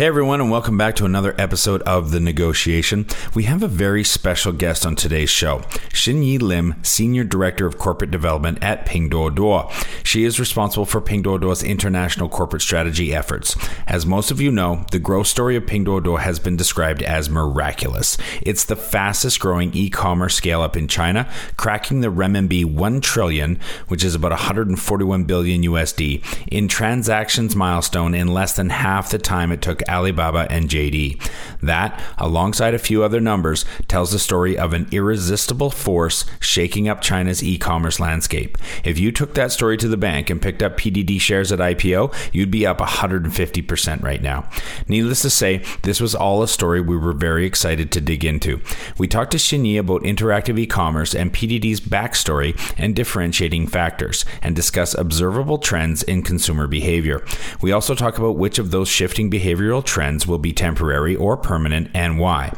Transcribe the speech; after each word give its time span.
Hey 0.00 0.06
everyone, 0.06 0.40
and 0.40 0.50
welcome 0.50 0.78
back 0.78 0.96
to 0.96 1.04
another 1.04 1.34
episode 1.36 1.82
of 1.82 2.10
The 2.10 2.20
Negotiation. 2.20 3.04
We 3.34 3.42
have 3.42 3.62
a 3.62 3.68
very 3.68 4.02
special 4.02 4.50
guest 4.50 4.86
on 4.86 4.96
today's 4.96 5.28
show, 5.28 5.58
Xinyi 5.90 6.40
Lim, 6.40 6.76
Senior 6.82 7.22
Director 7.22 7.66
of 7.66 7.76
Corporate 7.76 8.10
Development 8.10 8.56
at 8.62 8.86
Pinduoduo. 8.86 9.70
She 10.02 10.24
is 10.24 10.40
responsible 10.40 10.86
for 10.86 11.02
Pinduoduo's 11.02 11.62
international 11.62 12.30
corporate 12.30 12.62
strategy 12.62 13.14
efforts. 13.14 13.54
As 13.86 14.06
most 14.06 14.30
of 14.30 14.40
you 14.40 14.50
know, 14.50 14.86
the 14.90 14.98
growth 14.98 15.26
story 15.26 15.54
of 15.54 15.64
Pinduoduo 15.64 16.18
has 16.18 16.38
been 16.38 16.56
described 16.56 17.02
as 17.02 17.28
miraculous. 17.28 18.16
It's 18.40 18.64
the 18.64 18.76
fastest 18.76 19.38
growing 19.38 19.74
e-commerce 19.74 20.34
scale 20.34 20.62
up 20.62 20.78
in 20.78 20.88
China, 20.88 21.30
cracking 21.58 22.00
the 22.00 22.10
renminbi 22.10 22.64
1 22.64 23.02
trillion, 23.02 23.60
which 23.88 24.02
is 24.02 24.14
about 24.14 24.30
141 24.30 25.24
billion 25.24 25.60
USD, 25.60 26.24
in 26.50 26.68
transactions 26.68 27.54
milestone 27.54 28.14
in 28.14 28.28
less 28.28 28.54
than 28.54 28.70
half 28.70 29.10
the 29.10 29.18
time 29.18 29.52
it 29.52 29.60
took 29.60 29.82
Alibaba, 29.90 30.46
and 30.50 30.68
JD. 30.68 31.20
That, 31.60 32.00
alongside 32.16 32.74
a 32.74 32.78
few 32.78 33.02
other 33.02 33.20
numbers, 33.20 33.64
tells 33.88 34.12
the 34.12 34.18
story 34.18 34.56
of 34.56 34.72
an 34.72 34.86
irresistible 34.92 35.70
force 35.70 36.24
shaking 36.40 36.88
up 36.88 37.00
China's 37.00 37.42
e 37.42 37.58
commerce 37.58 38.00
landscape. 38.00 38.56
If 38.84 38.98
you 38.98 39.12
took 39.12 39.34
that 39.34 39.52
story 39.52 39.76
to 39.78 39.88
the 39.88 39.96
bank 39.96 40.30
and 40.30 40.40
picked 40.40 40.62
up 40.62 40.76
PDD 40.76 41.20
shares 41.20 41.52
at 41.52 41.58
IPO, 41.58 42.14
you'd 42.32 42.50
be 42.50 42.66
up 42.66 42.78
150% 42.78 44.02
right 44.02 44.22
now. 44.22 44.48
Needless 44.88 45.22
to 45.22 45.30
say, 45.30 45.62
this 45.82 46.00
was 46.00 46.14
all 46.14 46.42
a 46.42 46.48
story 46.48 46.80
we 46.80 46.96
were 46.96 47.12
very 47.12 47.44
excited 47.44 47.92
to 47.92 48.00
dig 48.00 48.24
into. 48.24 48.60
We 48.96 49.08
talked 49.08 49.32
to 49.32 49.38
Xinyi 49.38 49.78
about 49.78 50.02
interactive 50.02 50.58
e 50.58 50.66
commerce 50.66 51.14
and 51.14 51.32
PDD's 51.32 51.80
backstory 51.80 52.56
and 52.78 52.94
differentiating 52.94 53.66
factors, 53.66 54.24
and 54.42 54.54
discuss 54.54 54.94
observable 54.94 55.58
trends 55.58 56.02
in 56.02 56.22
consumer 56.22 56.66
behavior. 56.66 57.24
We 57.60 57.72
also 57.72 57.94
talk 57.94 58.18
about 58.18 58.36
which 58.36 58.58
of 58.58 58.70
those 58.70 58.88
shifting 58.88 59.30
behavioral 59.30 59.79
trends 59.82 60.26
will 60.26 60.38
be 60.38 60.52
temporary 60.52 61.14
or 61.16 61.36
permanent 61.36 61.90
and 61.94 62.18
why. 62.18 62.52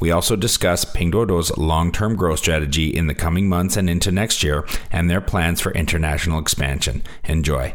We 0.00 0.10
also 0.10 0.36
discuss 0.36 0.84
Pinduoduo's 0.84 1.56
long-term 1.56 2.16
growth 2.16 2.38
strategy 2.38 2.88
in 2.88 3.06
the 3.06 3.14
coming 3.14 3.48
months 3.48 3.76
and 3.76 3.88
into 3.88 4.10
next 4.10 4.42
year 4.42 4.66
and 4.90 5.08
their 5.08 5.20
plans 5.20 5.60
for 5.60 5.72
international 5.72 6.38
expansion. 6.38 7.02
Enjoy. 7.24 7.74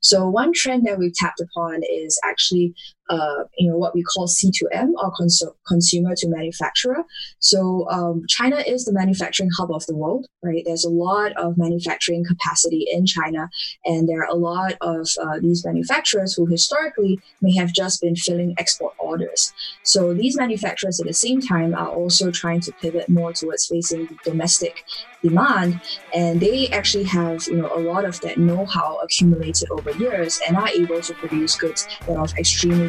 So 0.00 0.28
one 0.28 0.52
trend 0.54 0.86
that 0.86 0.98
we've 0.98 1.14
tapped 1.14 1.40
upon 1.40 1.80
is 1.82 2.20
actually 2.22 2.74
uh, 3.10 3.44
you 3.58 3.70
know 3.70 3.76
what 3.76 3.94
we 3.94 4.02
call 4.02 4.26
C2M 4.26 4.92
or 4.96 5.12
cons- 5.16 5.42
consumer 5.66 6.14
to 6.16 6.28
manufacturer. 6.28 7.04
So 7.38 7.86
um, 7.90 8.24
China 8.28 8.56
is 8.66 8.84
the 8.84 8.92
manufacturing 8.92 9.50
hub 9.56 9.70
of 9.70 9.84
the 9.86 9.94
world, 9.94 10.26
right? 10.42 10.62
There's 10.64 10.84
a 10.84 10.90
lot 10.90 11.32
of 11.36 11.58
manufacturing 11.58 12.24
capacity 12.24 12.86
in 12.90 13.06
China, 13.06 13.50
and 13.84 14.08
there 14.08 14.20
are 14.20 14.30
a 14.30 14.34
lot 14.34 14.74
of 14.80 15.08
uh, 15.22 15.38
these 15.40 15.64
manufacturers 15.64 16.34
who 16.34 16.46
historically 16.46 17.20
may 17.42 17.54
have 17.56 17.72
just 17.72 18.00
been 18.00 18.16
filling 18.16 18.54
export 18.58 18.94
orders. 18.98 19.52
So 19.82 20.14
these 20.14 20.36
manufacturers 20.36 21.00
at 21.00 21.06
the 21.06 21.12
same 21.12 21.40
time 21.40 21.74
are 21.74 21.88
also 21.88 22.30
trying 22.30 22.60
to 22.62 22.72
pivot 22.72 23.08
more 23.08 23.32
towards 23.32 23.66
facing 23.66 24.18
domestic 24.24 24.84
demand, 25.22 25.80
and 26.14 26.40
they 26.40 26.68
actually 26.68 27.04
have 27.04 27.46
you 27.46 27.56
know 27.56 27.70
a 27.74 27.80
lot 27.80 28.04
of 28.04 28.20
that 28.22 28.38
know-how 28.38 28.98
accumulated 29.02 29.70
over 29.70 29.90
years 29.92 30.40
and 30.46 30.56
are 30.56 30.68
able 30.68 31.00
to 31.00 31.14
produce 31.14 31.54
goods 31.56 31.86
that 32.06 32.16
are 32.16 32.26
extremely 32.38 32.88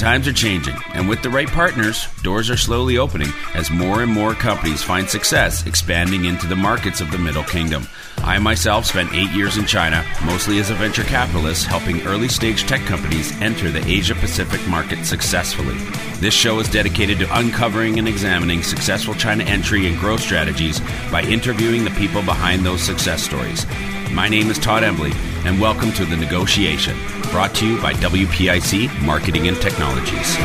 Times 0.00 0.26
are 0.26 0.32
changing, 0.32 0.76
and 0.94 1.10
with 1.10 1.20
the 1.20 1.28
right 1.28 1.46
partners, 1.46 2.06
doors 2.22 2.48
are 2.48 2.56
slowly 2.56 2.96
opening 2.96 3.28
as 3.54 3.70
more 3.70 4.02
and 4.02 4.10
more 4.10 4.32
companies 4.32 4.82
find 4.82 5.06
success 5.06 5.66
expanding 5.66 6.24
into 6.24 6.46
the 6.46 6.56
markets 6.56 7.02
of 7.02 7.10
the 7.10 7.18
Middle 7.18 7.44
Kingdom. 7.44 7.86
I 8.16 8.38
myself 8.38 8.86
spent 8.86 9.12
eight 9.12 9.28
years 9.32 9.58
in 9.58 9.66
China, 9.66 10.02
mostly 10.24 10.58
as 10.58 10.70
a 10.70 10.74
venture 10.74 11.02
capitalist, 11.02 11.66
helping 11.66 12.00
early 12.06 12.28
stage 12.28 12.62
tech 12.62 12.80
companies 12.86 13.38
enter 13.42 13.70
the 13.70 13.86
Asia 13.86 14.14
Pacific 14.14 14.66
market 14.68 15.04
successfully. 15.04 15.76
This 16.18 16.32
show 16.32 16.60
is 16.60 16.70
dedicated 16.70 17.18
to 17.18 17.38
uncovering 17.38 17.98
and 17.98 18.08
examining 18.08 18.62
successful 18.62 19.12
China 19.12 19.44
entry 19.44 19.86
and 19.86 19.98
growth 19.98 20.22
strategies 20.22 20.80
by 21.12 21.20
interviewing 21.24 21.84
the 21.84 21.90
people 21.90 22.22
behind 22.22 22.64
those 22.64 22.80
success 22.80 23.22
stories. 23.22 23.66
My 24.12 24.28
name 24.28 24.50
is 24.50 24.58
Todd 24.58 24.82
Embley, 24.82 25.12
and 25.44 25.60
welcome 25.60 25.92
to 25.92 26.04
The 26.04 26.16
Negotiation, 26.16 26.96
brought 27.30 27.54
to 27.54 27.66
you 27.66 27.80
by 27.80 27.92
WPIC 27.92 29.02
Marketing 29.02 29.46
and 29.46 29.56
Technologies. 29.58 30.36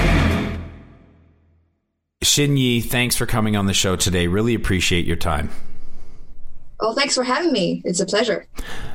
Xinyi, 2.24 2.84
thanks 2.84 3.16
for 3.16 3.26
coming 3.26 3.56
on 3.56 3.66
the 3.66 3.74
show 3.74 3.96
today. 3.96 4.28
Really 4.28 4.54
appreciate 4.54 5.08
your 5.08 5.16
time. 5.16 5.50
Oh, 6.80 6.94
thanks 6.94 7.16
for 7.16 7.24
having 7.24 7.52
me. 7.52 7.82
It's 7.86 8.00
a 8.00 8.06
pleasure. 8.06 8.46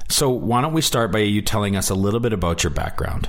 So, 0.08 0.30
why 0.30 0.60
don't 0.60 0.72
we 0.72 0.82
start 0.82 1.10
by 1.10 1.18
you 1.18 1.42
telling 1.42 1.74
us 1.74 1.90
a 1.90 1.96
little 1.96 2.20
bit 2.20 2.32
about 2.32 2.62
your 2.62 2.70
background? 2.70 3.28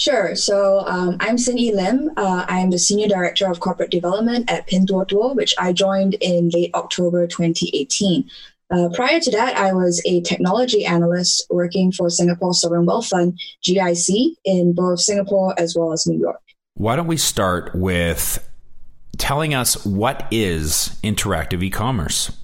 Sure. 0.00 0.34
So 0.34 0.80
um, 0.86 1.18
I'm 1.20 1.36
Xinyi 1.36 1.74
Lim. 1.74 2.12
Uh, 2.16 2.46
I'm 2.48 2.70
the 2.70 2.78
Senior 2.78 3.06
Director 3.06 3.50
of 3.50 3.60
Corporate 3.60 3.90
Development 3.90 4.50
at 4.50 4.66
Pinduoduo, 4.66 5.36
which 5.36 5.54
I 5.58 5.74
joined 5.74 6.14
in 6.22 6.48
late 6.48 6.70
October 6.72 7.26
2018. 7.26 8.30
Uh, 8.70 8.88
prior 8.94 9.18
to 9.18 9.30
that, 9.32 9.56
I 9.56 9.72
was 9.72 10.00
a 10.06 10.20
technology 10.22 10.84
analyst 10.84 11.44
working 11.50 11.90
for 11.90 12.08
Singapore 12.08 12.54
Sovereign 12.54 12.86
Wealth 12.86 13.08
Fund, 13.08 13.38
GIC, 13.66 14.36
in 14.44 14.74
both 14.74 15.00
Singapore 15.00 15.54
as 15.58 15.74
well 15.76 15.92
as 15.92 16.06
New 16.06 16.18
York. 16.18 16.40
Why 16.74 16.96
don't 16.96 17.08
we 17.08 17.16
start 17.16 17.74
with 17.74 18.48
telling 19.18 19.54
us 19.54 19.84
what 19.84 20.26
is 20.30 20.98
interactive 21.02 21.62
e 21.62 21.70
commerce? 21.70 22.36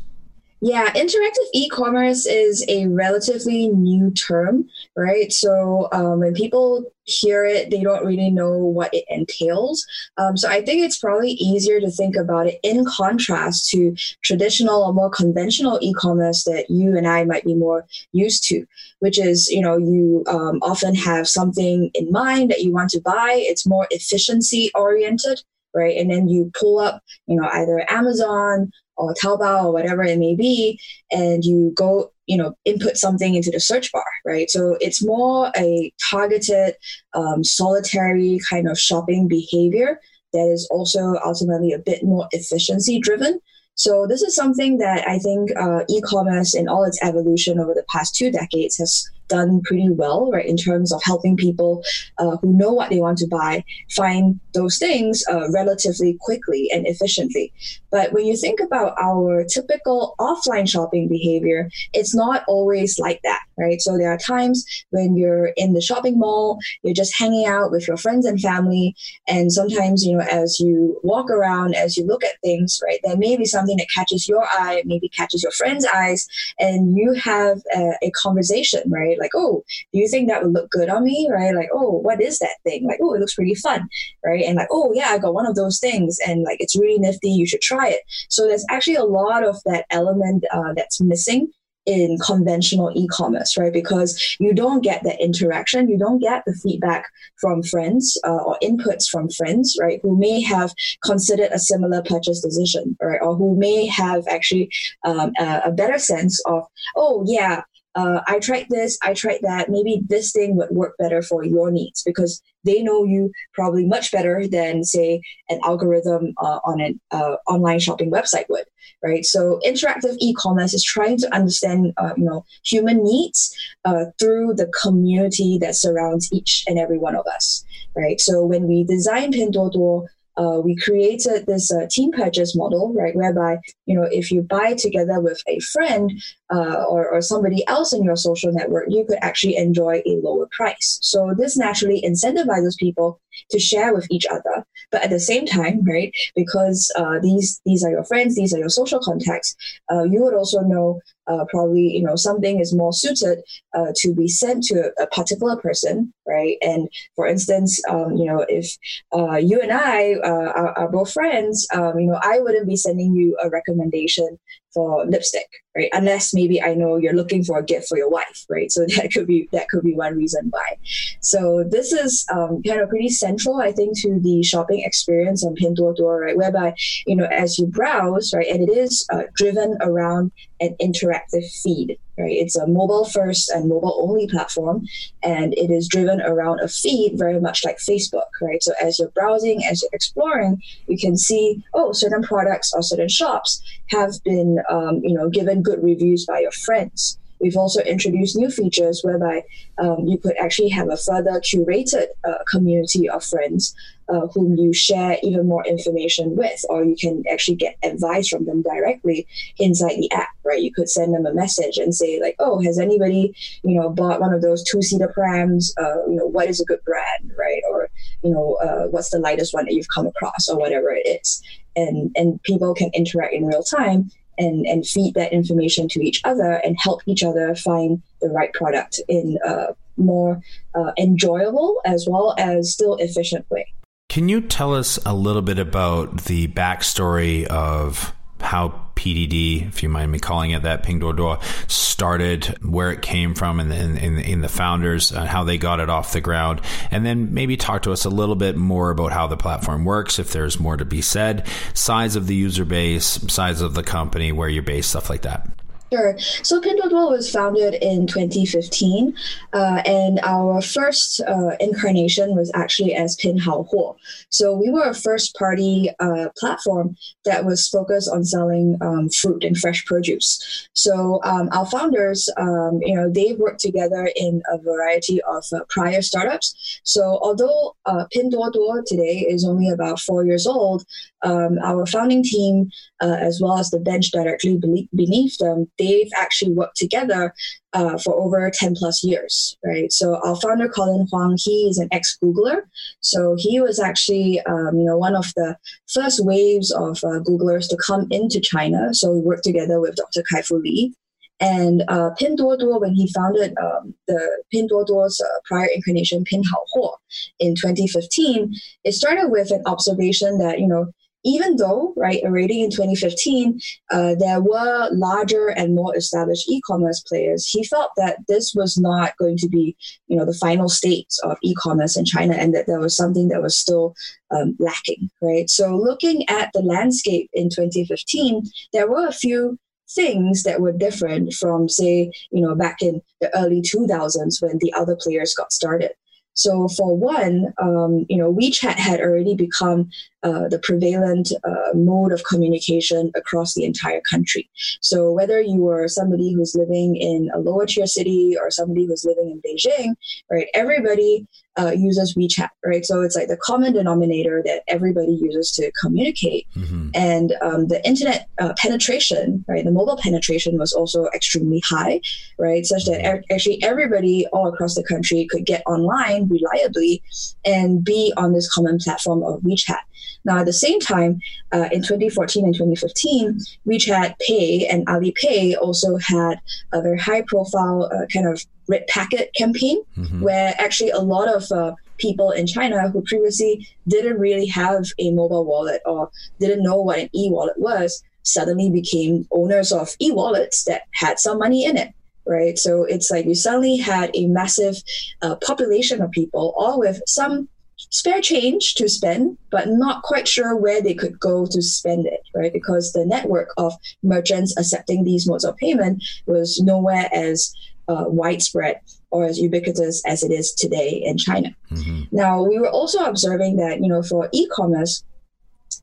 Yeah, 0.62 0.90
interactive 0.94 1.48
e-commerce 1.52 2.24
is 2.26 2.64
a 2.68 2.86
relatively 2.86 3.68
new 3.68 4.10
term, 4.12 4.68
right? 4.96 5.30
So 5.30 5.88
um, 5.92 6.20
when 6.20 6.32
people 6.32 6.90
hear 7.04 7.44
it, 7.44 7.70
they 7.70 7.82
don't 7.82 8.06
really 8.06 8.30
know 8.30 8.56
what 8.56 8.92
it 8.94 9.04
entails. 9.08 9.86
Um, 10.16 10.36
so 10.36 10.48
I 10.48 10.64
think 10.64 10.82
it's 10.82 10.96
probably 10.96 11.32
easier 11.32 11.78
to 11.80 11.90
think 11.90 12.16
about 12.16 12.46
it 12.46 12.58
in 12.62 12.86
contrast 12.86 13.68
to 13.70 13.94
traditional 14.22 14.82
or 14.82 14.94
more 14.94 15.10
conventional 15.10 15.78
e-commerce 15.82 16.44
that 16.44 16.70
you 16.70 16.96
and 16.96 17.06
I 17.06 17.24
might 17.24 17.44
be 17.44 17.54
more 17.54 17.84
used 18.12 18.44
to, 18.48 18.64
which 19.00 19.18
is 19.18 19.48
you 19.50 19.60
know 19.60 19.76
you 19.76 20.24
um, 20.26 20.58
often 20.62 20.94
have 20.94 21.28
something 21.28 21.90
in 21.92 22.10
mind 22.10 22.50
that 22.50 22.62
you 22.62 22.72
want 22.72 22.90
to 22.90 23.00
buy. 23.00 23.34
It's 23.36 23.66
more 23.66 23.86
efficiency 23.90 24.70
oriented 24.74 25.42
right? 25.76 25.96
And 25.96 26.10
then 26.10 26.28
you 26.28 26.50
pull 26.58 26.80
up, 26.80 27.02
you 27.26 27.38
know, 27.38 27.48
either 27.52 27.86
Amazon 27.90 28.72
or 28.96 29.14
Taobao 29.14 29.66
or 29.66 29.72
whatever 29.72 30.02
it 30.02 30.18
may 30.18 30.34
be, 30.34 30.80
and 31.12 31.44
you 31.44 31.72
go, 31.76 32.10
you 32.26 32.36
know, 32.36 32.56
input 32.64 32.96
something 32.96 33.34
into 33.34 33.50
the 33.50 33.60
search 33.60 33.92
bar, 33.92 34.04
right? 34.24 34.50
So 34.50 34.76
it's 34.80 35.04
more 35.04 35.52
a 35.56 35.92
targeted, 36.10 36.74
um, 37.14 37.44
solitary 37.44 38.40
kind 38.50 38.68
of 38.68 38.78
shopping 38.78 39.28
behavior 39.28 40.00
that 40.32 40.50
is 40.52 40.66
also 40.70 41.14
ultimately 41.24 41.72
a 41.72 41.78
bit 41.78 42.02
more 42.02 42.26
efficiency 42.32 42.98
driven. 42.98 43.38
So 43.74 44.06
this 44.08 44.22
is 44.22 44.34
something 44.34 44.78
that 44.78 45.06
I 45.06 45.18
think 45.18 45.50
uh, 45.56 45.84
e-commerce 45.90 46.54
in 46.54 46.66
all 46.66 46.84
its 46.84 46.98
evolution 47.02 47.60
over 47.60 47.74
the 47.74 47.84
past 47.90 48.14
two 48.14 48.30
decades 48.30 48.78
has 48.78 49.04
done 49.28 49.60
pretty 49.64 49.90
well, 49.90 50.30
right, 50.30 50.46
in 50.46 50.56
terms 50.56 50.92
of 50.92 51.02
helping 51.02 51.36
people 51.36 51.82
uh, 52.18 52.36
who 52.38 52.52
know 52.52 52.72
what 52.72 52.90
they 52.90 53.00
want 53.00 53.18
to 53.18 53.26
buy 53.26 53.64
find 53.94 54.40
those 54.54 54.78
things 54.78 55.22
uh, 55.30 55.50
relatively 55.52 56.16
quickly 56.20 56.68
and 56.72 56.86
efficiently. 56.86 57.52
But 57.90 58.12
when 58.12 58.26
you 58.26 58.36
think 58.36 58.60
about 58.60 58.94
our 59.00 59.44
typical 59.44 60.14
offline 60.18 60.68
shopping 60.68 61.08
behavior, 61.08 61.70
it's 61.92 62.14
not 62.14 62.44
always 62.46 62.98
like 62.98 63.20
that, 63.22 63.40
right? 63.58 63.80
So 63.80 63.96
there 63.96 64.12
are 64.12 64.18
times 64.18 64.66
when 64.90 65.16
you're 65.16 65.52
in 65.56 65.72
the 65.72 65.80
shopping 65.80 66.18
mall, 66.18 66.58
you're 66.82 66.94
just 66.94 67.18
hanging 67.18 67.46
out 67.46 67.70
with 67.70 67.86
your 67.88 67.96
friends 67.96 68.26
and 68.26 68.40
family, 68.40 68.94
and 69.28 69.52
sometimes, 69.52 70.04
you 70.04 70.16
know, 70.16 70.24
as 70.30 70.58
you 70.60 70.98
walk 71.02 71.30
around, 71.30 71.74
as 71.74 71.96
you 71.96 72.06
look 72.06 72.24
at 72.24 72.40
things, 72.42 72.80
right, 72.84 73.00
there 73.04 73.16
may 73.16 73.36
be 73.36 73.44
something 73.44 73.76
that 73.76 73.86
catches 73.94 74.28
your 74.28 74.44
eye, 74.44 74.82
maybe 74.84 75.08
catches 75.08 75.42
your 75.42 75.52
friend's 75.52 75.86
eyes, 75.86 76.26
and 76.58 76.96
you 76.96 77.12
have 77.14 77.62
a, 77.74 77.92
a 78.02 78.10
conversation, 78.10 78.82
right? 78.88 79.15
Right? 79.16 79.24
Like, 79.24 79.32
oh, 79.34 79.62
do 79.92 79.98
you 79.98 80.08
think 80.08 80.28
that 80.28 80.42
would 80.42 80.52
look 80.52 80.70
good 80.70 80.88
on 80.88 81.04
me? 81.04 81.28
Right? 81.32 81.54
Like, 81.54 81.68
oh, 81.72 81.98
what 81.98 82.20
is 82.20 82.38
that 82.38 82.56
thing? 82.64 82.86
Like, 82.86 82.98
oh, 83.02 83.14
it 83.14 83.20
looks 83.20 83.34
pretty 83.34 83.54
fun, 83.54 83.88
right? 84.24 84.44
And 84.44 84.56
like, 84.56 84.68
oh, 84.70 84.92
yeah, 84.94 85.08
I 85.08 85.18
got 85.18 85.34
one 85.34 85.46
of 85.46 85.54
those 85.54 85.78
things, 85.78 86.18
and 86.26 86.42
like, 86.42 86.58
it's 86.60 86.76
really 86.76 86.98
nifty. 86.98 87.30
You 87.30 87.46
should 87.46 87.60
try 87.60 87.88
it. 87.88 88.00
So 88.30 88.46
there's 88.46 88.66
actually 88.70 88.96
a 88.96 89.04
lot 89.04 89.44
of 89.44 89.56
that 89.64 89.86
element 89.90 90.44
uh, 90.52 90.74
that's 90.74 91.00
missing 91.00 91.48
in 91.86 92.18
conventional 92.18 92.90
e-commerce, 92.96 93.56
right? 93.56 93.72
Because 93.72 94.36
you 94.40 94.52
don't 94.52 94.82
get 94.82 95.04
that 95.04 95.22
interaction, 95.22 95.88
you 95.88 95.96
don't 95.96 96.18
get 96.18 96.42
the 96.44 96.52
feedback 96.54 97.06
from 97.40 97.62
friends 97.62 98.18
uh, 98.26 98.42
or 98.42 98.58
inputs 98.62 99.08
from 99.08 99.30
friends, 99.30 99.76
right? 99.80 100.00
Who 100.02 100.18
may 100.18 100.40
have 100.42 100.74
considered 101.04 101.50
a 101.52 101.60
similar 101.60 102.02
purchase 102.02 102.40
decision, 102.40 102.96
right? 103.00 103.20
Or 103.22 103.36
who 103.36 103.56
may 103.56 103.86
have 103.86 104.26
actually 104.28 104.68
um, 105.04 105.30
a, 105.38 105.62
a 105.66 105.70
better 105.72 105.98
sense 105.98 106.42
of, 106.46 106.64
oh 106.96 107.24
yeah, 107.26 107.62
uh, 107.96 108.20
I 108.26 108.38
tried 108.38 108.66
this, 108.68 108.98
I 109.02 109.14
tried 109.14 109.40
that. 109.42 109.70
Maybe 109.70 110.02
this 110.06 110.30
thing 110.30 110.54
would 110.56 110.68
work 110.70 110.94
better 110.98 111.22
for 111.22 111.42
your 111.42 111.70
needs 111.70 112.02
because 112.04 112.42
they 112.62 112.82
know 112.82 113.04
you 113.04 113.32
probably 113.54 113.86
much 113.86 114.12
better 114.12 114.46
than, 114.46 114.84
say, 114.84 115.22
an 115.48 115.60
algorithm 115.64 116.34
uh, 116.36 116.60
on 116.64 116.80
an 116.80 117.00
uh, 117.10 117.36
online 117.48 117.78
shopping 117.78 118.10
website 118.10 118.44
would, 118.50 118.66
right? 119.02 119.24
So 119.24 119.60
interactive 119.66 120.16
e-commerce 120.20 120.74
is 120.74 120.84
trying 120.84 121.16
to 121.18 121.34
understand, 121.34 121.94
uh, 121.96 122.12
you 122.18 122.24
know, 122.24 122.44
human 122.64 123.02
needs 123.02 123.56
uh, 123.86 124.06
through 124.20 124.54
the 124.54 124.70
community 124.82 125.56
that 125.62 125.74
surrounds 125.74 126.28
each 126.32 126.64
and 126.66 126.78
every 126.78 126.98
one 126.98 127.16
of 127.16 127.26
us, 127.26 127.64
right? 127.96 128.20
So 128.20 128.44
when 128.44 128.68
we 128.68 128.84
design 128.84 129.32
Pinduoduo, 129.32 130.06
uh, 130.36 130.60
we 130.62 130.76
created 130.76 131.46
this 131.46 131.72
uh, 131.72 131.86
team 131.90 132.12
purchase 132.12 132.54
model, 132.54 132.92
right, 132.92 133.16
whereby 133.16 133.58
you 133.86 133.96
know 133.96 134.06
if 134.10 134.30
you 134.30 134.42
buy 134.42 134.74
together 134.74 135.20
with 135.20 135.40
a 135.48 135.58
friend 135.60 136.12
uh, 136.52 136.84
or, 136.88 137.08
or 137.08 137.20
somebody 137.20 137.66
else 137.66 137.92
in 137.92 138.04
your 138.04 138.16
social 138.16 138.52
network, 138.52 138.86
you 138.88 139.04
could 139.04 139.18
actually 139.22 139.56
enjoy 139.56 140.02
a 140.06 140.20
lower 140.22 140.48
price. 140.56 140.98
So 141.02 141.34
this 141.36 141.56
naturally 141.56 142.02
incentivizes 142.06 142.76
people 142.78 143.20
to 143.50 143.58
share 143.58 143.94
with 143.94 144.06
each 144.10 144.26
other, 144.26 144.64
but 144.90 145.02
at 145.02 145.10
the 145.10 145.20
same 145.20 145.46
time, 145.46 145.82
right, 145.84 146.12
because 146.34 146.92
uh, 146.96 147.18
these 147.20 147.60
these 147.64 147.84
are 147.84 147.90
your 147.90 148.04
friends, 148.04 148.34
these 148.34 148.54
are 148.54 148.58
your 148.58 148.68
social 148.68 149.00
contacts, 149.00 149.54
uh, 149.90 150.04
you 150.04 150.22
would 150.22 150.34
also 150.34 150.60
know 150.60 151.00
uh, 151.26 151.44
probably 151.48 151.82
you 151.82 152.02
know 152.02 152.16
something 152.16 152.60
is 152.60 152.74
more 152.74 152.92
suited 152.92 153.40
uh, 153.74 153.92
to 153.96 154.14
be 154.14 154.28
sent 154.28 154.62
to 154.64 154.74
a, 154.98 155.02
a, 155.02 155.06
particular 155.08 155.56
person 155.56 156.12
right 156.26 156.56
and 156.60 156.88
for 157.14 157.26
instance 157.26 157.80
um, 157.88 158.12
you 158.16 158.26
know 158.26 158.44
if 158.48 158.76
uh, 159.12 159.36
you 159.36 159.60
and 159.60 159.72
i 159.72 160.14
uh, 160.24 160.52
are, 160.54 160.78
are, 160.78 160.88
both 160.88 161.12
friends 161.12 161.66
um, 161.74 161.98
you 161.98 162.06
know 162.06 162.18
i 162.22 162.38
wouldn't 162.38 162.68
be 162.68 162.76
sending 162.76 163.14
you 163.14 163.36
a 163.42 163.50
recommendation 163.50 164.38
for 164.76 165.06
lipstick, 165.06 165.48
right? 165.74 165.88
Unless 165.94 166.34
maybe 166.34 166.62
I 166.62 166.74
know 166.74 166.98
you're 166.98 167.14
looking 167.14 167.42
for 167.42 167.58
a 167.58 167.64
gift 167.64 167.88
for 167.88 167.96
your 167.96 168.10
wife, 168.10 168.44
right? 168.50 168.70
So 168.70 168.82
that 168.96 169.10
could 169.12 169.26
be 169.26 169.48
that 169.52 169.68
could 169.68 169.82
be 169.82 169.94
one 169.94 170.14
reason 170.16 170.48
why. 170.50 170.76
So 171.22 171.64
this 171.68 171.92
is 171.92 172.26
um, 172.30 172.62
kind 172.62 172.80
of 172.80 172.90
pretty 172.90 173.08
central, 173.08 173.56
I 173.56 173.72
think, 173.72 173.98
to 174.02 174.20
the 174.20 174.42
shopping 174.42 174.82
experience 174.84 175.44
on 175.44 175.56
Pinduoduo, 175.56 176.20
right? 176.20 176.36
Whereby 176.36 176.74
you 177.06 177.16
know 177.16 177.26
as 177.26 177.58
you 177.58 177.66
browse, 177.66 178.32
right, 178.34 178.46
and 178.46 178.68
it 178.68 178.72
is 178.72 179.06
uh, 179.10 179.22
driven 179.34 179.78
around 179.80 180.32
an 180.60 180.76
interactive 180.80 181.50
feed, 181.62 181.98
right? 182.18 182.32
It's 182.32 182.56
a 182.56 182.66
mobile 182.66 183.04
first 183.04 183.50
and 183.50 183.68
mobile 183.68 183.98
only 184.00 184.26
platform, 184.26 184.86
and 185.22 185.54
it 185.54 185.70
is 185.70 185.88
driven 185.88 186.20
around 186.20 186.60
a 186.60 186.68
feed 186.68 187.18
very 187.18 187.40
much 187.40 187.64
like 187.64 187.78
Facebook, 187.78 188.30
right? 188.40 188.62
So 188.62 188.72
as 188.80 188.98
you're 188.98 189.10
browsing, 189.10 189.64
as 189.64 189.82
you're 189.82 189.90
exploring, 189.92 190.62
you 190.86 190.98
can 190.98 191.16
see, 191.16 191.64
oh, 191.74 191.92
certain 191.92 192.22
products 192.22 192.72
or 192.72 192.82
certain 192.82 193.08
shops 193.08 193.62
have 193.90 194.12
been, 194.24 194.58
um, 194.68 195.00
you 195.02 195.14
know, 195.14 195.28
given 195.28 195.62
good 195.62 195.82
reviews 195.82 196.26
by 196.26 196.40
your 196.40 196.52
friends. 196.52 197.18
We've 197.40 197.56
also 197.56 197.80
introduced 197.82 198.36
new 198.36 198.50
features 198.50 199.02
whereby 199.02 199.42
um, 199.78 200.06
you 200.06 200.18
could 200.18 200.36
actually 200.38 200.70
have 200.70 200.88
a 200.90 200.96
further 200.96 201.40
curated 201.40 202.06
uh, 202.24 202.44
community 202.50 203.08
of 203.08 203.24
friends 203.24 203.74
uh, 204.08 204.26
whom 204.28 204.56
you 204.56 204.72
share 204.72 205.18
even 205.22 205.46
more 205.46 205.66
information 205.66 206.36
with, 206.36 206.64
or 206.68 206.84
you 206.84 206.96
can 206.96 207.24
actually 207.30 207.56
get 207.56 207.76
advice 207.82 208.28
from 208.28 208.44
them 208.44 208.62
directly 208.62 209.26
inside 209.58 209.96
the 209.96 210.10
app, 210.12 210.28
right? 210.44 210.62
You 210.62 210.72
could 210.72 210.88
send 210.88 211.14
them 211.14 211.26
a 211.26 211.34
message 211.34 211.78
and 211.78 211.94
say 211.94 212.20
like, 212.20 212.36
"Oh, 212.38 212.60
has 212.62 212.78
anybody, 212.78 213.34
you 213.62 213.74
know, 213.78 213.90
bought 213.90 214.20
one 214.20 214.32
of 214.32 214.42
those 214.42 214.62
two-seater 214.62 215.08
prams? 215.08 215.74
Uh, 215.76 216.06
you 216.06 216.16
know, 216.16 216.26
what 216.26 216.48
is 216.48 216.60
a 216.60 216.64
good 216.64 216.84
brand, 216.84 217.32
right? 217.36 217.62
Or 217.70 217.88
you 218.22 218.30
know, 218.30 218.56
uh, 218.62 218.86
what's 218.88 219.10
the 219.10 219.18
lightest 219.18 219.54
one 219.54 219.64
that 219.64 219.74
you've 219.74 219.88
come 219.94 220.06
across, 220.06 220.48
or 220.48 220.58
whatever 220.58 220.90
it 220.90 221.06
is." 221.06 221.42
And 221.74 222.12
and 222.16 222.42
people 222.44 222.74
can 222.74 222.90
interact 222.94 223.34
in 223.34 223.44
real 223.46 223.62
time 223.62 224.10
and, 224.38 224.66
and 224.66 224.86
feed 224.86 225.14
that 225.14 225.32
information 225.32 225.88
to 225.88 226.00
each 226.00 226.20
other 226.24 226.52
and 226.52 226.76
help 226.78 227.02
each 227.06 227.22
other 227.22 227.54
find 227.54 228.02
the 228.20 228.28
right 228.28 228.52
product 228.52 229.00
in 229.08 229.38
a 229.44 229.68
more 229.96 230.40
uh, 230.74 230.92
enjoyable 230.98 231.80
as 231.84 232.06
well 232.08 232.34
as 232.38 232.72
still 232.72 232.96
efficient 232.96 233.48
way. 233.50 233.66
Can 234.08 234.28
you 234.28 234.40
tell 234.40 234.74
us 234.74 234.98
a 235.04 235.14
little 235.14 235.42
bit 235.42 235.58
about 235.58 236.24
the 236.24 236.48
backstory 236.48 237.44
of 237.46 238.14
how 238.40 238.85
PDD, 238.96 239.68
if 239.68 239.82
you 239.82 239.88
mind 239.88 240.10
me 240.10 240.18
calling 240.18 240.50
it 240.50 240.62
that, 240.62 240.82
Pinduoduo, 240.82 241.40
started, 241.70 242.46
where 242.64 242.90
it 242.90 243.02
came 243.02 243.34
from, 243.34 243.60
and 243.60 243.72
in, 243.72 243.96
in, 243.96 244.18
in, 244.18 244.40
the 244.40 244.48
founders, 244.48 245.12
uh, 245.12 245.24
how 245.24 245.44
they 245.44 245.58
got 245.58 245.80
it 245.80 245.88
off 245.88 246.12
the 246.12 246.20
ground, 246.20 246.60
and 246.90 247.06
then 247.06 247.32
maybe 247.32 247.56
talk 247.56 247.82
to 247.82 247.92
us 247.92 248.04
a 248.04 248.10
little 248.10 248.34
bit 248.34 248.56
more 248.56 248.90
about 248.90 249.12
how 249.12 249.26
the 249.26 249.36
platform 249.36 249.84
works, 249.84 250.18
if 250.18 250.32
there's 250.32 250.58
more 250.58 250.76
to 250.76 250.84
be 250.84 251.02
said, 251.02 251.46
size 251.74 252.16
of 252.16 252.26
the 252.26 252.34
user 252.34 252.64
base, 252.64 253.06
size 253.32 253.60
of 253.60 253.74
the 253.74 253.82
company, 253.82 254.32
where 254.32 254.48
you're 254.48 254.62
based, 254.62 254.90
stuff 254.90 255.08
like 255.08 255.22
that. 255.22 255.46
Sure. 255.92 256.18
So 256.18 256.60
Pinduoduo 256.60 257.12
was 257.12 257.30
founded 257.30 257.74
in 257.74 258.08
2015, 258.08 259.14
uh, 259.52 259.82
and 259.86 260.18
our 260.24 260.60
first 260.60 261.20
uh, 261.20 261.50
incarnation 261.60 262.34
was 262.34 262.50
actually 262.54 262.92
as 262.94 263.14
Pin 263.14 263.38
Hao 263.38 263.68
Huo. 263.72 263.96
So 264.30 264.52
we 264.56 264.68
were 264.68 264.90
a 264.90 264.94
first-party 264.94 265.90
uh, 266.00 266.30
platform 266.38 266.96
that 267.24 267.44
was 267.44 267.68
focused 267.68 268.10
on 268.12 268.24
selling 268.24 268.76
um, 268.80 269.10
fruit 269.10 269.44
and 269.44 269.56
fresh 269.56 269.84
produce. 269.84 270.68
So 270.72 271.20
um, 271.22 271.48
our 271.52 271.66
founders, 271.66 272.28
um, 272.36 272.80
you 272.82 272.96
know, 272.96 273.08
they 273.08 273.34
worked 273.34 273.60
together 273.60 274.10
in 274.16 274.42
a 274.52 274.58
variety 274.58 275.20
of 275.22 275.44
uh, 275.52 275.60
prior 275.68 276.02
startups. 276.02 276.80
So 276.82 277.20
although 277.22 277.76
uh, 277.86 278.06
Pinduoduo 278.12 278.82
today 278.84 279.24
is 279.28 279.44
only 279.44 279.70
about 279.70 280.00
four 280.00 280.26
years 280.26 280.48
old, 280.48 280.84
um, 281.26 281.58
our 281.64 281.84
founding 281.86 282.22
team, 282.22 282.70
uh, 283.02 283.16
as 283.20 283.40
well 283.42 283.58
as 283.58 283.70
the 283.70 283.80
bench 283.80 284.12
directly 284.12 284.58
beneath 284.94 285.36
them, 285.38 285.70
they've 285.78 286.10
actually 286.16 286.52
worked 286.52 286.76
together 286.76 287.34
uh, 287.72 287.98
for 287.98 288.14
over 288.14 288.50
10 288.50 288.74
plus 288.76 289.02
years, 289.02 289.56
right? 289.64 289.92
So 289.92 290.20
our 290.24 290.36
founder, 290.36 290.68
Colin 290.68 291.06
Huang, 291.10 291.36
he 291.38 291.68
is 291.68 291.78
an 291.78 291.88
ex-Googler. 291.90 292.62
So 293.00 293.34
he 293.36 293.60
was 293.60 293.80
actually, 293.80 294.40
um, 294.42 294.78
you 294.78 294.86
know, 294.86 294.96
one 294.96 295.16
of 295.16 295.26
the 295.34 295.56
first 295.92 296.24
waves 296.24 296.70
of 296.70 296.98
uh, 296.98 297.20
Googlers 297.28 297.68
to 297.68 297.76
come 297.84 298.06
into 298.10 298.40
China. 298.40 298.94
So 298.94 299.12
we 299.12 299.20
worked 299.20 299.44
together 299.44 299.80
with 299.80 299.96
Dr. 299.96 300.22
Kai-Fu 300.30 300.58
Lee. 300.58 300.94
And 301.38 301.82
uh, 301.88 302.10
Pinduoduo, 302.18 302.80
when 302.80 302.94
he 302.94 303.12
founded 303.12 303.54
um, 303.62 303.94
the 304.08 304.42
Pinduoduo's 304.54 305.20
uh, 305.20 305.40
prior 305.44 305.68
incarnation, 305.74 306.24
Pin 306.24 306.42
Hao 306.44 306.64
Huo, 306.74 306.92
in 307.38 307.54
2015, 307.56 308.54
it 308.84 308.92
started 308.92 309.28
with 309.28 309.50
an 309.50 309.62
observation 309.66 310.38
that, 310.38 310.60
you 310.60 310.66
know, 310.66 310.86
even 311.26 311.56
though, 311.56 311.92
right, 311.96 312.22
already 312.22 312.62
in 312.62 312.70
2015, 312.70 313.60
uh, 313.90 314.14
there 314.14 314.40
were 314.40 314.88
larger 314.92 315.48
and 315.48 315.74
more 315.74 315.94
established 315.96 316.48
e-commerce 316.48 317.02
players, 317.02 317.44
he 317.44 317.64
felt 317.64 317.90
that 317.96 318.18
this 318.28 318.54
was 318.54 318.78
not 318.78 319.16
going 319.18 319.36
to 319.38 319.48
be, 319.48 319.76
you 320.06 320.16
know, 320.16 320.24
the 320.24 320.32
final 320.32 320.68
state 320.68 321.12
of 321.24 321.36
e-commerce 321.42 321.96
in 321.96 322.04
China, 322.04 322.34
and 322.34 322.54
that 322.54 322.68
there 322.68 322.78
was 322.78 322.96
something 322.96 323.26
that 323.28 323.42
was 323.42 323.58
still 323.58 323.94
um, 324.30 324.56
lacking, 324.60 325.10
right? 325.20 325.50
So, 325.50 325.76
looking 325.76 326.24
at 326.28 326.50
the 326.54 326.60
landscape 326.60 327.28
in 327.32 327.50
2015, 327.50 328.44
there 328.72 328.88
were 328.88 329.08
a 329.08 329.12
few 329.12 329.58
things 329.90 330.44
that 330.44 330.60
were 330.60 330.72
different 330.72 331.32
from, 331.34 331.68
say, 331.68 332.12
you 332.30 332.40
know, 332.40 332.54
back 332.54 332.82
in 332.82 333.02
the 333.20 333.36
early 333.36 333.62
2000s 333.62 334.40
when 334.40 334.58
the 334.60 334.72
other 334.74 334.96
players 334.96 335.34
got 335.34 335.52
started. 335.52 335.90
So 336.36 336.68
for 336.68 336.94
one, 336.94 337.54
um, 337.60 338.04
you 338.10 338.18
know, 338.18 338.32
WeChat 338.32 338.74
had 338.74 339.00
already 339.00 339.34
become 339.34 339.88
uh, 340.26 340.48
the 340.48 340.58
prevalent 340.58 341.30
uh, 341.44 341.72
mode 341.74 342.12
of 342.12 342.24
communication 342.24 343.12
across 343.14 343.54
the 343.54 343.64
entire 343.64 344.00
country. 344.10 344.50
So 344.80 345.12
whether 345.12 345.40
you 345.40 345.60
were 345.60 345.86
somebody 345.86 346.32
who's 346.32 346.56
living 346.56 346.96
in 346.96 347.30
a 347.32 347.38
lower 347.38 347.64
tier 347.64 347.86
city 347.86 348.34
or 348.40 348.50
somebody 348.50 348.86
who's 348.86 349.04
living 349.04 349.30
in 349.30 349.38
Beijing, 349.46 349.94
right, 350.28 350.48
everybody 350.52 351.26
uh, 351.58 351.72
uses 351.76 352.14
WeChat, 352.14 352.48
right? 352.64 352.84
So 352.84 353.02
it's 353.02 353.16
like 353.16 353.28
the 353.28 353.36
common 353.36 353.72
denominator 353.72 354.42
that 354.44 354.62
everybody 354.68 355.12
uses 355.12 355.52
to 355.52 355.70
communicate. 355.80 356.46
Mm-hmm. 356.56 356.90
And 356.94 357.34
um, 357.40 357.68
the 357.68 357.80
internet 357.86 358.28
uh, 358.40 358.52
penetration, 358.58 359.44
right, 359.48 359.64
the 359.64 359.70
mobile 359.70 359.98
penetration 360.02 360.58
was 360.58 360.72
also 360.72 361.06
extremely 361.14 361.62
high, 361.64 362.00
right, 362.38 362.66
such 362.66 362.84
that 362.86 363.06
er- 363.06 363.24
actually 363.30 363.62
everybody 363.62 364.26
all 364.32 364.48
across 364.48 364.74
the 364.74 364.82
country 364.82 365.26
could 365.30 365.46
get 365.46 365.62
online 365.66 366.28
reliably 366.28 367.02
and 367.44 367.84
be 367.84 368.12
on 368.16 368.32
this 368.32 368.52
common 368.52 368.78
platform 368.78 369.22
of 369.22 369.40
WeChat. 369.40 369.80
Now, 370.26 370.38
at 370.38 370.46
the 370.46 370.52
same 370.52 370.80
time, 370.80 371.20
uh, 371.52 371.68
in 371.70 371.82
2014 371.82 372.44
and 372.44 372.54
2015, 372.54 373.38
WeChat 373.66 374.18
Pay 374.18 374.66
and 374.66 374.84
Alipay 374.86 375.56
also 375.56 375.96
had 375.98 376.40
a 376.72 376.82
very 376.82 376.98
high 376.98 377.22
profile 377.22 377.88
uh, 377.92 378.06
kind 378.12 378.26
of 378.26 378.44
red 378.68 378.84
packet 378.88 379.30
campaign 379.38 379.82
mm-hmm. 379.96 380.20
where 380.20 380.52
actually 380.58 380.90
a 380.90 380.98
lot 380.98 381.28
of 381.28 381.50
uh, 381.52 381.72
people 381.98 382.32
in 382.32 382.48
China 382.48 382.90
who 382.90 383.02
previously 383.02 383.68
didn't 383.86 384.18
really 384.18 384.46
have 384.46 384.84
a 384.98 385.12
mobile 385.12 385.44
wallet 385.44 385.80
or 385.86 386.10
didn't 386.40 386.64
know 386.64 386.76
what 386.76 386.98
an 386.98 387.08
e-wallet 387.14 387.56
was 387.58 388.02
suddenly 388.24 388.68
became 388.68 389.24
owners 389.30 389.70
of 389.70 389.94
e-wallets 390.00 390.64
that 390.64 390.82
had 390.90 391.20
some 391.20 391.38
money 391.38 391.64
in 391.64 391.76
it 391.76 391.94
right 392.26 392.58
so 392.58 392.82
it's 392.82 393.08
like 393.08 393.24
you 393.24 393.36
suddenly 393.36 393.76
had 393.76 394.10
a 394.14 394.26
massive 394.26 394.74
uh, 395.22 395.36
population 395.36 396.02
of 396.02 396.10
people 396.10 396.52
all 396.56 396.80
with 396.80 397.00
some 397.06 397.48
spare 397.96 398.20
change 398.20 398.74
to 398.74 398.88
spend, 398.88 399.38
but 399.50 399.68
not 399.68 400.02
quite 400.02 400.28
sure 400.28 400.54
where 400.54 400.82
they 400.82 400.94
could 400.94 401.18
go 401.18 401.46
to 401.46 401.62
spend 401.62 402.06
it, 402.06 402.20
right? 402.34 402.52
Because 402.52 402.92
the 402.92 403.06
network 403.06 403.48
of 403.56 403.72
merchants 404.02 404.56
accepting 404.58 405.04
these 405.04 405.26
modes 405.26 405.44
of 405.44 405.56
payment 405.56 406.04
was 406.26 406.60
nowhere 406.60 407.08
as 407.12 407.54
uh, 407.88 408.04
widespread 408.06 408.80
or 409.10 409.24
as 409.24 409.38
ubiquitous 409.38 410.04
as 410.04 410.22
it 410.22 410.32
is 410.32 410.52
today 410.52 410.90
in 411.04 411.16
China. 411.16 411.54
Mm-hmm. 411.70 412.02
Now, 412.12 412.42
we 412.42 412.58
were 412.58 412.70
also 412.70 413.04
observing 413.04 413.56
that, 413.56 413.80
you 413.80 413.88
know, 413.88 414.02
for 414.02 414.28
e-commerce, 414.32 415.02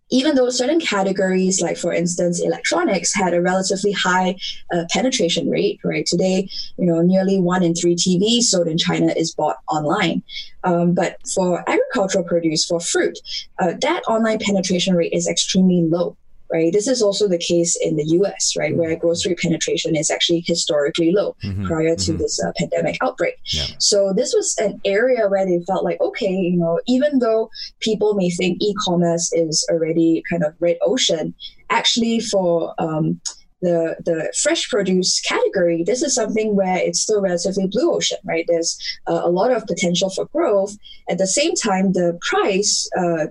even 0.09 0.35
though 0.35 0.49
certain 0.49 0.79
categories, 0.79 1.61
like 1.61 1.77
for 1.77 1.93
instance, 1.93 2.41
electronics, 2.41 3.13
had 3.13 3.33
a 3.33 3.41
relatively 3.41 3.91
high 3.91 4.35
uh, 4.73 4.83
penetration 4.91 5.49
rate, 5.49 5.79
right? 5.83 6.05
Today, 6.05 6.49
you 6.77 6.85
know, 6.85 7.01
nearly 7.01 7.39
one 7.39 7.63
in 7.63 7.73
three 7.73 7.95
TVs 7.95 8.43
sold 8.43 8.67
in 8.67 8.77
China 8.77 9.13
is 9.15 9.33
bought 9.33 9.57
online. 9.69 10.23
Um, 10.63 10.93
but 10.93 11.17
for 11.33 11.67
agricultural 11.69 12.23
produce, 12.23 12.65
for 12.65 12.79
fruit, 12.79 13.17
uh, 13.59 13.73
that 13.81 14.03
online 14.07 14.39
penetration 14.39 14.95
rate 14.95 15.13
is 15.13 15.27
extremely 15.27 15.81
low 15.81 16.15
right? 16.53 16.71
This 16.71 16.87
is 16.87 17.01
also 17.01 17.27
the 17.27 17.37
case 17.37 17.75
in 17.81 17.95
the 17.95 18.05
US, 18.19 18.53
right, 18.57 18.75
where 18.75 18.95
grocery 18.95 19.35
penetration 19.35 19.95
is 19.95 20.11
actually 20.11 20.43
historically 20.45 21.11
low 21.11 21.35
mm-hmm, 21.43 21.65
prior 21.65 21.95
to 21.95 22.11
mm-hmm. 22.11 22.17
this 22.17 22.39
uh, 22.45 22.51
pandemic 22.57 22.97
outbreak. 23.01 23.35
Yeah. 23.45 23.65
So 23.79 24.13
this 24.15 24.33
was 24.33 24.55
an 24.59 24.79
area 24.85 25.27
where 25.27 25.45
they 25.45 25.59
felt 25.65 25.83
like, 25.83 25.99
okay, 25.99 26.31
you 26.31 26.57
know, 26.57 26.79
even 26.87 27.19
though 27.19 27.49
people 27.79 28.13
may 28.13 28.29
think 28.29 28.59
e-commerce 28.61 29.31
is 29.33 29.65
already 29.71 30.23
kind 30.29 30.43
of 30.43 30.53
red 30.59 30.77
ocean, 30.83 31.33
actually 31.69 32.19
for 32.19 32.75
um, 32.77 33.19
the 33.63 33.95
the 34.05 34.31
fresh 34.41 34.69
produce 34.69 35.21
category, 35.21 35.83
this 35.83 36.03
is 36.03 36.13
something 36.13 36.55
where 36.55 36.77
it's 36.77 36.99
still 36.99 37.21
relatively 37.21 37.67
blue 37.67 37.93
ocean, 37.93 38.17
right? 38.25 38.45
There's 38.47 38.77
uh, 39.07 39.21
a 39.23 39.29
lot 39.29 39.51
of 39.51 39.65
potential 39.65 40.09
for 40.09 40.25
growth. 40.25 40.77
At 41.09 41.17
the 41.17 41.27
same 41.27 41.55
time, 41.55 41.93
the 41.93 42.19
price 42.21 42.89
uh, 42.97 43.27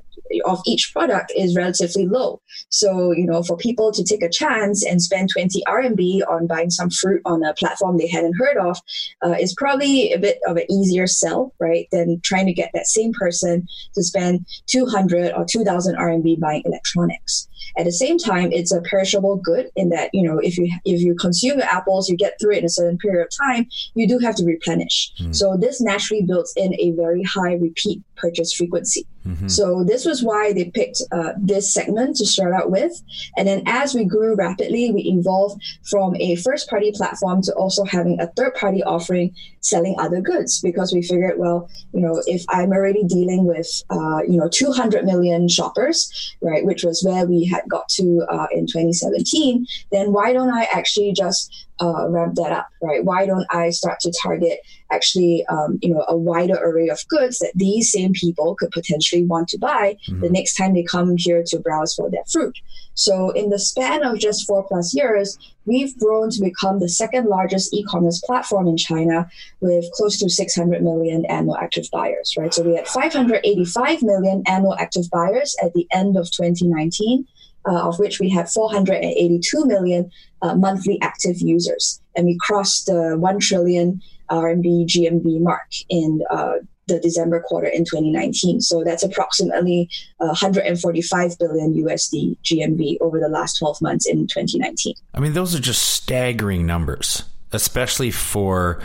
of 0.47 0.61
each 0.67 0.91
product 0.93 1.33
is 1.37 1.57
relatively 1.57 2.07
low. 2.07 2.41
So, 2.71 3.13
you 3.13 3.27
know, 3.27 3.43
for 3.43 3.57
people 3.57 3.93
to 3.93 4.05
take 4.05 4.23
a 4.23 4.31
chance 4.31 4.85
and 4.85 5.03
spend 5.03 5.29
20 5.33 5.63
RMB 5.69 6.23
on 6.29 6.47
buying 6.47 6.71
some 6.71 6.91
fruit 6.91 7.21
on 7.25 7.45
a 7.45 7.55
platform 7.55 7.99
they 7.99 8.09
hadn't 8.09 8.37
heard 8.39 8.57
of 8.57 8.79
uh, 9.25 9.37
is 9.39 9.55
probably 9.55 10.13
a 10.13 10.19
bit 10.19 10.39
of 10.47 10.57
an 10.57 10.71
easier 10.71 11.07
sell, 11.07 11.55
right, 11.59 11.89
than 11.93 12.21
trying 12.25 12.47
to 12.47 12.53
get 12.53 12.71
that 12.73 12.87
same 12.87 13.13
person 13.13 13.67
to 13.95 14.03
spend 14.03 14.47
200 14.67 15.33
or 15.35 15.45
2000 15.45 15.97
RMB 15.97 16.41
buying 16.41 16.63
electronics. 16.65 17.49
At 17.77 17.85
the 17.85 17.93
same 17.93 18.19
time, 18.19 18.53
it's 18.53 18.73
a 18.73 18.83
perishable 18.83 19.37
good 19.37 19.71
in 19.77 19.89
that 19.91 20.11
you 20.13 20.22
know 20.23 20.39
if 20.39 20.57
you 20.59 20.71
if 20.85 21.01
you 21.01 21.15
consume 21.15 21.59
your 21.59 21.69
apples, 21.69 22.09
you 22.09 22.17
get 22.17 22.35
through 22.41 22.55
it 22.55 22.59
in 22.59 22.65
a 22.65 22.71
certain 22.71 22.99
period 22.99 23.23
of 23.23 23.31
time, 23.47 23.67
you 23.95 24.09
do 24.09 24.19
have 24.19 24.35
to 24.37 24.45
replenish. 24.45 25.13
Mm. 25.21 25.35
So 25.35 25.57
this 25.57 25.81
naturally 25.81 26.23
builds 26.23 26.53
in 26.57 26.75
a 26.81 26.93
very 26.93 27.23
high 27.23 27.55
repeat 27.55 28.03
purchase 28.23 28.55
frequency. 28.55 29.07
Mm-hmm. 29.27 29.49
So 29.49 29.85
this 29.85 30.05
was 30.05 30.23
why 30.23 30.53
they 30.53 30.71
picked 30.71 31.03
uh, 31.13 31.33
this 31.37 31.73
segment 31.73 32.17
to 32.17 32.27
start 32.27 32.53
out 32.55 32.71
with. 32.71 32.93
And 33.37 33.47
then 33.47 33.63
as 33.67 33.95
we 33.95 34.05
grew 34.05 34.35
rapidly, 34.35 34.91
we 34.93 35.03
evolved 35.03 35.63
from 35.83 36.17
a 36.17 36.37
first 36.37 36.69
party 36.71 36.93
platform 36.93 37.43
to 37.43 37.53
also 37.55 37.85
having 37.85 38.21
a 38.21 38.29
third 38.29 38.55
party 38.55 38.83
offering 38.83 39.35
selling 39.61 39.95
other 39.99 40.21
goods 40.21 40.61
because 40.61 40.93
we 40.93 41.03
figured, 41.03 41.39
well, 41.39 41.69
you 41.93 42.01
know, 42.01 42.23
if 42.27 42.45
I'm 42.49 42.71
already 42.71 43.05
dealing 43.05 43.45
with, 43.45 43.71
uh, 43.91 44.23
you 44.27 44.37
know, 44.37 44.49
200 44.49 45.05
million 45.05 45.49
shoppers, 45.49 46.35
right, 46.41 46.65
which 46.65 46.83
was 46.85 47.03
where 47.05 47.27
we 47.27 47.45
had 47.47 47.63
got 47.69 47.89
to 47.91 48.25
uh, 48.29 48.47
in 48.53 48.67
2017, 48.67 49.67
then 49.93 50.13
why 50.13 50.33
don't 50.33 50.53
I 50.53 50.67
actually 50.73 51.13
just 51.13 51.67
uh, 51.81 52.09
ramp 52.09 52.35
that 52.37 52.53
up, 52.53 52.69
right? 52.81 53.05
Why 53.05 53.27
don't 53.27 53.47
I 53.51 53.71
start 53.71 54.01
to 54.01 54.13
target 54.23 54.61
actually, 54.93 55.45
um, 55.47 55.79
you 55.83 55.93
know, 55.93 56.05
a 56.09 56.17
wider 56.17 56.55
array 56.55 56.89
of 56.89 57.01
goods 57.09 57.39
that 57.39 57.53
these 57.55 57.91
same 57.91 58.13
people 58.13 58.55
could 58.55 58.71
potentially 58.71 59.25
want 59.25 59.49
to 59.49 59.59
buy 59.59 59.97
mm-hmm. 60.09 60.21
the 60.21 60.31
next 60.31 60.55
time 60.55 60.75
they 60.75 60.83
come 60.83 61.15
here 61.17 61.43
to 61.47 61.59
browse 61.59 61.95
for 61.95 62.11
their 62.11 62.25
fruit. 62.31 62.57
So 62.95 63.31
in 63.31 63.49
the 63.49 63.59
span 63.59 64.05
of 64.05 64.19
just 64.19 64.47
four 64.47 64.65
plus 64.65 64.95
years, 64.95 65.39
we've 65.65 65.99
grown 65.99 66.31
to 66.31 66.41
become 66.41 66.79
the 66.79 66.89
second 66.89 67.27
largest 67.27 67.73
e-commerce 67.73 68.21
platform 68.25 68.69
in 68.69 68.77
China 68.77 69.29
with 69.61 69.87
close 69.95 70.19
to 70.19 70.29
600 70.29 70.83
million 70.83 71.25
annual 71.27 71.57
active 71.57 71.87
buyers, 71.91 72.35
right? 72.37 72.53
So 72.53 72.63
we 72.63 72.77
had 72.77 72.87
585 72.87 74.03
million 74.03 74.43
annual 74.47 74.75
active 74.75 75.09
buyers 75.11 75.57
at 75.63 75.73
the 75.73 75.87
end 75.93 76.17
of 76.17 76.31
2019 76.31 77.27
uh, 77.67 77.89
of 77.89 77.99
which 77.99 78.21
we 78.21 78.29
had 78.29 78.49
482 78.49 79.67
million 79.67 80.11
uh, 80.43 80.55
monthly 80.55 81.01
active 81.01 81.41
users. 81.41 82.01
And 82.17 82.27
we 82.27 82.37
crossed 82.41 82.87
the 82.87 83.17
1 83.19 83.41
trillion 83.41 84.01
RMB 84.33 84.87
GMV 84.87 85.41
mark 85.41 85.69
in 85.89 86.23
uh, 86.31 86.55
the 86.89 86.99
December 86.99 87.41
quarter 87.41 87.69
in 87.69 87.85
2019. 87.85 88.61
So 88.61 88.83
that's 88.83 89.03
approximately 89.03 89.89
145 90.19 91.39
billion 91.39 91.75
USD 91.75 92.37
GMV 92.43 92.97
over 93.01 93.21
the 93.21 93.29
last 93.29 93.59
12 93.59 93.81
months 93.83 94.07
in 94.07 94.27
2019. 94.27 94.95
I 95.15 95.21
mean, 95.21 95.35
those 95.35 95.55
are 95.55 95.61
just 95.61 95.83
staggering 95.83 96.67
numbers, 96.67 97.25
especially 97.53 98.11
for 98.11 98.83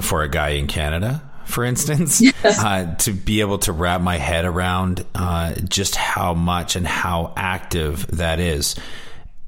for 0.00 0.22
a 0.22 0.28
guy 0.28 0.50
in 0.50 0.66
Canada 0.66 1.22
for 1.46 1.64
instance, 1.64 2.22
uh, 2.44 2.94
to 2.96 3.12
be 3.12 3.40
able 3.40 3.58
to 3.58 3.72
wrap 3.72 4.00
my 4.00 4.18
head 4.18 4.44
around 4.44 5.04
uh, 5.14 5.54
just 5.68 5.94
how 5.96 6.34
much 6.34 6.76
and 6.76 6.86
how 6.86 7.32
active 7.36 8.06
that 8.08 8.40
is. 8.40 8.76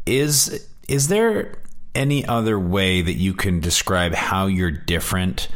Is 0.06 0.66
is 0.88 1.08
there 1.08 1.58
any 1.95 2.25
other 2.25 2.59
way 2.59 3.02
that 3.02 3.14
you 3.14 3.35
can 3.35 3.61
describe 3.61 4.14
how 4.14 4.47
you're 4.47 4.71
different 4.71 5.49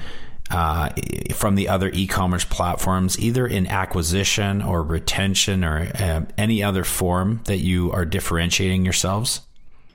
uh, 0.51 0.91
from 1.35 1.55
the 1.55 1.69
other 1.69 1.91
e-commerce 1.93 2.45
platforms, 2.45 3.19
either 3.19 3.47
in 3.47 3.67
acquisition 3.67 4.61
or 4.61 4.83
retention 4.83 5.65
or 5.65 5.91
uh, 5.99 6.23
any 6.37 6.63
other 6.63 6.85
form 6.85 7.41
that 7.45 7.59
you 7.59 7.91
are 7.93 8.05
differentiating 8.05 8.85
yourselves? 8.85 9.41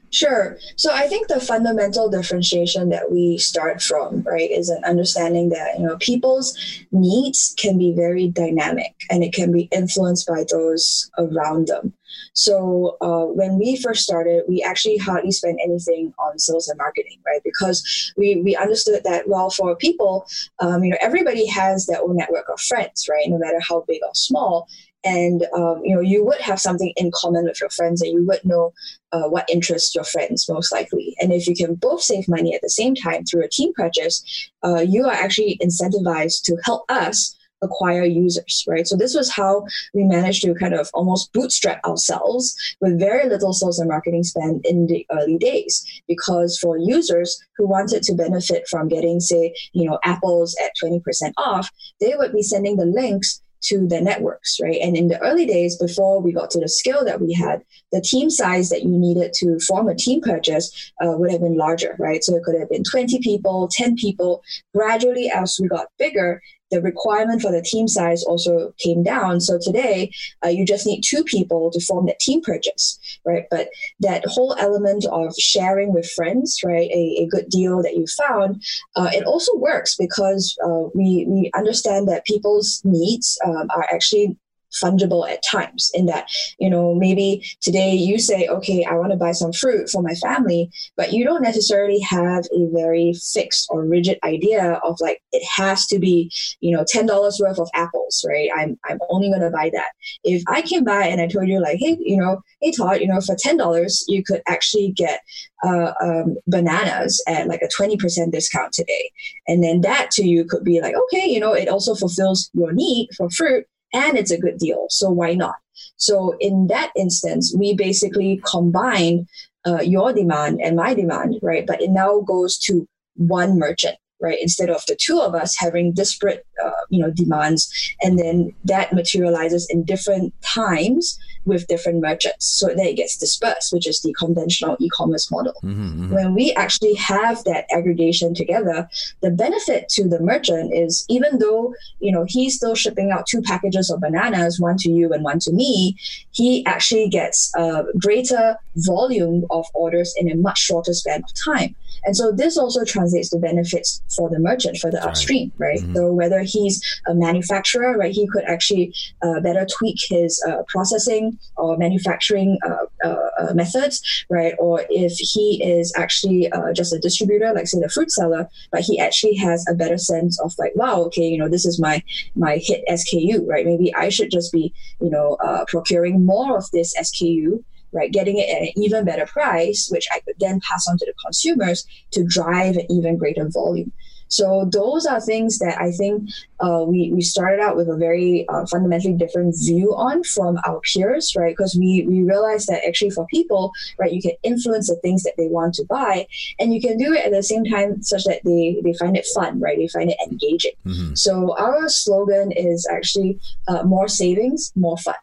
Sure. 0.10 0.58
So 0.78 0.92
I 0.94 1.08
think 1.08 1.28
the 1.28 1.40
fundamental 1.40 2.10
differentiation 2.10 2.90
that 2.90 3.12
we 3.12 3.38
start 3.38 3.82
from, 3.82 4.22
right, 4.24 4.50
is 4.50 4.70
an 4.70 4.84
understanding 4.86 5.50
that, 5.50 5.78
you 5.78 5.86
know, 5.86 5.98
people's 5.98 6.58
needs 6.92 7.54
can 7.58 7.78
be 7.78 7.94
very 7.94 8.30
dynamic 8.30 8.96
and 9.10 9.24
it 9.24 9.34
can 9.34 9.52
be 9.52 9.68
influenced 9.72 10.28
by 10.28 10.46
those 10.50 11.12
around 11.18 11.68
them. 11.68 11.94
So 12.34 12.98
uh, 13.02 13.26
when 13.26 13.60
we 13.60 13.76
first 13.76 14.04
started, 14.04 14.44
we 14.48 14.64
actually 14.64 14.98
hardly 14.98 15.32
spent 15.32 15.60
anything 15.64 16.14
on 16.20 16.40
sales 16.40 16.68
and 16.68 16.78
marketing, 16.78 17.20
right? 17.26 17.42
Because 17.44 18.14
we, 18.16 18.42
we 18.42 18.56
understood 18.56 19.04
that, 19.04 19.28
well, 19.28 19.50
for 19.50 19.76
people, 19.76 20.26
um, 20.60 20.84
you 20.84 20.92
know, 20.92 20.98
everybody 21.02 21.48
has 21.48 21.86
their 21.86 22.02
own 22.02 22.16
network 22.16 22.46
of 22.50 22.60
friends, 22.62 23.08
right? 23.10 23.28
No 23.28 23.38
matter 23.38 23.60
how 23.60 23.84
big 23.88 24.02
or 24.04 24.12
small 24.14 24.70
and 25.08 25.48
um, 25.56 25.82
you 25.86 25.96
know 25.96 26.02
you 26.02 26.26
would 26.26 26.42
have 26.42 26.60
something 26.60 26.92
in 26.98 27.12
common 27.16 27.46
with 27.46 27.62
your 27.62 27.70
friends 27.70 28.02
and 28.02 28.12
you 28.12 28.26
would 28.28 28.44
know 28.44 28.74
uh, 29.14 29.28
what 29.30 29.50
interests 29.50 29.96
your 29.96 30.04
friends 30.04 30.50
most 30.50 30.72
likely. 30.72 31.16
And 31.22 31.32
if 31.32 31.48
you 31.48 31.56
can 31.56 31.76
both 31.76 32.02
save 32.02 32.28
money 32.28 32.54
at 32.54 32.62
the 32.62 32.70
same 32.70 32.94
time 32.94 33.24
through 33.24 33.46
a 33.46 33.50
team 33.50 33.72
purchase 33.74 34.52
uh, 34.64 34.82
you 34.82 35.06
are 35.06 35.14
actually 35.14 35.60
incentivized 35.64 36.42
to 36.44 36.58
help 36.66 36.84
us 36.90 37.36
acquire 37.64 38.04
users 38.04 38.64
right? 38.68 38.86
So 38.86 38.96
this 38.96 39.16
was 39.16 39.32
how 39.32 39.66
we 39.94 40.04
managed 40.04 40.44
to 40.44 40.54
kind 40.54 40.76
of 40.76 40.90
almost 40.94 41.34
bootstrap 41.34 41.84
ourselves 41.86 42.56
with 42.82 43.00
very 43.00 43.28
little 43.28 43.54
sales 43.54 43.80
and 43.80 43.90
marketing 43.90 44.24
spend 44.24 44.64
in 44.66 44.86
the 44.88 45.08
early 45.12 45.38
days. 45.38 45.84
Because 46.08 46.60
for 46.60 46.78
users 46.78 47.42
who 47.56 47.68
wanted 47.68 48.04
to 48.04 48.14
benefit 48.14 48.68
from 48.68 48.90
getting 48.90 49.20
say 49.20 49.56
you 49.72 49.90
know 49.90 49.98
apples 50.04 50.56
at 50.64 50.72
20% 50.84 51.02
off 51.38 51.70
they 52.02 52.14
would 52.16 52.34
be 52.34 52.44
sending 52.44 52.76
the 52.76 52.86
links 52.86 53.42
to 53.64 53.88
the 53.88 54.02
networks, 54.02 54.58
right? 54.62 54.80
And 54.82 54.96
in 54.96 55.08
the 55.08 55.20
early 55.20 55.46
days, 55.46 55.78
before 55.78 56.22
we 56.22 56.32
got 56.32 56.52
to 56.52 56.60
the 56.60 56.70
scale 56.70 57.04
that 57.06 57.22
we 57.22 57.34
had, 57.34 57.64
the 57.92 58.02
team 58.02 58.30
size 58.30 58.70
that 58.70 58.84
you 58.84 58.90
needed 58.90 59.34
to 59.36 59.60
form 59.60 59.88
a 59.88 59.96
team 59.96 60.22
purchase 60.22 60.92
uh, 61.04 61.12
would 61.18 61.32
have 61.32 61.42
been 61.42 61.58
larger, 61.58 61.96
right? 62.00 62.24
So 62.24 62.36
it 62.36 62.44
could 62.44 62.60
have 62.60 62.70
been 62.70 62.84
20 62.84 63.20
people, 63.20 63.70
10 63.72 63.96
people. 63.96 64.44
Gradually, 64.76 65.30
as 65.30 65.58
we 65.62 65.68
got 65.68 65.88
bigger, 65.98 66.42
the 66.72 66.82
requirement 66.82 67.42
for 67.42 67.52
the 67.52 67.62
team 67.62 67.88
size 67.88 68.24
also 68.24 68.74
came 68.80 69.04
down. 69.04 69.40
So 69.40 69.58
today, 69.60 70.12
uh, 70.44 70.50
you 70.50 70.66
just 70.66 70.86
need 70.86 71.02
two 71.02 71.24
people 71.24 71.72
to 71.72 71.80
form 71.82 72.06
that 72.08 72.20
team 72.20 72.42
purchase, 72.42 73.00
right? 73.26 73.46
But 73.50 73.70
that 74.02 74.26
whole 74.26 74.56
element 74.60 75.06
of 75.06 75.34
sharing 75.40 75.94
with 75.94 76.10
friends, 76.12 76.60
right, 76.64 76.90
a, 76.92 77.24
a 77.24 77.28
good 77.28 77.50
deal 77.50 77.82
that 77.84 77.96
you 77.96 78.06
found, 78.18 78.64
uh, 78.96 79.10
it 79.14 79.26
also 79.26 79.56
works 79.56 79.96
because 79.96 80.58
uh, 80.64 80.90
we 80.94 81.26
we 81.28 81.52
understand 81.56 82.08
that 82.08 82.26
people's 82.26 82.82
needs 82.84 83.40
um, 83.46 83.68
are 83.76 83.86
actually 83.94 84.36
fungible 84.84 85.30
at 85.30 85.44
times 85.44 85.92
in 85.94 86.06
that 86.06 86.28
you 86.60 86.70
know 86.70 86.94
maybe 86.94 87.44
today 87.62 87.94
you 87.94 88.20
say 88.20 88.48
okay 88.48 88.84
i 88.86 88.94
want 88.94 89.12
to 89.12 89.18
buy 89.18 89.32
some 89.32 89.54
fruit 89.54 89.90
for 89.90 90.02
my 90.02 90.14
family 90.16 90.70
but 90.96 91.14
you 91.14 91.24
don't 91.24 91.42
necessarily 91.42 92.00
have 92.00 92.46
a 92.54 92.68
very 92.74 93.14
fixed 93.34 93.68
or 93.70 93.86
rigid 93.86 94.20
idea 94.24 94.74
of 94.84 94.98
like 95.00 95.22
it 95.32 95.46
has 95.56 95.86
to 95.86 96.00
be 96.00 96.32
you 96.60 96.76
know 96.76 96.84
$10 96.84 97.08
worth 97.40 97.60
of 97.60 97.70
apples 97.74 98.26
right? 98.28 98.50
I'm, 98.56 98.78
I'm 98.86 99.00
only 99.10 99.30
going 99.30 99.42
to 99.42 99.50
buy 99.50 99.70
that. 99.74 99.90
If 100.24 100.44
i 100.48 100.62
came 100.62 100.84
by 100.84 101.08
and 101.08 101.22
i 101.22 101.28
told 101.28 101.48
you 101.48 101.62
like 101.62 101.78
hey 101.80 101.98
you 102.00 102.18
know 102.18 102.42
hey 102.62 102.72
todd 102.72 103.02
you 103.02 103.08
know 103.08 103.22
for 103.22 103.36
$10 103.36 104.04
you 104.08 104.24
could 104.24 104.42
actually 104.48 104.92
get 104.92 105.22
uh, 105.66 105.92
um, 106.02 106.36
bananas 106.46 107.24
at 107.28 107.48
like 107.48 107.62
a 107.62 107.82
20% 107.82 108.32
discount 108.32 108.72
today 108.74 109.12
and 109.48 109.64
then 109.64 109.82
that 109.82 110.12
to 110.12 110.26
you 110.26 110.46
could 110.46 110.64
be 110.64 110.82
like 110.82 110.94
okay 110.96 111.26
you 111.26 111.40
know 111.40 111.54
it 111.54 111.68
also 111.68 111.96
fulfills 111.96 112.50
your 112.54 112.74
need 112.74 113.10
for 113.18 113.30
fruit 113.32 113.66
and 113.94 114.18
it's 114.18 114.32
a 114.32 114.40
good 114.40 114.58
deal. 114.58 114.88
So 114.90 115.10
why 115.10 115.34
not? 115.34 115.56
So 115.98 116.36
in 116.40 116.68
that 116.68 116.92
instance, 116.96 117.56
we 117.58 117.76
basically 117.76 118.42
combine 118.46 119.28
uh, 119.66 119.82
your 119.82 120.14
demand 120.14 120.62
and 120.62 120.76
my 120.76 120.94
demand, 120.94 121.40
right? 121.42 121.66
But 121.66 121.82
it 121.82 121.90
now 121.90 122.22
goes 122.22 122.58
to 122.60 122.88
one 123.16 123.58
merchant 123.58 123.98
right? 124.20 124.38
Instead 124.42 124.70
of 124.70 124.84
the 124.88 124.96
two 124.96 125.20
of 125.20 125.36
us 125.36 125.56
having 125.58 125.94
disparate, 125.94 126.46
uh, 126.64 126.72
you 126.90 127.00
know, 127.00 127.12
demands, 127.12 127.72
and 128.02 128.18
then 128.18 128.54
that 128.64 128.94
materializes 128.94 129.68
in 129.70 129.84
different 129.84 130.34
times 130.42 131.20
with 131.46 131.68
different 131.68 132.02
merchants, 132.02 132.46
so 132.46 132.68
that 132.68 132.86
it 132.86 132.96
gets 132.96 133.18
dispersed, 133.18 133.72
which 133.72 133.88
is 133.88 134.02
the 134.02 134.14
conventional 134.14 134.76
e-commerce 134.80 135.32
model. 135.32 135.54
Mm-hmm, 135.64 135.82
mm-hmm. 135.82 136.14
When 136.14 136.36
we 136.36 136.52
actually 136.54 136.96
have 136.96 137.44
that 137.46 137.66
aggregation 137.72 138.34
together, 138.34 138.90
the 139.22 139.32
benefit 139.32 139.88
to 139.90 140.08
the 140.08 140.20
merchant 140.20 140.74
is 140.74 141.06
even 141.10 141.40
though 141.40 141.74
you 142.00 142.12
know 142.12 142.26
he's 142.28 142.56
still 142.56 142.76
shipping 142.76 143.12
out 143.12 143.28
two 143.28 143.42
packages 143.42 143.90
of 143.90 144.02
bananas, 144.02 144.60
one 144.60 144.78
to 144.80 144.92
you 144.92 145.14
and 145.14 145.24
one 145.24 145.40
to 145.40 145.52
me, 145.52 145.96
he 146.32 146.66
actually 146.66 147.08
gets 147.08 147.54
a 147.56 147.84
greater 147.98 148.58
volume 148.86 149.46
of 149.50 149.66
orders 149.74 150.14
in 150.18 150.30
a 150.32 150.36
much 150.36 150.60
shorter 150.60 150.94
span 150.94 151.24
of 151.24 151.30
time. 151.44 151.76
And 152.06 152.16
so 152.16 152.32
this 152.32 152.58
also 152.58 152.86
translates 152.86 153.30
to 153.32 153.38
benefits 153.38 154.02
for 154.16 154.30
the 154.30 154.40
merchant 154.40 154.78
for 154.78 154.92
the 154.92 155.04
upstream, 155.04 155.52
right? 155.58 155.80
Mm-hmm. 155.80 155.96
So 155.96 156.14
whether 156.14 156.42
he's 156.42 156.82
a 157.08 157.14
manufacturer, 157.14 157.98
right, 157.98 158.12
he 158.12 158.28
could 158.28 158.44
actually 158.46 158.94
uh, 159.22 159.40
better 159.42 159.66
tweak 159.66 159.98
his 160.10 160.42
uh, 160.48 160.64
processing 160.68 161.38
or 161.56 161.78
manufacturing 161.78 162.60
uh, 162.66 163.08
uh, 163.08 163.30
uh 163.40 163.54
methods, 163.54 164.26
right? 164.30 164.54
Or 164.60 164.86
if 164.90 165.14
he 165.18 165.62
is 165.64 165.94
actually 165.98 166.52
uh, 166.52 166.74
just 166.74 166.94
a 166.94 167.00
distributor, 167.00 167.52
like 167.54 167.68
say 167.68 167.80
the 167.80 167.90
fruit 167.90 168.12
seller, 168.12 168.48
but 168.72 168.82
he 168.82 169.00
actually 169.00 169.36
has 169.36 169.66
a 169.70 169.74
better 169.74 169.98
sense 169.98 170.40
of 170.40 170.54
like, 170.58 170.76
wow, 170.76 171.02
okay, 171.04 171.28
you 171.28 171.38
know, 171.38 171.50
this 171.50 171.66
is 171.66 171.80
my 171.80 172.04
my 172.36 172.60
hit 172.62 172.84
SKU, 172.90 173.46
right? 173.48 173.66
Maybe 173.66 173.94
I 173.96 174.10
should 174.10 174.32
just 174.32 174.52
be, 174.52 174.74
you 175.02 175.10
know, 175.10 175.38
procuring 175.68 176.26
more 176.26 176.58
of 176.58 176.70
this 176.72 176.96
SKU 176.98 177.64
right? 177.98 178.12
Getting 178.12 178.38
it 178.38 178.50
at 178.50 178.62
an 178.62 178.70
even 178.76 179.06
better 179.06 179.26
price, 179.26 179.90
which 179.92 180.08
I 180.14 180.20
could 180.20 180.36
then 180.40 180.62
pass 180.62 180.88
on 180.88 180.98
to 181.00 181.06
the 181.06 181.14
consumers 181.26 181.86
to 182.12 182.24
drive 182.24 182.78
an 182.78 182.86
even 182.92 183.18
greater 183.18 183.50
volume. 183.50 183.92
So 184.30 184.70
those 184.72 185.06
are 185.06 185.20
things 185.20 185.60
that 185.60 185.80
I 185.80 185.92
think 185.92 186.30
uh, 186.60 186.84
we, 186.88 187.12
we 187.14 187.22
started 187.22 187.62
out 187.62 187.76
with 187.76 187.88
a 187.90 187.96
very 187.96 188.48
uh, 188.50 188.66
fundamentally 188.66 189.14
different 189.14 189.56
view 189.58 189.94
on 189.96 190.24
from 190.24 190.58
our 190.66 190.80
peers, 190.82 191.34
right? 191.38 191.56
Because 191.56 191.76
we, 191.76 192.06
we 192.08 192.24
realized 192.24 192.68
that 192.68 192.86
actually 192.88 193.12
for 193.12 193.26
people, 193.28 193.72
right, 194.00 194.12
you 194.12 194.22
can 194.22 194.34
influence 194.44 194.88
the 194.88 194.96
things 194.98 195.24
that 195.24 195.34
they 195.38 195.48
want 195.48 195.76
to 195.76 195.86
buy 195.86 196.28
and 196.60 196.74
you 196.74 196.82
can 196.82 196.98
do 196.98 197.14
it 197.14 197.26
at 197.26 197.32
the 197.32 197.44
same 197.44 197.64
time 197.66 198.02
such 198.02 198.24
that 198.26 198.42
they, 198.44 198.82
they 198.84 198.94
find 198.94 199.16
it 199.16 199.26
fun, 199.36 199.60
right? 199.60 199.78
They 199.78 199.88
find 199.88 200.10
it 200.10 200.18
engaging. 200.30 200.74
Mm-hmm. 200.86 201.16
So 201.16 201.56
our 201.58 201.88
slogan 201.90 202.52
is 202.52 202.88
actually 202.92 203.40
uh, 203.68 203.84
more 203.84 204.08
savings, 204.08 204.72
more 204.76 204.98
fun. 204.98 205.16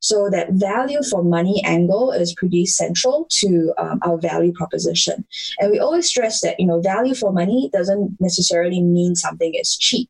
So 0.00 0.28
that 0.30 0.52
value 0.52 1.00
for 1.08 1.22
money 1.22 1.62
angle 1.64 2.10
is 2.10 2.34
pretty 2.34 2.66
central 2.66 3.26
to 3.30 3.72
um, 3.78 4.00
our 4.02 4.18
value 4.18 4.52
proposition. 4.52 5.24
And 5.58 5.70
we 5.70 5.78
always 5.78 6.08
stress 6.08 6.40
that, 6.42 6.58
you 6.58 6.66
know, 6.66 6.80
value 6.80 7.14
for 7.14 7.32
money 7.32 7.70
doesn't 7.72 8.16
necessarily 8.20 8.51
mean 8.60 9.14
something 9.14 9.54
is 9.54 9.76
cheap 9.76 10.08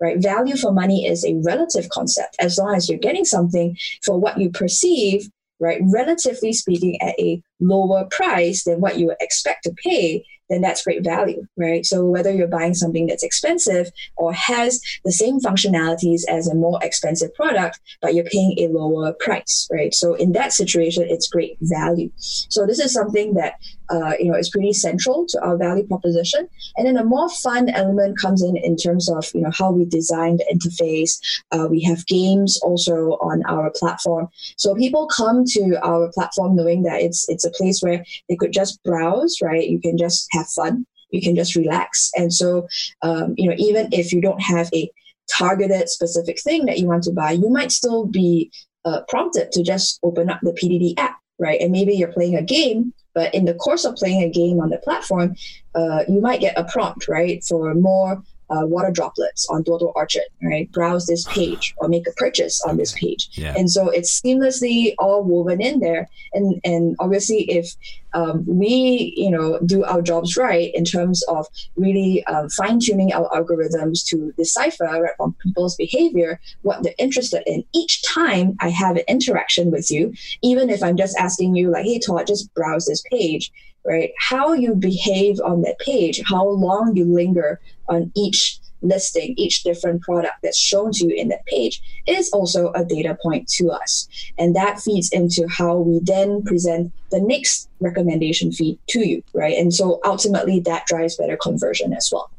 right? 0.00 0.20
Value 0.20 0.56
for 0.56 0.72
money 0.72 1.06
is 1.06 1.24
a 1.24 1.40
relative 1.44 1.88
concept. 1.88 2.36
As 2.38 2.58
long 2.58 2.74
as 2.74 2.88
you're 2.88 2.98
getting 2.98 3.24
something 3.24 3.76
for 4.04 4.18
what 4.18 4.38
you 4.38 4.50
perceive, 4.50 5.28
right, 5.60 5.80
relatively 5.92 6.52
speaking, 6.52 7.00
at 7.00 7.18
a 7.18 7.42
lower 7.60 8.06
price 8.10 8.64
than 8.64 8.80
what 8.80 8.98
you 8.98 9.06
would 9.06 9.16
expect 9.20 9.64
to 9.64 9.74
pay, 9.84 10.24
then 10.50 10.60
that's 10.60 10.84
great 10.84 11.02
value, 11.02 11.46
right? 11.56 11.86
So 11.86 12.04
whether 12.04 12.30
you're 12.30 12.46
buying 12.48 12.74
something 12.74 13.06
that's 13.06 13.22
expensive 13.22 13.90
or 14.16 14.32
has 14.32 14.80
the 15.04 15.12
same 15.12 15.40
functionalities 15.40 16.22
as 16.28 16.46
a 16.46 16.54
more 16.54 16.78
expensive 16.82 17.34
product, 17.34 17.80
but 18.02 18.14
you're 18.14 18.24
paying 18.24 18.54
a 18.58 18.68
lower 18.68 19.14
price, 19.20 19.68
right? 19.72 19.94
So 19.94 20.14
in 20.14 20.32
that 20.32 20.52
situation, 20.52 21.06
it's 21.08 21.28
great 21.28 21.56
value. 21.62 22.10
So 22.16 22.66
this 22.66 22.78
is 22.78 22.92
something 22.92 23.34
that 23.34 23.54
uh, 23.90 24.14
you 24.18 24.30
know 24.30 24.38
is 24.38 24.50
pretty 24.50 24.72
central 24.72 25.26
to 25.28 25.40
our 25.42 25.56
value 25.56 25.86
proposition. 25.86 26.48
And 26.76 26.86
then 26.86 26.96
a 26.96 27.04
more 27.04 27.28
fun 27.28 27.68
element 27.68 28.18
comes 28.18 28.42
in 28.42 28.56
in 28.56 28.76
terms 28.76 29.10
of 29.10 29.30
you 29.34 29.42
know 29.42 29.50
how 29.56 29.70
we 29.70 29.84
design 29.84 30.38
the 30.38 30.46
interface. 30.52 31.18
Uh, 31.52 31.68
we 31.68 31.82
have 31.82 32.06
games 32.06 32.58
also 32.62 33.18
on 33.20 33.42
our 33.46 33.70
platform, 33.76 34.28
so 34.56 34.74
people 34.74 35.06
come 35.06 35.44
to 35.48 35.78
our 35.82 36.10
platform 36.14 36.56
knowing 36.56 36.82
that 36.84 37.00
it's 37.00 37.28
it's 37.28 37.43
a 37.44 37.50
place 37.50 37.80
where 37.80 38.04
they 38.28 38.36
could 38.36 38.52
just 38.52 38.82
browse, 38.84 39.36
right? 39.42 39.68
You 39.68 39.80
can 39.80 39.96
just 39.96 40.28
have 40.32 40.48
fun. 40.48 40.86
You 41.10 41.20
can 41.20 41.36
just 41.36 41.54
relax. 41.54 42.10
And 42.16 42.32
so, 42.32 42.66
um, 43.02 43.34
you 43.36 43.48
know, 43.48 43.54
even 43.58 43.88
if 43.92 44.12
you 44.12 44.20
don't 44.20 44.42
have 44.42 44.68
a 44.74 44.90
targeted 45.30 45.88
specific 45.88 46.40
thing 46.42 46.66
that 46.66 46.78
you 46.78 46.86
want 46.86 47.04
to 47.04 47.12
buy, 47.12 47.32
you 47.32 47.48
might 47.48 47.72
still 47.72 48.06
be 48.06 48.50
uh, 48.84 49.00
prompted 49.08 49.52
to 49.52 49.62
just 49.62 49.98
open 50.02 50.28
up 50.28 50.40
the 50.42 50.52
PDD 50.52 50.94
app, 50.98 51.18
right? 51.38 51.60
And 51.60 51.72
maybe 51.72 51.94
you're 51.94 52.12
playing 52.12 52.36
a 52.36 52.42
game, 52.42 52.92
but 53.14 53.32
in 53.34 53.44
the 53.44 53.54
course 53.54 53.84
of 53.84 53.94
playing 53.94 54.22
a 54.22 54.30
game 54.30 54.60
on 54.60 54.70
the 54.70 54.78
platform, 54.78 55.34
uh, 55.74 56.04
you 56.08 56.20
might 56.20 56.40
get 56.40 56.58
a 56.58 56.64
prompt, 56.64 57.08
right, 57.08 57.42
for 57.44 57.74
more 57.74 58.22
uh, 58.50 58.66
water 58.66 58.90
droplets 58.90 59.46
on 59.48 59.62
Duo 59.62 59.92
Orchard, 59.94 60.22
right? 60.42 60.70
Browse 60.72 61.06
this 61.06 61.24
page 61.24 61.74
or 61.78 61.88
make 61.88 62.06
a 62.06 62.12
purchase 62.12 62.60
on 62.62 62.76
this 62.76 62.92
page. 62.92 63.30
Yeah. 63.32 63.54
And 63.56 63.70
so 63.70 63.88
it's 63.88 64.20
seamlessly 64.20 64.94
all 64.98 65.24
woven 65.24 65.60
in 65.60 65.80
there. 65.80 66.08
And, 66.32 66.60
and 66.64 66.96
obviously, 66.98 67.42
if 67.50 67.74
um, 68.12 68.44
we, 68.46 69.12
you 69.16 69.30
know, 69.30 69.58
do 69.66 69.84
our 69.84 70.00
jobs 70.00 70.36
right 70.36 70.70
in 70.74 70.84
terms 70.84 71.22
of 71.24 71.46
really 71.76 72.24
um, 72.26 72.48
fine 72.48 72.78
tuning 72.78 73.12
our 73.12 73.28
algorithms 73.30 74.06
to 74.06 74.32
decipher 74.36 74.84
right, 74.84 75.10
from 75.16 75.34
people's 75.42 75.74
behavior 75.76 76.40
what 76.62 76.82
they're 76.82 76.94
interested 76.98 77.42
in 77.46 77.64
each 77.74 78.02
time 78.06 78.56
I 78.60 78.68
have 78.68 78.96
an 78.96 79.02
interaction 79.08 79.70
with 79.70 79.90
you, 79.90 80.12
even 80.42 80.70
if 80.70 80.82
I'm 80.82 80.96
just 80.96 81.16
asking 81.18 81.56
you, 81.56 81.70
like, 81.70 81.84
hey, 81.84 81.98
Todd, 81.98 82.26
just 82.26 82.52
browse 82.54 82.86
this 82.86 83.02
page 83.10 83.52
right? 83.84 84.12
How 84.18 84.52
you 84.52 84.74
behave 84.74 85.40
on 85.40 85.62
that 85.62 85.78
page, 85.78 86.20
how 86.26 86.46
long 86.48 86.96
you 86.96 87.04
linger 87.04 87.60
on 87.88 88.10
each 88.14 88.58
listing, 88.84 89.34
each 89.36 89.62
different 89.62 90.02
product 90.02 90.34
that's 90.42 90.58
shown 90.58 90.92
to 90.92 91.06
you 91.06 91.14
in 91.16 91.28
that 91.28 91.44
page 91.46 91.82
is 92.06 92.30
also 92.32 92.70
a 92.72 92.84
data 92.84 93.16
point 93.22 93.48
to 93.48 93.70
us. 93.70 94.06
And 94.38 94.54
that 94.54 94.80
feeds 94.80 95.10
into 95.10 95.46
how 95.48 95.78
we 95.78 96.00
then 96.02 96.42
present 96.42 96.92
the 97.10 97.20
next 97.20 97.68
recommendation 97.80 98.52
feed 98.52 98.78
to 98.88 99.00
you, 99.00 99.22
right? 99.32 99.56
And 99.56 99.72
so 99.72 100.00
ultimately 100.04 100.60
that 100.60 100.86
drives 100.86 101.16
better 101.16 101.36
conversion 101.36 101.92
as 101.92 102.10
well. 102.12 102.30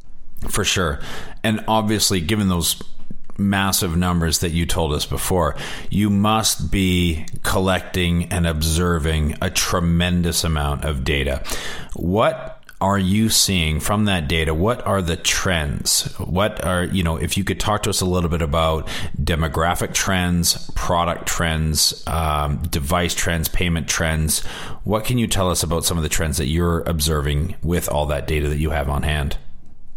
For 0.50 0.64
sure. 0.64 1.00
And 1.44 1.64
obviously, 1.68 2.22
given 2.22 2.50
those 2.50 2.82
massive 3.38 3.96
numbers 3.98 4.40
that 4.40 4.52
you 4.52 4.66
told 4.66 4.94
us 4.94 5.06
before, 5.06 5.56
you 5.90 6.10
must 6.10 6.72
be 6.72 7.26
collecting 7.44 8.26
and 8.32 8.48
observing 8.48 9.36
a 9.42 9.50
tremendous 9.50 10.44
amount 10.44 10.86
of 10.86 11.04
data. 11.04 11.44
What 11.94 12.56
are 12.82 13.00
you 13.00 13.30
seeing 13.30 13.80
from 13.80 14.06
that 14.06 14.28
data? 14.28 14.54
What 14.54 14.86
are 14.86 15.02
the 15.02 15.16
trends? 15.16 16.14
What 16.18 16.64
are, 16.64 16.84
you 16.84 17.04
know, 17.04 17.16
if 17.16 17.38
you 17.38 17.44
could 17.44 17.60
talk 17.60 17.84
to 17.84 17.90
us 17.90 18.02
a 18.02 18.06
little 18.06 18.30
bit 18.30 18.42
about 18.42 18.88
demographic 19.22 19.94
trends, 19.94 20.70
product 20.72 21.26
trends, 21.26 22.04
um, 22.06 22.58
device 22.70 23.16
trends, 23.16 23.48
payment 23.48 23.88
trends, 23.88 24.44
what 24.84 25.06
can 25.06 25.18
you 25.18 25.26
tell 25.26 25.50
us 25.50 25.64
about 25.64 25.86
some 25.86 25.98
of 25.98 26.04
the 26.04 26.10
trends 26.10 26.38
that 26.38 26.48
you're 26.48 26.82
observing 26.82 27.56
with 27.64 27.88
all 27.90 28.06
that 28.08 28.28
data 28.28 28.50
that 28.50 28.58
you 28.58 28.72
have 28.72 28.90
on 28.90 29.04
hand? 29.04 29.38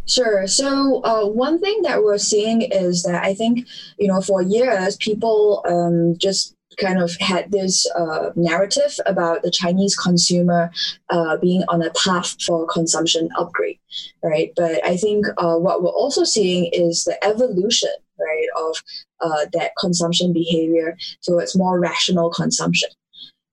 Sure. 0.08 0.46
So 0.46 1.02
uh, 1.04 1.26
one 1.26 1.60
thing 1.60 1.82
that 1.82 2.02
we're 2.02 2.18
seeing 2.18 2.62
is 2.62 3.02
that 3.02 3.22
I 3.22 3.34
think 3.34 3.66
you 3.98 4.08
know 4.08 4.20
for 4.20 4.42
years 4.42 4.96
people 4.96 5.62
um, 5.68 6.16
just 6.18 6.54
kind 6.80 6.98
of 6.98 7.14
had 7.20 7.50
this 7.50 7.86
uh, 7.90 8.30
narrative 8.36 8.98
about 9.06 9.42
the 9.42 9.50
Chinese 9.50 9.96
consumer 9.96 10.70
uh, 11.10 11.36
being 11.38 11.62
on 11.68 11.82
a 11.82 11.90
path 11.90 12.40
for 12.42 12.66
consumption 12.66 13.28
upgrade, 13.38 13.78
right? 14.22 14.52
But 14.56 14.84
I 14.84 14.96
think 14.96 15.26
uh, 15.38 15.56
what 15.56 15.82
we're 15.82 15.90
also 15.90 16.24
seeing 16.24 16.70
is 16.72 17.04
the 17.04 17.22
evolution, 17.24 17.90
right, 18.18 18.48
of 18.56 18.76
uh, 19.20 19.46
that 19.52 19.72
consumption 19.78 20.32
behavior 20.32 20.96
towards 21.22 21.56
more 21.56 21.80
rational 21.80 22.30
consumption. 22.30 22.90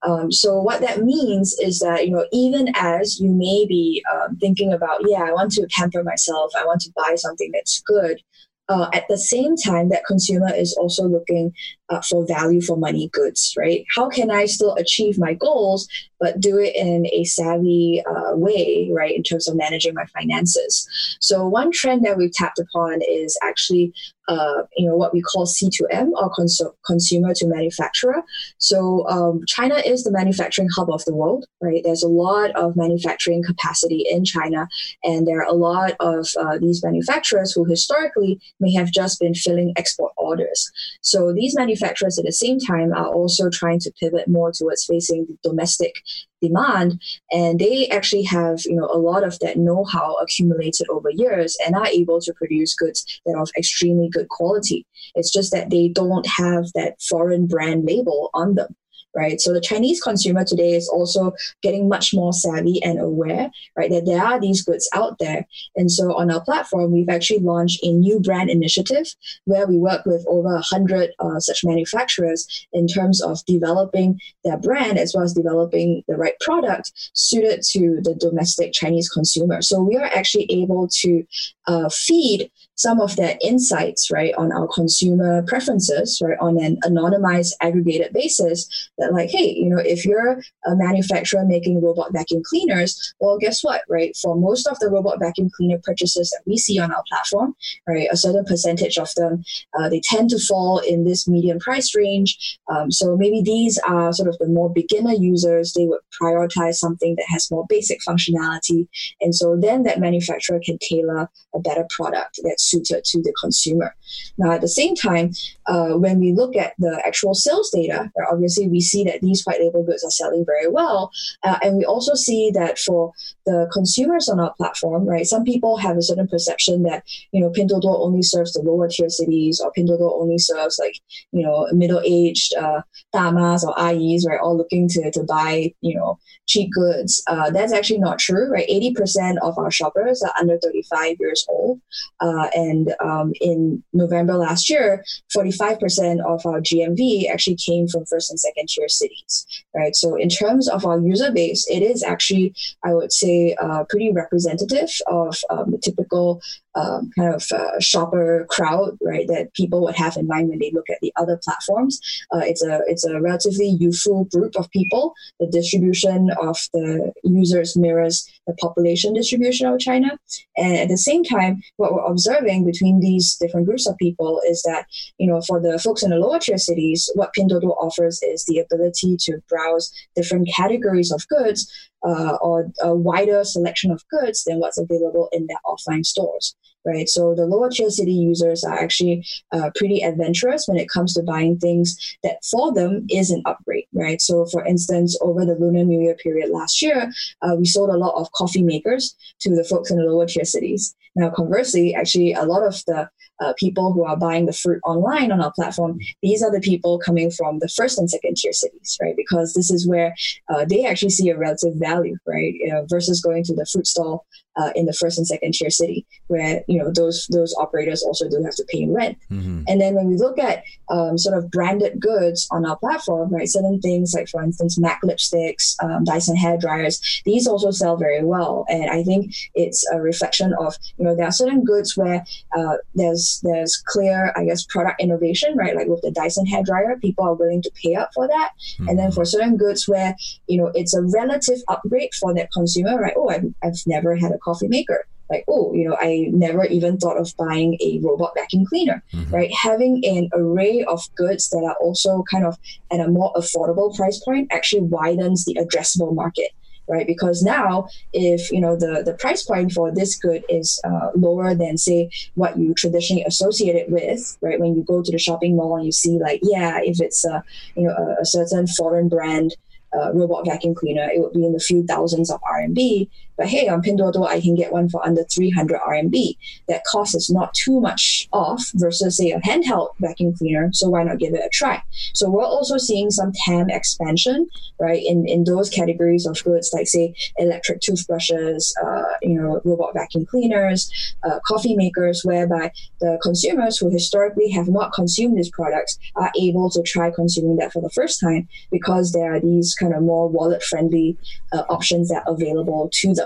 Um, 0.05 0.31
so 0.31 0.61
what 0.61 0.81
that 0.81 1.03
means 1.03 1.57
is 1.59 1.79
that 1.79 2.05
you 2.05 2.13
know 2.13 2.25
even 2.31 2.67
as 2.75 3.19
you 3.19 3.29
may 3.31 3.65
be 3.67 4.03
um, 4.13 4.37
thinking 4.37 4.71
about 4.71 5.01
yeah 5.07 5.23
I 5.23 5.33
want 5.33 5.51
to 5.53 5.67
pamper 5.71 6.03
myself 6.03 6.51
I 6.57 6.65
want 6.65 6.81
to 6.81 6.91
buy 6.95 7.15
something 7.15 7.49
that's 7.53 7.81
good 7.81 8.21
uh, 8.69 8.87
at 8.93 9.05
the 9.09 9.17
same 9.17 9.55
time 9.55 9.89
that 9.89 10.05
consumer 10.05 10.53
is 10.53 10.75
also 10.79 11.03
looking 11.03 11.53
uh, 11.89 12.01
for 12.01 12.25
value 12.25 12.61
for 12.61 12.77
money 12.77 13.09
goods, 13.13 13.53
right? 13.57 13.85
How 13.95 14.09
can 14.09 14.31
I 14.31 14.45
still 14.45 14.73
achieve 14.75 15.17
my 15.17 15.33
goals, 15.33 15.87
but 16.19 16.39
do 16.39 16.57
it 16.57 16.75
in 16.75 17.05
a 17.07 17.23
savvy 17.25 18.03
uh, 18.09 18.35
way, 18.35 18.89
right, 18.91 19.15
in 19.15 19.23
terms 19.23 19.47
of 19.47 19.55
managing 19.55 19.93
my 19.93 20.05
finances? 20.05 20.87
So, 21.19 21.47
one 21.47 21.71
trend 21.71 22.05
that 22.05 22.17
we've 22.17 22.33
tapped 22.33 22.59
upon 22.59 23.01
is 23.01 23.37
actually 23.43 23.93
uh, 24.27 24.63
you 24.75 24.87
know 24.87 24.95
what 24.95 25.13
we 25.13 25.21
call 25.21 25.45
C2M 25.45 26.11
or 26.13 26.31
cons- 26.35 26.61
consumer 26.85 27.33
to 27.35 27.47
manufacturer. 27.47 28.23
So 28.57 29.07
um, 29.07 29.41
China 29.47 29.75
is 29.85 30.03
the 30.03 30.11
manufacturing 30.11 30.67
hub 30.75 30.89
of 30.89 31.05
the 31.05 31.13
world, 31.13 31.45
right? 31.61 31.81
There's 31.83 32.03
a 32.03 32.07
lot 32.07 32.51
of 32.51 32.75
manufacturing 32.75 33.43
capacity 33.43 34.05
in 34.09 34.25
China, 34.25 34.67
and 35.03 35.27
there 35.27 35.39
are 35.39 35.47
a 35.47 35.53
lot 35.53 35.93
of 35.99 36.27
uh, 36.39 36.57
these 36.57 36.83
manufacturers 36.83 37.51
who 37.51 37.65
historically 37.65 38.39
may 38.59 38.73
have 38.73 38.91
just 38.91 39.19
been 39.19 39.35
filling 39.35 39.73
export 39.75 40.13
orders. 40.17 40.71
So 41.01 41.33
these 41.33 41.55
manufacturers 41.55 41.74
at 41.83 42.25
the 42.25 42.31
same 42.31 42.59
time 42.59 42.93
are 42.93 43.07
also 43.07 43.49
trying 43.49 43.79
to 43.79 43.91
pivot 43.99 44.27
more 44.27 44.51
towards 44.51 44.85
facing 44.85 45.25
the 45.25 45.37
domestic 45.49 45.93
demand. 46.41 47.01
And 47.31 47.59
they 47.59 47.87
actually 47.89 48.23
have 48.23 48.61
you 48.65 48.75
know 48.75 48.89
a 48.91 48.97
lot 48.97 49.23
of 49.23 49.39
that 49.39 49.57
know-how 49.57 50.15
accumulated 50.15 50.87
over 50.89 51.09
years 51.09 51.57
and 51.65 51.75
are 51.75 51.87
able 51.87 52.21
to 52.21 52.33
produce 52.33 52.75
goods 52.75 53.21
that 53.25 53.35
are 53.35 53.43
of 53.43 53.51
extremely 53.57 54.09
good 54.09 54.29
quality. 54.29 54.85
It's 55.15 55.31
just 55.31 55.51
that 55.51 55.69
they 55.69 55.87
don't 55.87 56.27
have 56.37 56.65
that 56.75 57.01
foreign 57.01 57.47
brand 57.47 57.85
label 57.85 58.29
on 58.33 58.55
them 58.55 58.75
right? 59.15 59.39
So 59.39 59.53
the 59.53 59.61
Chinese 59.61 60.01
consumer 60.01 60.43
today 60.43 60.73
is 60.73 60.89
also 60.89 61.33
getting 61.61 61.87
much 61.87 62.13
more 62.13 62.33
savvy 62.33 62.83
and 62.83 62.99
aware, 62.99 63.49
right, 63.77 63.89
that 63.89 64.05
there 64.05 64.23
are 64.23 64.39
these 64.39 64.63
goods 64.63 64.89
out 64.93 65.17
there. 65.19 65.45
And 65.75 65.91
so 65.91 66.15
on 66.15 66.31
our 66.31 66.41
platform, 66.41 66.91
we've 66.91 67.09
actually 67.09 67.39
launched 67.39 67.83
a 67.83 67.91
new 67.91 68.19
brand 68.19 68.49
initiative 68.49 69.07
where 69.45 69.67
we 69.67 69.77
work 69.77 70.05
with 70.05 70.25
over 70.27 70.53
100 70.53 71.11
uh, 71.19 71.39
such 71.39 71.63
manufacturers 71.63 72.67
in 72.73 72.87
terms 72.87 73.21
of 73.21 73.43
developing 73.45 74.19
their 74.43 74.57
brand 74.57 74.97
as 74.97 75.13
well 75.15 75.23
as 75.23 75.33
developing 75.33 76.03
the 76.07 76.15
right 76.15 76.39
product 76.41 76.91
suited 77.13 77.61
to 77.71 77.99
the 78.01 78.15
domestic 78.15 78.73
Chinese 78.73 79.09
consumer. 79.09 79.61
So 79.61 79.81
we 79.81 79.95
are 79.95 80.09
actually 80.13 80.47
able 80.49 80.87
to 81.01 81.23
uh, 81.67 81.89
feed 81.89 82.51
some 82.75 82.99
of 82.99 83.15
their 83.15 83.37
insights, 83.41 84.11
right, 84.11 84.33
on 84.35 84.51
our 84.51 84.67
consumer 84.67 85.43
preferences, 85.43 86.21
right, 86.21 86.37
on 86.39 86.61
an 86.61 86.77
anonymized, 86.83 87.53
aggregated 87.61 88.13
basis. 88.13 88.89
That, 88.97 89.13
like, 89.13 89.29
hey, 89.29 89.53
you 89.53 89.69
know, 89.69 89.77
if 89.77 90.05
you're 90.05 90.41
a 90.65 90.75
manufacturer 90.75 91.45
making 91.45 91.81
robot 91.81 92.11
vacuum 92.13 92.43
cleaners, 92.45 93.13
well, 93.19 93.37
guess 93.37 93.63
what, 93.63 93.81
right? 93.89 94.15
For 94.21 94.35
most 94.35 94.67
of 94.67 94.77
the 94.79 94.89
robot 94.89 95.19
vacuum 95.19 95.49
cleaner 95.55 95.79
purchases 95.83 96.29
that 96.31 96.43
we 96.45 96.57
see 96.57 96.79
on 96.79 96.91
our 96.91 97.03
platform, 97.07 97.55
right, 97.87 98.07
a 98.11 98.17
certain 98.17 98.45
percentage 98.45 98.97
of 98.97 99.13
them, 99.15 99.43
uh, 99.77 99.89
they 99.89 100.01
tend 100.03 100.29
to 100.31 100.39
fall 100.39 100.79
in 100.79 101.05
this 101.05 101.27
medium 101.27 101.59
price 101.59 101.95
range. 101.95 102.59
Um, 102.69 102.91
so 102.91 103.15
maybe 103.15 103.41
these 103.41 103.77
are 103.87 104.11
sort 104.11 104.29
of 104.29 104.37
the 104.39 104.47
more 104.47 104.71
beginner 104.71 105.13
users. 105.13 105.73
They 105.73 105.85
would 105.85 106.01
prioritize 106.21 106.75
something 106.75 107.15
that 107.15 107.25
has 107.29 107.49
more 107.49 107.65
basic 107.69 107.99
functionality, 108.07 108.87
and 109.21 109.33
so 109.33 109.55
then 109.55 109.83
that 109.83 109.99
manufacturer 109.99 110.59
can 110.63 110.77
tailor 110.79 111.29
a 111.53 111.59
better 111.59 111.85
product 111.89 112.39
that's 112.43 112.64
suited 112.69 113.03
to 113.05 113.21
the 113.21 113.33
consumer. 113.39 113.95
Now, 114.37 114.51
at 114.51 114.61
the 114.61 114.67
same 114.67 114.95
time, 114.95 115.31
uh, 115.67 115.93
when 116.03 116.19
we 116.19 116.33
look 116.33 116.55
at 116.55 116.73
the 116.77 117.01
actual 117.05 117.33
sales 117.33 117.69
data, 117.71 118.11
obviously 118.31 118.67
we 118.67 118.81
see 118.81 119.03
that 119.05 119.21
these 119.21 119.43
white 119.43 119.59
label 119.59 119.83
goods 119.83 120.03
are 120.03 120.11
selling 120.11 120.45
very 120.45 120.69
well, 120.69 121.11
uh, 121.43 121.57
and 121.61 121.77
we 121.77 121.85
also 121.85 122.13
see 122.13 122.51
that 122.53 122.77
for 122.79 123.11
the 123.45 123.69
consumers 123.71 124.27
on 124.29 124.39
our 124.39 124.53
platform, 124.53 125.07
right, 125.07 125.25
some 125.25 125.43
people 125.43 125.77
have 125.77 125.97
a 125.97 126.01
certain 126.01 126.27
perception 126.27 126.83
that 126.83 127.03
you 127.31 127.41
know 127.41 127.49
Pinduoduo 127.49 127.99
only 127.99 128.21
serves 128.21 128.53
the 128.53 128.61
lower 128.61 128.87
tier 128.87 129.09
cities, 129.09 129.61
or 129.61 129.71
Pinduoduo 129.77 130.21
only 130.21 130.37
serves 130.37 130.79
like 130.79 130.95
you 131.31 131.43
know 131.45 131.67
middle 131.71 132.01
aged 132.03 132.53
uh, 132.55 132.81
or 133.13 133.75
ayis, 133.75 134.27
right, 134.27 134.39
all 134.41 134.57
looking 134.57 134.87
to 134.89 135.11
to 135.11 135.23
buy 135.23 135.73
you 135.81 135.95
know 135.95 136.17
cheap 136.47 136.71
goods. 136.71 137.23
Uh, 137.27 137.49
that's 137.49 137.73
actually 137.73 137.99
not 137.99 138.19
true, 138.19 138.51
right? 138.51 138.65
Eighty 138.67 138.93
percent 138.93 139.39
of 139.41 139.57
our 139.57 139.71
shoppers 139.71 140.21
are 140.21 140.33
under 140.39 140.57
thirty 140.57 140.83
five 140.83 141.15
years 141.19 141.45
old, 141.49 141.79
uh, 142.19 142.49
and 142.55 142.93
um, 143.03 143.33
in 143.41 143.83
November 143.93 144.35
last 144.35 144.69
year, 144.69 145.03
45% 145.35 146.19
of 146.25 146.45
our 146.45 146.61
GMV 146.61 147.29
actually 147.29 147.57
came 147.57 147.87
from 147.87 148.05
first 148.05 148.31
and 148.31 148.39
second 148.39 148.69
tier 148.69 148.87
cities, 148.87 149.45
right? 149.75 149.95
So 149.95 150.15
in 150.15 150.29
terms 150.29 150.67
of 150.69 150.85
our 150.85 150.99
user 150.99 151.31
base, 151.31 151.67
it 151.69 151.83
is 151.83 152.01
actually, 152.01 152.55
I 152.83 152.93
would 152.93 153.11
say, 153.11 153.55
uh, 153.61 153.83
pretty 153.89 154.11
representative 154.11 154.89
of 155.07 155.37
um, 155.49 155.71
the 155.71 155.77
typical 155.77 156.41
um, 156.75 157.09
kind 157.17 157.33
of 157.33 157.43
uh, 157.51 157.79
shopper 157.79 158.45
crowd, 158.49 158.97
right? 159.01 159.27
That 159.27 159.53
people 159.53 159.81
would 159.83 159.95
have 159.95 160.17
in 160.17 160.27
mind 160.27 160.49
when 160.49 160.59
they 160.59 160.71
look 160.71 160.89
at 160.89 160.99
the 161.01 161.13
other 161.15 161.39
platforms. 161.43 161.99
Uh, 162.33 162.41
it's 162.43 162.63
a 162.63 162.81
it's 162.87 163.05
a 163.05 163.21
relatively 163.21 163.67
youthful 163.67 164.25
group 164.25 164.55
of 164.57 164.69
people. 164.71 165.13
The 165.39 165.47
distribution 165.47 166.29
of 166.41 166.57
the 166.73 167.13
users 167.23 167.77
mirrors 167.77 168.29
the 168.47 168.53
population 168.55 169.13
distribution 169.13 169.67
of 169.67 169.79
China, 169.79 170.17
and 170.57 170.77
at 170.77 170.89
the 170.89 170.97
same 170.97 171.23
time, 171.23 171.61
what 171.77 171.93
we're 171.93 172.05
observing 172.05 172.65
between 172.65 172.99
these 172.99 173.35
different 173.35 173.65
groups 173.65 173.87
of 173.87 173.97
people 173.97 174.41
is 174.47 174.61
that 174.63 174.85
you 175.17 175.27
know 175.27 175.41
for 175.41 175.61
the 175.61 175.79
folks 175.79 176.03
in 176.03 176.09
the 176.09 176.17
lower 176.17 176.39
tier 176.39 176.57
cities, 176.57 177.09
what 177.15 177.31
Pinduoduo 177.37 177.75
offers 177.77 178.21
is 178.21 178.43
the 178.45 178.59
ability 178.59 179.17
to 179.21 179.39
browse 179.49 179.91
different 180.15 180.49
categories 180.55 181.11
of 181.11 181.25
goods 181.29 181.71
uh, 182.05 182.37
or 182.41 182.71
a 182.81 182.93
wider 182.93 183.43
selection 183.43 183.91
of 183.91 184.03
goods 184.09 184.43
than 184.43 184.59
what's 184.59 184.77
available 184.77 185.29
in 185.31 185.47
their 185.47 185.57
offline 185.65 186.05
stores 186.05 186.55
right? 186.85 187.09
So 187.09 187.33
the 187.35 187.45
lower 187.45 187.69
tier 187.69 187.89
city 187.89 188.13
users 188.13 188.63
are 188.63 188.77
actually 188.77 189.25
uh, 189.51 189.71
pretty 189.75 190.01
adventurous 190.01 190.67
when 190.67 190.77
it 190.77 190.89
comes 190.89 191.13
to 191.13 191.23
buying 191.23 191.57
things 191.57 191.97
that 192.23 192.43
for 192.49 192.73
them 192.73 193.05
is 193.09 193.31
an 193.31 193.41
upgrade, 193.45 193.85
right? 193.93 194.21
So 194.21 194.45
for 194.45 194.65
instance, 194.65 195.17
over 195.21 195.45
the 195.45 195.55
Lunar 195.55 195.83
New 195.83 196.01
Year 196.01 196.15
period 196.15 196.49
last 196.51 196.81
year, 196.81 197.11
uh, 197.41 197.55
we 197.57 197.65
sold 197.65 197.89
a 197.89 197.97
lot 197.97 198.19
of 198.19 198.31
coffee 198.33 198.63
makers 198.63 199.15
to 199.41 199.55
the 199.55 199.63
folks 199.63 199.91
in 199.91 199.97
the 199.97 200.03
lower 200.03 200.25
tier 200.25 200.45
cities. 200.45 200.95
Now, 201.15 201.29
conversely, 201.29 201.95
actually, 201.95 202.33
a 202.33 202.43
lot 202.43 202.63
of 202.63 202.81
the 202.87 203.09
uh, 203.39 203.53
people 203.57 203.93
who 203.93 204.05
are 204.05 204.17
buying 204.17 204.45
the 204.45 204.53
fruit 204.53 204.79
online 204.85 205.31
on 205.31 205.41
our 205.41 205.51
platform, 205.53 205.97
these 206.21 206.41
are 206.43 206.51
the 206.51 206.59
people 206.59 206.99
coming 206.99 207.31
from 207.31 207.59
the 207.59 207.67
first 207.69 207.97
and 207.97 208.09
second 208.09 208.35
tier 208.37 208.53
cities, 208.53 208.97
right? 209.01 209.15
Because 209.15 209.53
this 209.53 209.71
is 209.71 209.87
where 209.87 210.13
uh, 210.49 210.65
they 210.65 210.85
actually 210.85 211.09
see 211.09 211.29
a 211.29 211.37
relative 211.37 211.73
value, 211.75 212.17
right? 212.25 212.53
You 212.53 212.69
know, 212.69 212.85
versus 212.89 213.21
going 213.21 213.43
to 213.45 213.55
the 213.55 213.65
fruit 213.65 213.87
stall 213.87 214.25
uh, 214.55 214.71
in 214.75 214.85
the 214.85 214.93
first 214.93 215.17
and 215.17 215.27
second 215.27 215.53
tier 215.53 215.69
city, 215.69 216.05
where 216.27 216.63
you 216.75 216.83
know 216.83 216.91
those 216.91 217.25
those 217.27 217.55
operators 217.57 218.03
also 218.03 218.27
do 218.29 218.43
have 218.43 218.55
to 218.55 218.65
pay 218.67 218.85
rent. 218.85 219.17
Mm-hmm. 219.31 219.63
And 219.67 219.79
then 219.79 219.95
when 219.95 220.07
we 220.07 220.17
look 220.17 220.37
at 220.37 220.63
um, 220.89 221.17
sort 221.17 221.37
of 221.37 221.49
branded 221.49 222.01
goods 222.01 222.49
on 222.51 222.65
our 222.65 222.77
platform, 222.77 223.29
right, 223.33 223.47
certain 223.47 223.79
things 223.79 224.13
like 224.13 224.27
for 224.27 224.43
instance 224.43 224.77
MAC 224.77 224.99
lipsticks, 225.01 225.81
um, 225.81 226.03
Dyson 226.03 226.35
hair 226.35 226.57
dryers, 226.57 227.21
these 227.23 227.47
also 227.47 227.71
sell 227.71 227.95
very 227.95 228.25
well. 228.25 228.65
And 228.67 228.89
I 228.89 229.03
think 229.03 229.33
it's 229.53 229.89
a 229.89 230.01
reflection 230.01 230.53
of 230.59 230.75
you 230.97 231.05
know 231.05 231.15
there 231.15 231.27
are 231.27 231.31
certain 231.31 231.63
goods 231.63 231.95
where 231.95 232.25
uh, 232.57 232.75
there's 232.93 233.39
there's 233.43 233.81
clear 233.85 234.33
I 234.35 234.43
guess 234.43 234.65
product 234.65 235.01
innovation, 235.01 235.55
right? 235.55 235.77
Like 235.77 235.87
with 235.87 236.01
the 236.01 236.11
Dyson 236.11 236.45
hair 236.45 236.61
dryer, 236.61 236.97
people 236.99 237.23
are 237.23 237.35
willing 237.35 237.61
to 237.61 237.71
pay 237.81 237.95
up 237.95 238.09
for 238.13 238.27
that. 238.27 238.49
Mm-hmm. 238.73 238.89
And 238.89 238.99
then 238.99 239.13
for 239.13 239.23
certain 239.23 239.55
goods 239.55 239.87
where 239.87 240.13
you 240.47 240.57
know 240.57 240.73
it's 240.75 240.93
a 240.93 241.01
relative 241.01 241.59
upgrade 241.69 242.13
for 242.19 242.33
that 242.33 242.51
consumer, 242.51 242.99
right? 242.99 243.13
Oh, 243.15 243.29
I've, 243.29 243.45
I've 243.63 243.79
never 243.87 244.17
had 244.17 244.33
a 244.33 244.37
coffee 244.39 244.67
maker 244.67 245.07
like 245.29 245.43
oh 245.47 245.73
you 245.73 245.87
know 245.87 245.95
i 245.99 246.27
never 246.31 246.65
even 246.65 246.97
thought 246.97 247.17
of 247.17 247.35
buying 247.37 247.75
a 247.81 247.99
robot 248.03 248.31
vacuum 248.35 248.65
cleaner 248.65 249.03
mm-hmm. 249.13 249.33
right 249.33 249.51
having 249.53 250.03
an 250.05 250.29
array 250.33 250.83
of 250.83 251.01
goods 251.15 251.49
that 251.49 251.63
are 251.63 251.75
also 251.81 252.23
kind 252.31 252.45
of 252.45 252.57
at 252.91 252.99
a 252.99 253.07
more 253.07 253.31
affordable 253.33 253.95
price 253.95 254.19
point 254.23 254.47
actually 254.51 254.81
widens 254.81 255.45
the 255.45 255.55
addressable 255.55 256.13
market 256.13 256.51
right 256.87 257.07
because 257.07 257.41
now 257.41 257.87
if 258.13 258.51
you 258.51 258.61
know 258.61 258.75
the 258.75 259.01
the 259.03 259.13
price 259.13 259.43
point 259.43 259.71
for 259.71 259.91
this 259.91 260.17
good 260.17 260.43
is 260.49 260.79
uh, 260.83 261.09
lower 261.15 261.55
than 261.55 261.77
say 261.77 262.09
what 262.35 262.57
you 262.57 262.73
traditionally 262.75 263.23
associate 263.23 263.75
it 263.75 263.89
with 263.89 264.37
right 264.41 264.59
when 264.59 264.75
you 264.75 264.83
go 264.83 265.01
to 265.01 265.11
the 265.11 265.17
shopping 265.17 265.55
mall 265.55 265.75
and 265.77 265.85
you 265.85 265.91
see 265.91 266.19
like 266.19 266.39
yeah 266.43 266.79
if 266.83 267.01
it's 267.01 267.25
a 267.25 267.43
you 267.75 267.87
know 267.87 267.93
a, 267.93 268.21
a 268.21 268.25
certain 268.25 268.67
foreign 268.67 269.09
brand 269.09 269.55
uh, 269.95 270.11
robot 270.13 270.45
vacuum 270.45 270.75
cleaner, 270.75 271.09
it 271.09 271.19
would 271.19 271.33
be 271.33 271.45
in 271.45 271.53
the 271.53 271.59
few 271.59 271.85
thousands 271.85 272.29
of 272.31 272.41
RMB. 272.41 273.09
But 273.37 273.47
hey, 273.47 273.67
on 273.67 273.81
Pinduoduo, 273.81 274.27
I 274.27 274.41
can 274.41 274.55
get 274.55 274.71
one 274.71 274.89
for 274.89 275.05
under 275.05 275.23
300 275.23 275.79
RMB. 275.79 276.37
That 276.67 276.83
cost 276.85 277.15
is 277.15 277.29
not 277.29 277.53
too 277.53 277.79
much 277.79 278.27
off 278.31 278.71
versus, 278.75 279.17
say, 279.17 279.31
a 279.31 279.39
handheld 279.39 279.89
vacuum 279.99 280.33
cleaner. 280.37 280.69
So 280.73 280.89
why 280.89 281.03
not 281.03 281.19
give 281.19 281.33
it 281.33 281.41
a 281.45 281.49
try? 281.51 281.81
So 282.13 282.29
we're 282.29 282.43
also 282.43 282.77
seeing 282.77 283.11
some 283.11 283.31
TAM 283.45 283.69
expansion, 283.69 284.47
right, 284.79 285.03
in, 285.03 285.27
in 285.27 285.43
those 285.43 285.69
categories 285.69 286.25
of 286.25 286.41
goods 286.43 286.71
like, 286.73 286.87
say, 286.87 287.13
electric 287.37 287.81
toothbrushes, 287.81 288.73
uh, 288.83 289.03
you 289.21 289.39
know, 289.39 289.61
robot 289.65 289.93
vacuum 289.93 290.25
cleaners, 290.25 291.15
uh, 291.23 291.39
coffee 291.45 291.75
makers, 291.75 292.21
whereby 292.23 292.71
the 293.01 293.19
consumers 293.21 293.77
who 293.77 293.89
historically 293.89 294.49
have 294.49 294.67
not 294.67 294.93
consumed 294.93 295.37
these 295.37 295.49
products 295.49 295.97
are 296.15 296.31
able 296.39 296.69
to 296.69 296.81
try 296.83 297.11
consuming 297.11 297.57
that 297.57 297.71
for 297.71 297.81
the 297.81 297.89
first 297.89 298.19
time 298.19 298.47
because 298.71 299.11
there 299.11 299.33
are 299.33 299.39
these 299.39 299.75
kind 299.75 299.93
of 299.93 300.01
more 300.01 300.27
wallet 300.29 300.63
friendly 300.63 301.17
uh, 301.51 301.63
options 301.69 302.09
that 302.09 302.23
are 302.25 302.33
available 302.33 302.89
to 302.91 303.13
them. 303.13 303.24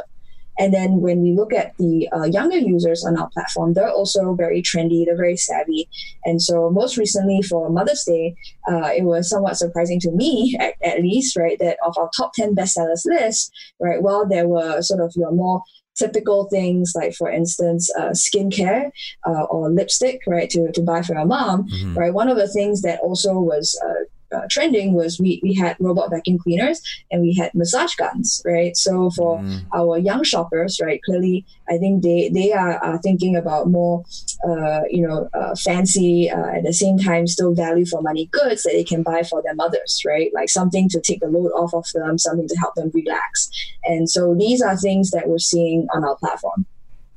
And 0.59 0.73
then 0.73 0.99
when 0.99 1.21
we 1.21 1.31
look 1.31 1.53
at 1.53 1.75
the 1.77 2.09
uh, 2.11 2.25
younger 2.25 2.57
users 2.57 3.05
on 3.05 3.17
our 3.17 3.29
platform, 3.29 3.73
they're 3.73 3.89
also 3.89 4.35
very 4.35 4.61
trendy, 4.61 5.05
they're 5.05 5.17
very 5.17 5.37
savvy. 5.37 5.89
And 6.25 6.41
so 6.41 6.69
most 6.69 6.97
recently 6.97 7.41
for 7.41 7.69
Mother's 7.69 8.03
Day, 8.03 8.35
uh, 8.69 8.89
it 8.95 9.03
was 9.03 9.29
somewhat 9.29 9.57
surprising 9.57 9.99
to 10.01 10.11
me, 10.11 10.57
at, 10.59 10.73
at 10.83 11.01
least, 11.01 11.37
right, 11.37 11.57
that 11.59 11.77
of 11.85 11.97
our 11.97 12.09
top 12.15 12.33
10 12.33 12.55
bestsellers 12.55 13.05
list, 13.05 13.51
right, 13.79 14.01
while 14.01 14.27
there 14.27 14.47
were 14.47 14.81
sort 14.81 14.99
of 15.01 15.13
your 15.15 15.31
more 15.31 15.63
typical 15.97 16.47
things 16.49 16.93
like, 16.95 17.13
for 17.13 17.29
instance, 17.29 17.89
uh, 17.97 18.11
skincare 18.11 18.89
uh, 19.27 19.43
or 19.43 19.69
lipstick, 19.69 20.21
right, 20.27 20.49
to, 20.49 20.71
to 20.71 20.81
buy 20.81 21.01
for 21.01 21.13
your 21.13 21.25
mom, 21.25 21.67
mm-hmm. 21.69 21.97
right? 21.97 22.13
One 22.13 22.29
of 22.29 22.37
the 22.37 22.47
things 22.47 22.81
that 22.81 22.99
also 23.01 23.33
was 23.33 23.79
uh, 23.85 24.05
uh, 24.31 24.41
trending 24.49 24.93
was 24.93 25.19
we, 25.19 25.39
we 25.43 25.53
had 25.53 25.75
robot 25.79 26.09
vacuum 26.09 26.37
cleaners 26.37 26.81
and 27.11 27.21
we 27.21 27.33
had 27.33 27.53
massage 27.53 27.95
guns, 27.95 28.41
right? 28.45 28.75
So 28.75 29.09
for 29.11 29.39
mm. 29.39 29.61
our 29.73 29.97
young 29.97 30.23
shoppers, 30.23 30.79
right, 30.81 31.01
clearly 31.03 31.45
I 31.69 31.77
think 31.77 32.03
they, 32.03 32.29
they 32.29 32.51
are, 32.51 32.77
are 32.83 32.97
thinking 32.99 33.35
about 33.35 33.69
more, 33.69 34.03
uh, 34.47 34.81
you 34.89 35.07
know, 35.07 35.29
uh, 35.33 35.55
fancy, 35.55 36.29
uh, 36.29 36.57
at 36.57 36.63
the 36.63 36.73
same 36.73 36.97
time, 36.97 37.27
still 37.27 37.53
value 37.53 37.85
for 37.85 38.01
money 38.01 38.27
goods 38.27 38.63
that 38.63 38.73
they 38.73 38.83
can 38.83 39.03
buy 39.03 39.23
for 39.23 39.41
their 39.43 39.55
mothers, 39.55 40.01
right? 40.05 40.31
Like 40.33 40.49
something 40.49 40.89
to 40.89 41.01
take 41.01 41.19
the 41.19 41.27
load 41.27 41.51
off 41.51 41.73
of 41.73 41.85
them, 41.93 42.17
something 42.17 42.47
to 42.47 42.55
help 42.55 42.75
them 42.75 42.91
relax. 42.93 43.49
And 43.83 44.09
so 44.09 44.35
these 44.35 44.61
are 44.61 44.75
things 44.75 45.11
that 45.11 45.27
we're 45.27 45.37
seeing 45.37 45.87
on 45.93 46.03
our 46.03 46.15
platform. 46.17 46.65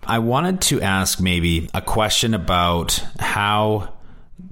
I 0.05 0.18
wanted 0.18 0.61
to 0.62 0.81
ask 0.81 1.20
maybe 1.20 1.70
a 1.72 1.81
question 1.81 2.35
about 2.35 3.05
how 3.20 3.92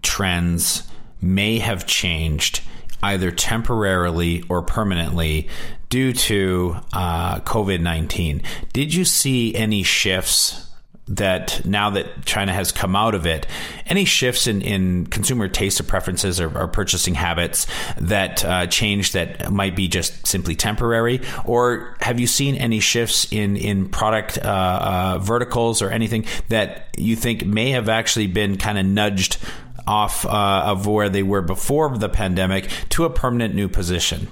trends 0.02 0.89
may 1.20 1.58
have 1.58 1.86
changed 1.86 2.62
either 3.02 3.30
temporarily 3.30 4.44
or 4.48 4.62
permanently 4.62 5.48
due 5.88 6.12
to 6.12 6.76
uh, 6.92 7.40
COVID 7.40 7.80
19. 7.80 8.42
Did 8.72 8.94
you 8.94 9.04
see 9.04 9.54
any 9.54 9.82
shifts? 9.82 10.66
That 11.12 11.66
now 11.66 11.90
that 11.90 12.24
China 12.24 12.52
has 12.52 12.70
come 12.70 12.94
out 12.94 13.16
of 13.16 13.26
it, 13.26 13.44
any 13.86 14.04
shifts 14.04 14.46
in, 14.46 14.62
in 14.62 15.06
consumer 15.08 15.48
taste 15.48 15.80
or 15.80 15.82
preferences 15.82 16.38
or, 16.38 16.56
or 16.56 16.68
purchasing 16.68 17.14
habits 17.14 17.66
that 17.98 18.44
uh, 18.44 18.68
change 18.68 19.10
that 19.10 19.50
might 19.50 19.74
be 19.74 19.88
just 19.88 20.24
simply 20.28 20.54
temporary? 20.54 21.20
Or 21.44 21.96
have 22.00 22.20
you 22.20 22.28
seen 22.28 22.54
any 22.54 22.78
shifts 22.78 23.26
in, 23.32 23.56
in 23.56 23.88
product 23.88 24.38
uh, 24.38 24.42
uh 24.44 25.18
verticals 25.18 25.82
or 25.82 25.90
anything 25.90 26.26
that 26.48 26.94
you 26.96 27.16
think 27.16 27.44
may 27.44 27.70
have 27.70 27.88
actually 27.88 28.28
been 28.28 28.56
kind 28.56 28.78
of 28.78 28.86
nudged 28.86 29.36
off 29.90 30.24
uh, 30.24 30.62
of 30.66 30.86
where 30.86 31.08
they 31.08 31.24
were 31.24 31.42
before 31.42 31.96
the 31.98 32.08
pandemic 32.08 32.70
to 32.90 33.04
a 33.04 33.10
permanent 33.10 33.54
new 33.54 33.68
position? 33.68 34.28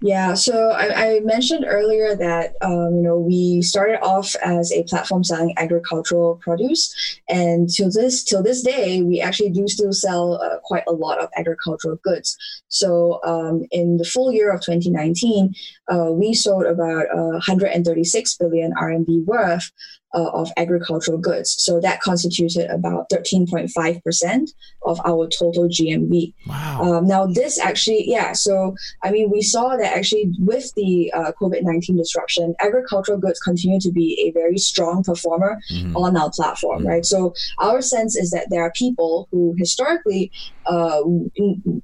Yeah, 0.00 0.34
so 0.34 0.70
I, 0.70 1.16
I 1.16 1.20
mentioned 1.20 1.64
earlier 1.66 2.14
that 2.16 2.54
um, 2.60 2.96
you 2.96 3.02
know 3.02 3.18
we 3.18 3.62
started 3.62 3.98
off 4.02 4.34
as 4.44 4.70
a 4.70 4.82
platform 4.84 5.24
selling 5.24 5.54
agricultural 5.56 6.36
produce, 6.36 6.94
and 7.28 7.68
till 7.70 7.90
this 7.90 8.22
till 8.22 8.42
this 8.42 8.62
day, 8.62 9.02
we 9.02 9.20
actually 9.20 9.50
do 9.50 9.66
still 9.68 9.92
sell 9.92 10.34
uh, 10.34 10.58
quite 10.64 10.84
a 10.86 10.92
lot 10.92 11.18
of 11.18 11.30
agricultural 11.36 11.98
goods. 12.02 12.36
So 12.68 13.20
um, 13.24 13.64
in 13.70 13.96
the 13.96 14.04
full 14.04 14.30
year 14.30 14.52
of 14.52 14.60
2019, 14.60 15.54
uh, 15.88 16.12
we 16.12 16.34
sold 16.34 16.66
about 16.66 17.06
uh, 17.06 17.40
136 17.40 18.36
billion 18.36 18.74
RMB 18.74 19.24
worth 19.24 19.70
uh, 20.16 20.30
of 20.30 20.50
agricultural 20.56 21.18
goods. 21.18 21.54
So 21.62 21.78
that 21.80 22.00
constituted 22.00 22.70
about 22.70 23.08
13.5% 23.10 24.50
of 24.84 25.00
our 25.04 25.28
total 25.28 25.68
GMV. 25.68 26.32
Wow. 26.46 26.80
Um, 26.82 27.06
now, 27.06 27.26
this 27.26 27.58
actually, 27.60 28.04
yeah, 28.08 28.32
so 28.32 28.74
I 29.04 29.10
mean, 29.10 29.30
we 29.30 29.42
saw 29.42 29.76
that 29.76 29.96
actually 29.96 30.32
with 30.38 30.72
the 30.74 31.12
uh, 31.12 31.32
COVID 31.40 31.62
19 31.62 31.96
disruption, 31.96 32.54
agricultural 32.60 33.18
goods 33.18 33.38
continue 33.40 33.78
to 33.80 33.92
be 33.92 34.08
a 34.26 34.36
very 34.38 34.58
strong 34.58 35.04
performer 35.04 35.60
mm-hmm. 35.70 35.96
on 35.96 36.16
our 36.16 36.30
platform, 36.30 36.80
mm-hmm. 36.80 36.88
right? 36.88 37.04
So 37.04 37.34
our 37.58 37.82
sense 37.82 38.16
is 38.16 38.30
that 38.30 38.46
there 38.50 38.62
are 38.62 38.72
people 38.72 39.28
who 39.30 39.54
historically 39.58 40.32
uh, 40.66 41.02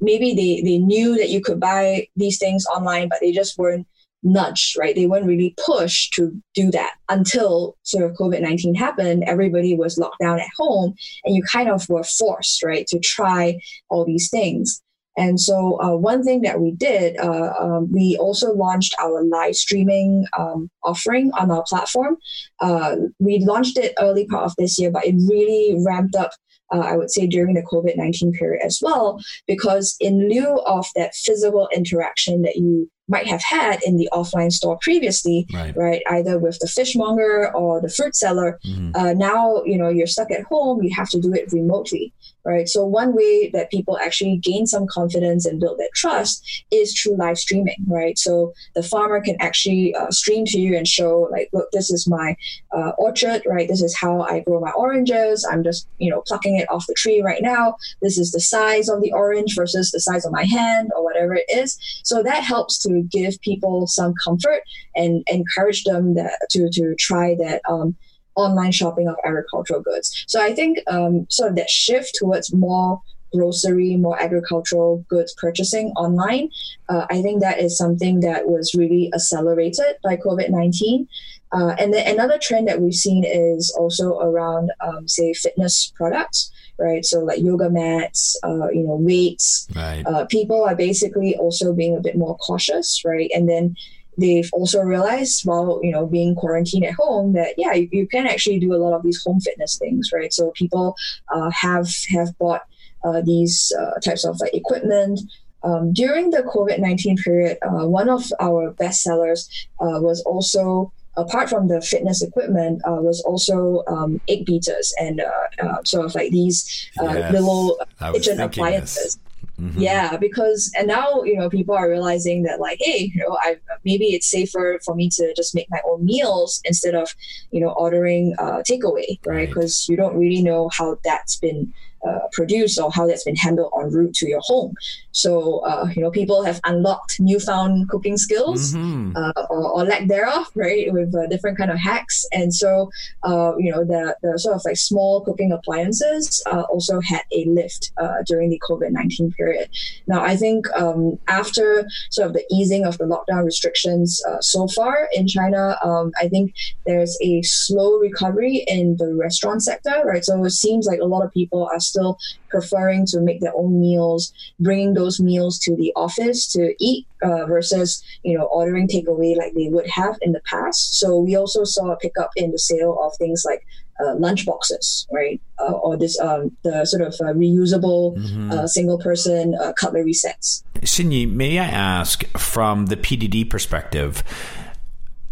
maybe 0.01 0.35
they, 0.35 0.63
they 0.63 0.79
knew 0.79 1.17
that 1.17 1.29
you 1.29 1.41
could 1.41 1.61
buy 1.61 2.09
these 2.17 2.39
things 2.39 2.65
online, 2.67 3.09
but 3.09 3.19
they 3.21 3.33
just 3.33 3.59
weren't 3.59 3.87
nudge, 4.23 4.75
right? 4.79 4.95
They 4.95 5.07
weren't 5.07 5.27
really 5.27 5.55
pushed 5.65 6.15
to 6.15 6.33
do 6.55 6.71
that 6.71 6.95
until 7.09 7.77
sort 7.83 8.05
of 8.05 8.17
COVID 8.17 8.41
19 8.41 8.75
happened. 8.75 9.25
Everybody 9.27 9.77
was 9.77 9.99
locked 9.99 10.21
down 10.21 10.41
at 10.41 10.49
home, 10.57 10.95
and 11.25 11.35
you 11.35 11.43
kind 11.43 11.69
of 11.69 11.89
were 11.89 12.05
forced, 12.05 12.63
right, 12.63 12.87
to 12.89 12.99
try 12.99 13.59
all 13.89 14.05
these 14.05 14.31
things. 14.31 14.83
And 15.17 15.39
so, 15.39 15.79
uh, 15.83 15.95
one 15.95 16.23
thing 16.23 16.41
that 16.43 16.61
we 16.61 16.71
did, 16.71 17.19
uh, 17.19 17.53
um, 17.61 17.93
we 17.93 18.17
also 18.19 18.55
launched 18.55 18.95
our 18.99 19.23
live 19.23 19.57
streaming 19.57 20.25
um, 20.39 20.71
offering 20.83 21.31
on 21.33 21.51
our 21.51 21.65
platform. 21.69 22.17
Uh, 22.61 22.97
we 23.19 23.39
launched 23.41 23.77
it 23.77 23.93
early 24.01 24.27
part 24.27 24.45
of 24.45 24.55
this 24.57 24.79
year, 24.79 24.91
but 24.91 25.05
it 25.05 25.15
really 25.29 25.77
ramped 25.85 26.17
up 26.17 26.33
uh, 26.73 26.79
I 26.79 26.97
would 26.97 27.11
say 27.11 27.27
during 27.27 27.55
the 27.55 27.63
COVID 27.63 27.97
19 27.97 28.33
period 28.33 28.63
as 28.65 28.81
well, 28.83 29.21
because 29.47 29.95
in 30.01 30.29
lieu 30.29 30.57
of 30.67 30.87
that 30.97 31.15
physical 31.15 31.69
interaction 31.75 32.43
that 32.43 32.57
you 32.57 32.91
might 33.09 33.27
have 33.27 33.43
had 33.43 33.81
in 33.85 33.97
the 33.97 34.09
offline 34.13 34.53
store 34.53 34.79
previously, 34.81 35.47
right? 35.53 35.77
right 35.77 36.03
either 36.11 36.39
with 36.39 36.59
the 36.61 36.69
fishmonger 36.69 37.55
or 37.55 37.81
the 37.81 37.89
fruit 37.89 38.15
seller, 38.15 38.59
mm-hmm. 38.65 38.91
uh, 38.95 39.13
now 39.13 39.63
you 39.65 39.77
know 39.77 39.89
you're 39.89 40.07
stuck 40.07 40.31
at 40.31 40.45
home. 40.45 40.83
You 40.83 40.95
have 40.95 41.11
to 41.11 41.21
do 41.21 41.33
it 41.35 41.53
remotely 41.53 42.13
right? 42.45 42.69
So 42.69 42.85
one 42.85 43.15
way 43.15 43.51
that 43.51 43.71
people 43.71 43.99
actually 43.99 44.37
gain 44.39 44.67
some 44.67 44.87
confidence 44.87 45.47
and 45.47 45.61
build 45.61 45.79
that 45.79 45.91
trust 45.95 46.65
is 46.71 46.99
through 46.99 47.17
live 47.17 47.39
streaming, 47.39 47.77
right? 47.87 48.19
So 48.19 48.53
the 48.75 48.83
farmer 48.83 49.21
can 49.21 49.37
actually 49.41 49.95
uh, 49.95 50.11
stream 50.11 50.45
to 50.47 50.59
you 50.59 50.77
and 50.77 50.87
show, 50.87 51.29
like, 51.31 51.49
look, 51.53 51.71
this 51.73 51.91
is 51.91 52.09
my 52.09 52.37
uh, 52.77 52.91
orchard, 52.99 53.43
right? 53.47 53.69
This 53.69 53.83
is 53.83 53.97
how 53.97 54.23
I 54.23 54.41
grow 54.41 54.61
my 54.61 54.73
oranges. 54.73 55.47
I'm 55.51 55.63
just, 55.63 55.89
you 55.99 56.11
know, 56.11 56.23
plucking 56.27 56.59
it 56.59 56.71
off 56.71 56.87
the 56.87 56.95
tree 56.95 57.23
right 57.23 57.43
now. 57.43 57.77
This 58.01 58.19
is 58.19 58.33
the 58.33 58.41
size 58.41 58.89
of 58.89 59.03
the 59.03 59.13
orange 59.13 59.55
versus 59.55 59.91
the 59.91 60.01
size 60.01 60.25
of 60.25 60.33
my 60.33 60.45
hand 60.45 60.91
or 60.97 61.05
whatever 61.05 61.35
it 61.35 61.47
is. 61.49 61.79
So 62.05 62.23
that 62.23 62.43
helps 62.43 62.79
to 62.79 62.92
give 63.01 63.41
people 63.41 63.87
some 63.87 64.13
comfort 64.23 64.63
and 64.95 65.23
encourage 65.29 65.85
them 65.85 66.15
that 66.15 66.37
to 66.51 66.69
to 66.71 66.95
try 66.97 67.35
that. 67.37 67.63
Um, 67.69 67.97
online 68.35 68.73
shopping 68.73 69.07
of 69.09 69.17
agricultural 69.27 69.83
goods. 69.83 70.25
So 70.27 70.43
I 70.43 70.55
think 70.55 70.79
um, 70.87 71.27
sort 71.29 71.51
of 71.51 71.57
that 71.57 71.69
shift 71.69 72.15
towards 72.15 72.51
more 72.51 72.99
grocery, 73.33 73.97
more 73.97 74.21
agricultural 74.21 75.05
goods 75.09 75.35
purchasing 75.39 75.89
online, 75.97 76.51
uh, 76.89 77.07
I 77.11 77.23
think 77.23 77.41
that 77.41 77.59
is 77.59 77.77
something 77.77 78.21
that 78.21 78.47
was 78.47 78.75
really 78.75 79.11
accelerated 79.15 79.97
by 80.03 80.17
COVID 80.17 80.51
19. 80.51 81.09
Uh, 81.53 81.75
and 81.79 81.93
then 81.93 82.07
another 82.07 82.39
trend 82.39 82.67
that 82.67 82.81
we've 82.81 82.95
seen 82.95 83.25
is 83.25 83.75
also 83.79 84.19
around, 84.21 84.71
um, 84.81 85.07
say, 85.07 85.35
fitness 85.35 85.93
products, 85.95 86.51
right? 86.79 87.05
So 87.05 87.21
like 87.21 87.41
yoga 87.41 87.69
mats, 87.69 88.37
uh, 88.43 88.71
you 88.71 88.83
know, 88.85 88.97
weights. 88.97 89.69
Right. 89.77 90.03
Uh, 90.07 90.25
people 90.27 90.65
are 90.65 90.75
basically 90.75 91.37
also 91.37 91.75
being 91.75 91.97
a 91.97 92.01
bit 92.01 92.17
more 92.17 92.37
cautious, 92.39 93.03
right? 93.05 93.31
And 93.35 93.49
then 93.49 93.77
they've 94.19 94.51
also 94.53 94.81
realized 94.81 95.45
while 95.45 95.81
you 95.83 95.91
know 95.91 96.07
being 96.07 96.35
quarantined 96.35 96.85
at 96.85 96.95
home 96.95 97.33
that 97.33 97.55
yeah 97.57 97.73
you, 97.73 97.89
you 97.93 98.07
can 98.07 98.27
actually 98.27 98.59
do 98.59 98.75
a 98.75 98.77
lot 98.77 98.93
of 98.93 99.03
these 99.03 99.23
home 99.25 99.41
fitness 99.41 99.79
things 99.79 100.11
right 100.13 100.33
so 100.33 100.51
people 100.51 100.95
uh, 101.35 101.51
have 101.51 101.89
have 102.11 102.37
bought 102.39 102.63
uh, 103.05 103.23
these 103.23 103.73
uh, 103.81 103.99
types 104.01 104.25
of 104.25 104.39
like 104.41 104.55
equipment 104.55 105.19
um, 105.65 105.93
during 105.95 106.31
the 106.31 106.43
covid-19 106.43 107.17
period 107.25 107.57
uh, 107.63 107.87
one 107.87 108.09
of 108.09 108.31
our 108.39 108.71
best 108.73 109.03
sellers 109.03 109.49
uh, 109.81 109.99
was 110.01 110.21
also 110.23 110.93
apart 111.17 111.49
from 111.49 111.69
the 111.69 111.81
fitness 111.81 112.23
equipment, 112.23 112.83
uh, 112.87 113.01
was 113.01 113.21
also 113.23 113.83
um, 113.87 114.21
egg 114.29 114.47
beaters 114.47 114.95
and 114.99 115.21
uh, 115.21 115.65
uh, 115.65 115.83
sort 115.85 116.07
of 116.07 116.15
like 116.15 116.31
these 116.31 116.91
yes, 117.01 117.33
little 117.33 117.79
kitchen 118.13 118.41
appliances. 118.41 119.19
Mm-hmm. 119.61 119.81
Yeah, 119.81 120.17
because 120.17 120.73
and 120.77 120.89
now 120.89 121.23
you 121.23 121.37
know 121.37 121.49
people 121.49 121.75
are 121.75 121.89
realizing 121.89 122.43
that 122.45 122.59
like, 122.59 122.79
hey, 122.81 123.13
you 123.15 123.23
know, 123.23 123.39
I 123.43 123.59
maybe 123.85 124.07
it's 124.07 124.29
safer 124.29 124.81
for 124.85 124.95
me 124.95 125.09
to 125.11 125.33
just 125.35 125.55
make 125.55 125.69
my 125.71 125.79
own 125.87 126.05
meals 126.05 126.61
instead 126.65 126.95
of 126.95 127.15
you 127.51 127.61
know 127.61 127.71
ordering 127.73 128.35
uh, 128.39 128.63
takeaway, 128.69 129.19
right? 129.27 129.49
Because 129.49 129.87
right. 129.89 129.93
you 129.93 129.97
don't 129.97 130.17
really 130.17 130.43
know 130.43 130.69
how 130.73 130.97
that's 131.05 131.37
been 131.37 131.73
uh, 132.07 132.21
produced 132.33 132.81
or 132.81 132.91
how 132.91 133.07
that's 133.07 133.25
been 133.25 133.37
handled 133.37 133.73
en 133.79 133.93
route 133.93 134.15
to 134.15 134.29
your 134.29 134.41
home. 134.43 134.75
So, 135.13 135.59
uh, 135.61 135.89
you 135.95 136.03
know, 136.03 136.11
people 136.11 136.43
have 136.45 136.61
unlocked 136.65 137.21
newfound 137.21 137.89
cooking 137.89 138.17
skills 138.17 138.75
mm-hmm. 138.75 139.17
uh, 139.17 139.47
or, 139.51 139.69
or, 139.69 139.85
lack 139.85 140.07
thereof, 140.09 140.47
right, 140.55 140.93
with 140.93 141.15
uh, 141.15 141.27
different 141.29 141.59
kind 141.59 141.71
of 141.71 141.79
hacks. 141.79 142.25
And 142.33 142.55
so, 142.55 142.91
uh, 143.23 143.53
you 143.59 143.71
know, 143.71 143.85
the, 143.85 144.17
the 144.23 144.39
sort 144.39 144.57
of 144.57 144.63
like 144.65 144.77
small 144.77 145.21
cooking 145.21 145.53
appliances 145.53 146.43
uh, 146.51 146.63
also 146.63 147.01
had 147.01 147.23
a 147.33 147.45
lift 147.47 147.93
during 148.27 148.51
the 148.51 148.61
COVID-19 148.69 149.35
period. 149.35 149.69
Now, 150.07 150.23
I 150.23 150.37
think 150.37 150.67
um, 150.73 151.19
after 151.29 151.87
sort 152.11 152.29
of 152.29 152.33
the 152.33 152.45
easing 152.51 152.85
of 152.85 152.99
the 152.99 153.05
lockdown 153.05 153.45
restrictions 153.45 154.23
so 154.41 154.67
far 154.69 155.09
in 155.13 155.27
China, 155.27 155.77
um, 155.85 156.13
I 156.19 156.29
think 156.29 156.55
there's 156.87 157.19
a 157.21 157.43
slow 157.43 157.99
recovery 157.99 158.65
in 158.67 158.97
the 158.97 159.15
restaurant 159.15 159.63
sector, 159.63 160.03
right? 160.05 160.25
So 160.25 160.43
it 160.45 160.51
seems 160.51 160.87
like 160.87 161.01
a 161.01 161.05
lot 161.05 161.25
of 161.25 161.33
people 161.33 161.69
are 161.73 161.81
still 161.81 162.19
preferring 162.53 163.07
to 163.07 163.21
make 163.21 163.41
their 163.41 163.57
own 163.57 163.81
meals, 163.81 164.33
bringing 164.61 164.95
those 164.95 165.02
meals 165.21 165.59
to 165.61 165.77
the 165.77 165.93
office 165.97 166.47
to 166.53 166.75
eat 166.79 167.07
uh, 167.23 167.47
versus 167.47 168.03
you 168.23 168.37
know 168.37 168.45
ordering 168.45 168.89
takeaway 168.89 169.37
like 169.37 169.55
they 169.55 169.69
would 169.69 169.89
have 169.89 170.17
in 170.23 170.33
the 170.33 170.41
past. 170.41 170.99
So 170.99 171.19
we 171.19 171.37
also 171.37 171.65
saw 171.65 171.93
a 171.93 171.97
pickup 171.97 172.31
in 172.37 172.51
the 172.51 172.59
sale 172.59 172.99
of 173.03 173.15
things 173.17 173.45
like 173.45 173.67
uh, 174.01 174.15
lunch 174.17 174.47
boxes, 174.47 175.07
right, 175.13 175.41
uh, 175.59 175.73
or 175.73 175.97
this 175.97 176.19
um, 176.21 176.57
the 176.63 176.85
sort 176.85 177.03
of 177.03 177.15
uh, 177.21 177.33
reusable 177.33 178.17
mm-hmm. 178.17 178.53
Uh, 178.53 178.67
single 178.67 178.99
person 178.99 179.55
uh, 179.55 179.73
cutlery 179.73 180.13
sets. 180.13 180.65
Xinyi, 180.81 181.31
may 181.31 181.59
I 181.59 181.67
ask 181.67 182.25
from 182.37 182.87
the 182.87 182.97
PDD 182.97 183.49
perspective? 183.49 184.23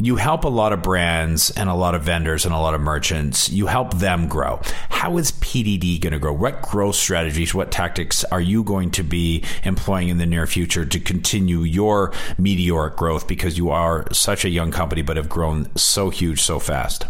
You 0.00 0.16
help 0.16 0.44
a 0.44 0.48
lot 0.48 0.72
of 0.72 0.82
brands 0.82 1.50
and 1.50 1.68
a 1.68 1.74
lot 1.74 1.94
of 1.94 2.02
vendors 2.02 2.46
and 2.46 2.54
a 2.54 2.58
lot 2.58 2.74
of 2.74 2.80
merchants. 2.80 3.50
You 3.50 3.66
help 3.66 3.94
them 3.94 4.28
grow. 4.28 4.60
How 4.88 5.18
is 5.18 5.32
PDD 5.32 6.00
going 6.00 6.14
to 6.14 6.18
grow? 6.18 6.32
What 6.32 6.62
growth 6.62 6.96
strategies, 6.96 7.54
what 7.54 7.70
tactics 7.70 8.24
are 8.24 8.40
you 8.40 8.64
going 8.64 8.90
to 8.92 9.02
be 9.02 9.44
employing 9.62 10.08
in 10.08 10.16
the 10.16 10.26
near 10.26 10.46
future 10.46 10.86
to 10.86 11.00
continue 11.00 11.60
your 11.60 12.12
meteoric 12.38 12.96
growth 12.96 13.28
because 13.28 13.58
you 13.58 13.68
are 13.68 14.06
such 14.12 14.44
a 14.44 14.48
young 14.48 14.70
company 14.70 15.02
but 15.02 15.18
have 15.18 15.28
grown 15.28 15.68
so 15.76 16.08
huge 16.08 16.40
so 16.40 16.58
fast? 16.58 17.06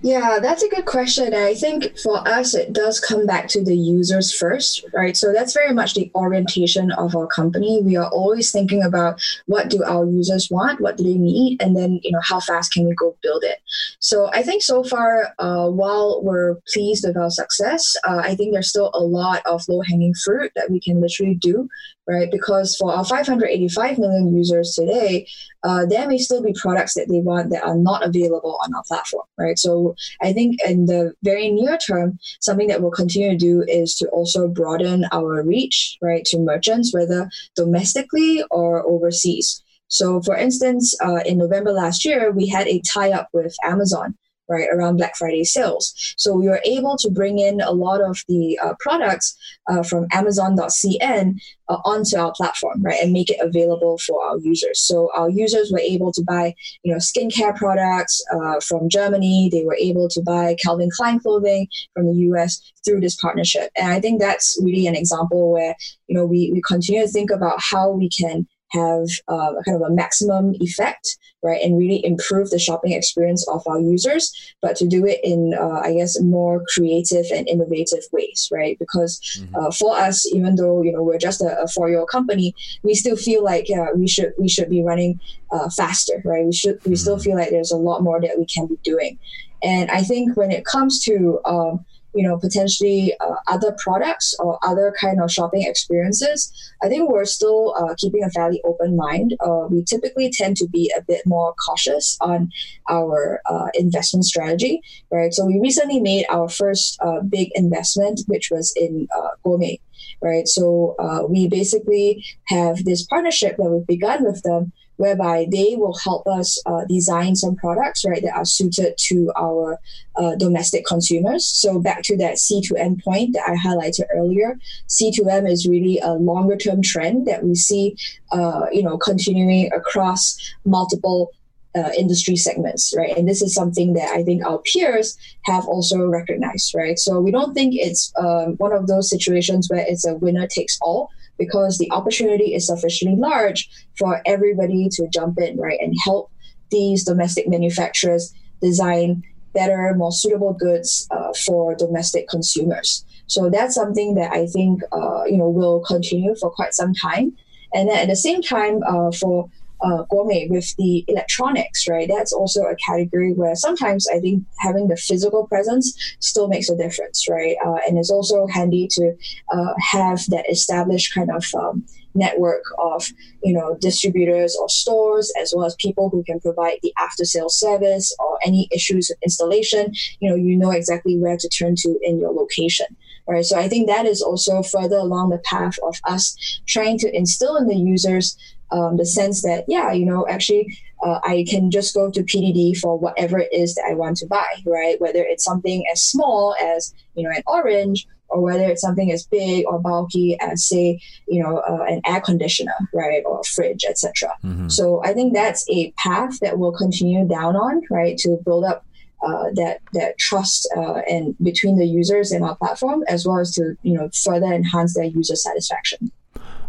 Yeah, 0.00 0.38
that's 0.40 0.62
a 0.62 0.68
good 0.68 0.84
question. 0.84 1.34
I 1.34 1.54
think 1.54 1.98
for 1.98 2.26
us, 2.26 2.54
it 2.54 2.72
does 2.72 3.00
come 3.00 3.26
back 3.26 3.48
to 3.48 3.64
the 3.64 3.76
users 3.76 4.32
first, 4.32 4.84
right? 4.94 5.16
So 5.16 5.32
that's 5.32 5.52
very 5.52 5.74
much 5.74 5.94
the 5.94 6.08
orientation 6.14 6.92
of 6.92 7.16
our 7.16 7.26
company. 7.26 7.82
We 7.82 7.96
are 7.96 8.08
always 8.10 8.52
thinking 8.52 8.84
about 8.84 9.20
what 9.46 9.70
do 9.70 9.82
our 9.82 10.06
users 10.06 10.50
want, 10.52 10.80
what 10.80 10.98
do 10.98 11.02
they 11.02 11.18
need, 11.18 11.60
and 11.60 11.76
then 11.76 11.98
you 12.04 12.12
know 12.12 12.20
how 12.22 12.38
fast 12.38 12.72
can 12.72 12.86
we 12.86 12.94
go 12.94 13.16
build 13.24 13.42
it. 13.42 13.58
So 13.98 14.30
I 14.32 14.44
think 14.44 14.62
so 14.62 14.84
far, 14.84 15.34
uh, 15.40 15.68
while 15.68 16.22
we're 16.22 16.58
pleased 16.72 17.04
with 17.04 17.16
our 17.16 17.30
success, 17.30 17.96
uh, 18.04 18.22
I 18.22 18.36
think 18.36 18.52
there's 18.52 18.68
still 18.68 18.92
a 18.94 19.02
lot 19.02 19.42
of 19.46 19.68
low 19.68 19.80
hanging 19.80 20.14
fruit 20.14 20.52
that 20.54 20.70
we 20.70 20.78
can 20.78 21.00
literally 21.00 21.34
do 21.34 21.68
right? 22.08 22.30
Because 22.32 22.74
for 22.74 22.92
our 22.92 23.04
585 23.04 23.98
million 23.98 24.34
users 24.34 24.72
today, 24.72 25.28
uh, 25.62 25.84
there 25.84 26.08
may 26.08 26.18
still 26.18 26.42
be 26.42 26.54
products 26.54 26.94
that 26.94 27.06
they 27.08 27.20
want 27.20 27.50
that 27.50 27.62
are 27.62 27.76
not 27.76 28.02
available 28.04 28.58
on 28.64 28.74
our 28.74 28.82
platform, 28.88 29.26
right? 29.36 29.58
So 29.58 29.87
I 30.22 30.32
think 30.32 30.56
in 30.66 30.86
the 30.86 31.14
very 31.22 31.50
near 31.50 31.78
term, 31.78 32.18
something 32.40 32.68
that 32.68 32.82
we'll 32.82 32.90
continue 32.90 33.30
to 33.30 33.36
do 33.36 33.64
is 33.66 33.94
to 33.96 34.08
also 34.08 34.48
broaden 34.48 35.06
our 35.12 35.42
reach, 35.42 35.96
right, 36.02 36.24
to 36.26 36.38
merchants, 36.38 36.92
whether 36.92 37.28
domestically 37.56 38.42
or 38.50 38.86
overseas. 38.86 39.62
So, 39.88 40.20
for 40.20 40.36
instance, 40.36 40.94
uh, 41.02 41.20
in 41.24 41.38
November 41.38 41.72
last 41.72 42.04
year, 42.04 42.30
we 42.30 42.46
had 42.46 42.68
a 42.68 42.82
tie 42.92 43.12
up 43.12 43.28
with 43.32 43.54
Amazon 43.64 44.14
right 44.48 44.68
around 44.72 44.96
Black 44.96 45.16
Friday 45.16 45.44
sales. 45.44 45.94
So 46.16 46.34
we 46.34 46.48
were 46.48 46.60
able 46.64 46.96
to 46.98 47.10
bring 47.10 47.38
in 47.38 47.60
a 47.60 47.72
lot 47.72 48.00
of 48.00 48.18
the 48.28 48.58
uh, 48.62 48.74
products 48.80 49.36
uh, 49.68 49.82
from 49.82 50.06
Amazon.cn 50.12 51.38
uh, 51.68 51.78
onto 51.84 52.16
our 52.16 52.32
platform, 52.32 52.82
right, 52.82 53.02
and 53.02 53.12
make 53.12 53.30
it 53.30 53.38
available 53.40 53.98
for 53.98 54.24
our 54.24 54.38
users. 54.38 54.80
So 54.80 55.10
our 55.14 55.28
users 55.28 55.70
were 55.70 55.80
able 55.80 56.12
to 56.12 56.22
buy, 56.22 56.54
you 56.82 56.92
know, 56.92 56.98
skincare 56.98 57.54
products 57.56 58.22
uh, 58.32 58.60
from 58.60 58.88
Germany. 58.88 59.50
They 59.52 59.64
were 59.64 59.76
able 59.76 60.08
to 60.10 60.22
buy 60.22 60.56
Calvin 60.64 60.90
Klein 60.96 61.20
clothing 61.20 61.68
from 61.94 62.06
the 62.06 62.14
U.S. 62.28 62.60
through 62.84 63.00
this 63.00 63.16
partnership, 63.16 63.70
and 63.76 63.92
I 63.92 64.00
think 64.00 64.20
that's 64.20 64.58
really 64.62 64.86
an 64.86 64.96
example 64.96 65.52
where 65.52 65.74
you 66.06 66.16
know 66.16 66.24
we 66.24 66.50
we 66.52 66.62
continue 66.62 67.02
to 67.02 67.08
think 67.08 67.30
about 67.30 67.58
how 67.60 67.90
we 67.90 68.08
can 68.08 68.46
have 68.70 69.06
uh, 69.28 69.52
kind 69.64 69.76
of 69.76 69.82
a 69.82 69.94
maximum 69.94 70.54
effect, 70.60 71.18
right, 71.42 71.62
and 71.62 71.78
really 71.78 72.04
improve 72.04 72.50
the 72.50 72.58
shopping 72.58 72.92
experience 72.92 73.46
of 73.48 73.62
our 73.66 73.80
users, 73.80 74.32
but 74.60 74.76
to 74.76 74.86
do 74.86 75.06
it 75.06 75.20
in, 75.22 75.54
uh, 75.58 75.80
I 75.82 75.94
guess, 75.94 76.20
more 76.20 76.64
creative 76.74 77.24
and 77.32 77.48
innovative 77.48 78.04
ways, 78.12 78.48
right? 78.52 78.78
Because 78.78 79.20
mm-hmm. 79.38 79.54
uh, 79.54 79.70
for 79.70 79.96
us, 79.96 80.26
even 80.32 80.56
though 80.56 80.82
you 80.82 80.92
know 80.92 81.02
we're 81.02 81.18
just 81.18 81.40
a, 81.40 81.60
a 81.62 81.68
four-year-old 81.68 82.08
company, 82.08 82.54
we 82.82 82.94
still 82.94 83.16
feel 83.16 83.42
like 83.42 83.66
we 83.96 84.08
should 84.08 84.32
we 84.38 84.48
should 84.48 84.68
be 84.68 84.82
running 84.82 85.20
uh, 85.52 85.68
faster, 85.70 86.20
right? 86.24 86.44
We 86.44 86.52
should 86.52 86.74
we 86.84 86.92
mm-hmm. 86.92 86.94
still 86.94 87.18
feel 87.18 87.36
like 87.36 87.50
there's 87.50 87.72
a 87.72 87.76
lot 87.76 88.02
more 88.02 88.20
that 88.20 88.38
we 88.38 88.46
can 88.46 88.66
be 88.66 88.78
doing, 88.84 89.18
and 89.62 89.90
I 89.90 90.02
think 90.02 90.36
when 90.36 90.50
it 90.50 90.64
comes 90.64 91.02
to 91.04 91.40
um, 91.44 91.84
you 92.14 92.26
know 92.26 92.38
potentially 92.38 93.14
uh, 93.20 93.34
other 93.46 93.74
products 93.78 94.34
or 94.38 94.58
other 94.62 94.94
kind 95.00 95.20
of 95.20 95.30
shopping 95.30 95.62
experiences 95.62 96.52
i 96.82 96.88
think 96.88 97.10
we're 97.10 97.24
still 97.24 97.74
uh, 97.78 97.94
keeping 97.98 98.24
a 98.24 98.30
fairly 98.30 98.60
open 98.64 98.96
mind. 98.96 99.36
Uh, 99.40 99.66
we 99.70 99.82
typically 99.84 100.30
tend 100.30 100.56
to 100.56 100.68
be 100.68 100.92
a 100.96 101.02
bit 101.02 101.22
more 101.26 101.54
cautious 101.54 102.16
on 102.20 102.50
our 102.88 103.40
uh, 103.46 103.66
investment 103.74 104.24
strategy 104.24 104.80
right? 105.10 105.32
So 105.32 105.44
we 105.46 105.58
recently 105.60 106.00
made 106.00 106.26
our 106.30 106.48
first 106.48 106.98
uh, 107.00 107.20
big 107.20 107.50
investment 107.54 108.20
which 108.26 108.50
was 108.50 108.72
in 108.76 109.08
uh, 109.16 109.30
Gome 109.44 109.78
right? 110.22 110.48
So 110.48 110.96
we 111.28 111.48
basically 111.48 112.24
have 112.46 112.84
this 112.84 113.04
partnership 113.06 113.56
that 113.56 113.70
we've 113.70 113.86
begun 113.86 114.24
with 114.24 114.42
them 114.42 114.72
whereby 114.98 115.46
they 115.50 115.74
will 115.76 115.96
help 116.04 116.26
us 116.26 116.60
uh, 116.66 116.84
design 116.88 117.34
some 117.34 117.56
products 117.56 118.04
right 118.04 118.22
that 118.22 118.36
are 118.36 118.44
suited 118.44 118.94
to 118.98 119.32
our 119.36 119.78
uh, 120.16 120.34
domestic 120.36 120.84
consumers 120.84 121.46
so 121.46 121.80
back 121.80 122.02
to 122.02 122.16
that 122.16 122.34
c2m 122.34 123.02
point 123.02 123.32
that 123.32 123.48
i 123.48 123.56
highlighted 123.56 124.04
earlier 124.14 124.58
c2m 124.88 125.50
is 125.50 125.66
really 125.66 125.98
a 126.00 126.12
longer 126.12 126.56
term 126.56 126.82
trend 126.82 127.26
that 127.26 127.42
we 127.42 127.54
see 127.54 127.96
uh, 128.32 128.66
you 128.70 128.82
know 128.82 128.98
continuing 128.98 129.72
across 129.72 130.36
multiple 130.64 131.30
uh, 131.74 131.90
industry 131.96 132.36
segments, 132.36 132.94
right? 132.96 133.16
And 133.16 133.28
this 133.28 133.42
is 133.42 133.54
something 133.54 133.92
that 133.94 134.10
I 134.10 134.22
think 134.22 134.44
our 134.44 134.58
peers 134.58 135.16
have 135.44 135.66
also 135.66 136.06
recognized, 136.06 136.74
right? 136.74 136.98
So 136.98 137.20
we 137.20 137.30
don't 137.30 137.54
think 137.54 137.74
it's 137.76 138.12
um, 138.18 138.54
one 138.56 138.72
of 138.72 138.86
those 138.86 139.10
situations 139.10 139.68
where 139.68 139.84
it's 139.86 140.06
a 140.06 140.14
winner 140.14 140.46
takes 140.46 140.78
all, 140.80 141.10
because 141.38 141.78
the 141.78 141.90
opportunity 141.92 142.54
is 142.54 142.66
sufficiently 142.66 143.18
large 143.18 143.68
for 143.96 144.20
everybody 144.26 144.88
to 144.92 145.08
jump 145.12 145.38
in, 145.38 145.56
right, 145.58 145.78
and 145.80 145.94
help 146.04 146.30
these 146.70 147.04
domestic 147.04 147.48
manufacturers 147.48 148.32
design 148.60 149.22
better, 149.54 149.94
more 149.96 150.12
suitable 150.12 150.52
goods 150.52 151.06
uh, 151.10 151.32
for 151.46 151.74
domestic 151.74 152.28
consumers. 152.28 153.04
So 153.26 153.50
that's 153.50 153.74
something 153.74 154.14
that 154.14 154.32
I 154.32 154.46
think 154.46 154.82
uh, 154.92 155.24
you 155.24 155.36
know 155.36 155.48
will 155.48 155.80
continue 155.80 156.34
for 156.36 156.50
quite 156.50 156.74
some 156.74 156.94
time. 156.94 157.36
And 157.74 157.88
then 157.88 157.98
at 157.98 158.08
the 158.08 158.16
same 158.16 158.40
time, 158.40 158.80
uh, 158.86 159.12
for 159.12 159.50
uh, 159.82 160.04
Gome 160.10 160.48
with 160.50 160.74
the 160.76 161.04
electronics, 161.08 161.88
right? 161.88 162.08
That's 162.08 162.32
also 162.32 162.62
a 162.62 162.76
category 162.76 163.32
where 163.32 163.54
sometimes 163.54 164.06
I 164.08 164.18
think 164.20 164.44
having 164.58 164.88
the 164.88 164.96
physical 164.96 165.46
presence 165.46 165.94
still 166.20 166.48
makes 166.48 166.68
a 166.68 166.76
difference, 166.76 167.28
right? 167.28 167.56
Uh, 167.64 167.78
and 167.86 167.98
it's 167.98 168.10
also 168.10 168.46
handy 168.46 168.88
to 168.92 169.14
uh, 169.52 169.74
have 169.92 170.24
that 170.28 170.48
established 170.50 171.14
kind 171.14 171.30
of 171.30 171.44
um, 171.54 171.84
network 172.14 172.62
of 172.78 173.08
you 173.42 173.52
know 173.52 173.76
distributors 173.80 174.56
or 174.60 174.68
stores 174.68 175.32
as 175.40 175.52
well 175.54 175.66
as 175.66 175.76
people 175.78 176.10
who 176.10 176.22
can 176.24 176.40
provide 176.40 176.78
the 176.82 176.92
after 176.98 177.24
sales 177.24 177.58
service 177.58 178.14
or 178.18 178.38
any 178.44 178.68
issues 178.74 179.08
with 179.08 179.18
installation 179.22 179.92
you 180.20 180.28
know 180.28 180.36
you 180.36 180.56
know 180.56 180.70
exactly 180.70 181.16
where 181.18 181.36
to 181.36 181.48
turn 181.48 181.74
to 181.76 181.98
in 182.02 182.18
your 182.18 182.32
location 182.32 182.86
right 183.28 183.44
so 183.44 183.58
i 183.58 183.68
think 183.68 183.86
that 183.86 184.06
is 184.06 184.22
also 184.22 184.62
further 184.62 184.96
along 184.96 185.30
the 185.30 185.38
path 185.38 185.76
of 185.82 185.96
us 186.04 186.60
trying 186.66 186.98
to 186.98 187.14
instill 187.14 187.56
in 187.56 187.66
the 187.66 187.76
users 187.76 188.36
um, 188.70 188.96
the 188.96 189.06
sense 189.06 189.42
that 189.42 189.64
yeah 189.68 189.92
you 189.92 190.04
know 190.04 190.26
actually 190.28 190.78
uh, 191.04 191.20
i 191.24 191.44
can 191.48 191.70
just 191.70 191.94
go 191.94 192.10
to 192.10 192.22
pdd 192.22 192.76
for 192.76 192.98
whatever 192.98 193.38
it 193.38 193.52
is 193.52 193.74
that 193.74 193.84
i 193.88 193.94
want 193.94 194.16
to 194.16 194.26
buy 194.26 194.44
right? 194.66 195.00
Whether 195.00 195.22
it's 195.22 195.44
something 195.44 195.84
as 195.92 196.02
small 196.02 196.54
as 196.62 196.94
you 197.14 197.22
know 197.22 197.30
an 197.34 197.42
orange 197.46 198.06
or 198.28 198.42
whether 198.42 198.64
it's 198.64 198.82
something 198.82 199.10
as 199.10 199.26
big 199.26 199.64
or 199.66 199.78
bulky 199.78 200.36
as 200.40 200.66
say 200.66 201.00
you 201.26 201.42
know 201.42 201.58
uh, 201.58 201.84
an 201.88 202.00
air 202.06 202.20
conditioner 202.20 202.74
right? 202.92 203.22
Or 203.24 203.40
a 203.40 203.44
fridge 203.44 203.84
etc 203.88 204.30
mm-hmm. 204.44 204.68
so 204.68 205.02
i 205.04 205.12
think 205.12 205.34
that's 205.34 205.68
a 205.70 205.92
path 205.92 206.38
that 206.40 206.58
we'll 206.58 206.72
continue 206.72 207.26
down 207.26 207.56
on 207.56 207.82
right? 207.90 208.16
To 208.18 208.38
build 208.44 208.64
up 208.64 208.84
uh, 209.26 209.46
that 209.54 209.80
that 209.92 210.16
trust 210.18 210.68
uh, 210.76 211.00
and 211.10 211.34
between 211.42 211.76
the 211.76 211.86
users 211.86 212.30
and 212.30 212.44
our 212.44 212.56
platform 212.56 213.02
as 213.08 213.26
well 213.26 213.38
as 213.38 213.52
to 213.52 213.76
you 213.82 213.94
know 213.94 214.08
further 214.24 214.46
enhance 214.46 214.94
their 214.94 215.04
user 215.04 215.34
satisfaction 215.34 216.12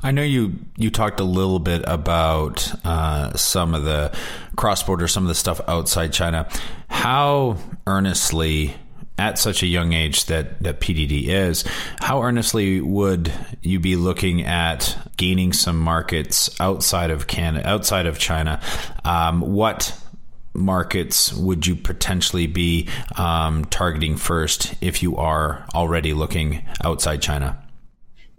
I 0.01 0.11
know 0.11 0.23
you 0.23 0.53
you 0.77 0.91
talked 0.91 1.19
a 1.19 1.25
little 1.25 1.59
bit 1.59 1.83
about 1.85 2.71
uh, 2.85 3.35
some 3.35 3.75
of 3.75 3.83
the 3.83 4.15
cross 4.55 4.81
border, 4.81 5.07
some 5.07 5.23
of 5.23 5.27
the 5.27 5.35
stuff 5.35 5.59
outside 5.67 6.13
China. 6.13 6.47
How 6.89 7.57
earnestly, 7.85 8.75
at 9.17 9.37
such 9.37 9.61
a 9.61 9.67
young 9.67 9.91
age 9.91 10.25
that 10.25 10.63
that 10.63 10.79
PDD 10.79 11.27
is, 11.27 11.65
how 11.99 12.23
earnestly 12.23 12.79
would 12.79 13.31
you 13.61 13.81
be 13.81 13.97
looking 13.97 14.43
at 14.43 14.97
gaining 15.17 15.51
some 15.51 15.77
markets 15.77 16.49
outside 16.61 17.11
of 17.11 17.27
Canada, 17.27 17.67
outside 17.67 18.05
of 18.05 18.17
China? 18.17 18.61
Um, 19.03 19.41
what 19.41 19.93
markets 20.53 21.33
would 21.33 21.67
you 21.67 21.75
potentially 21.75 22.47
be 22.47 22.87
um, 23.17 23.65
targeting 23.65 24.15
first 24.15 24.75
if 24.81 25.03
you 25.03 25.17
are 25.17 25.65
already 25.75 26.13
looking 26.13 26.65
outside 26.83 27.21
China? 27.21 27.61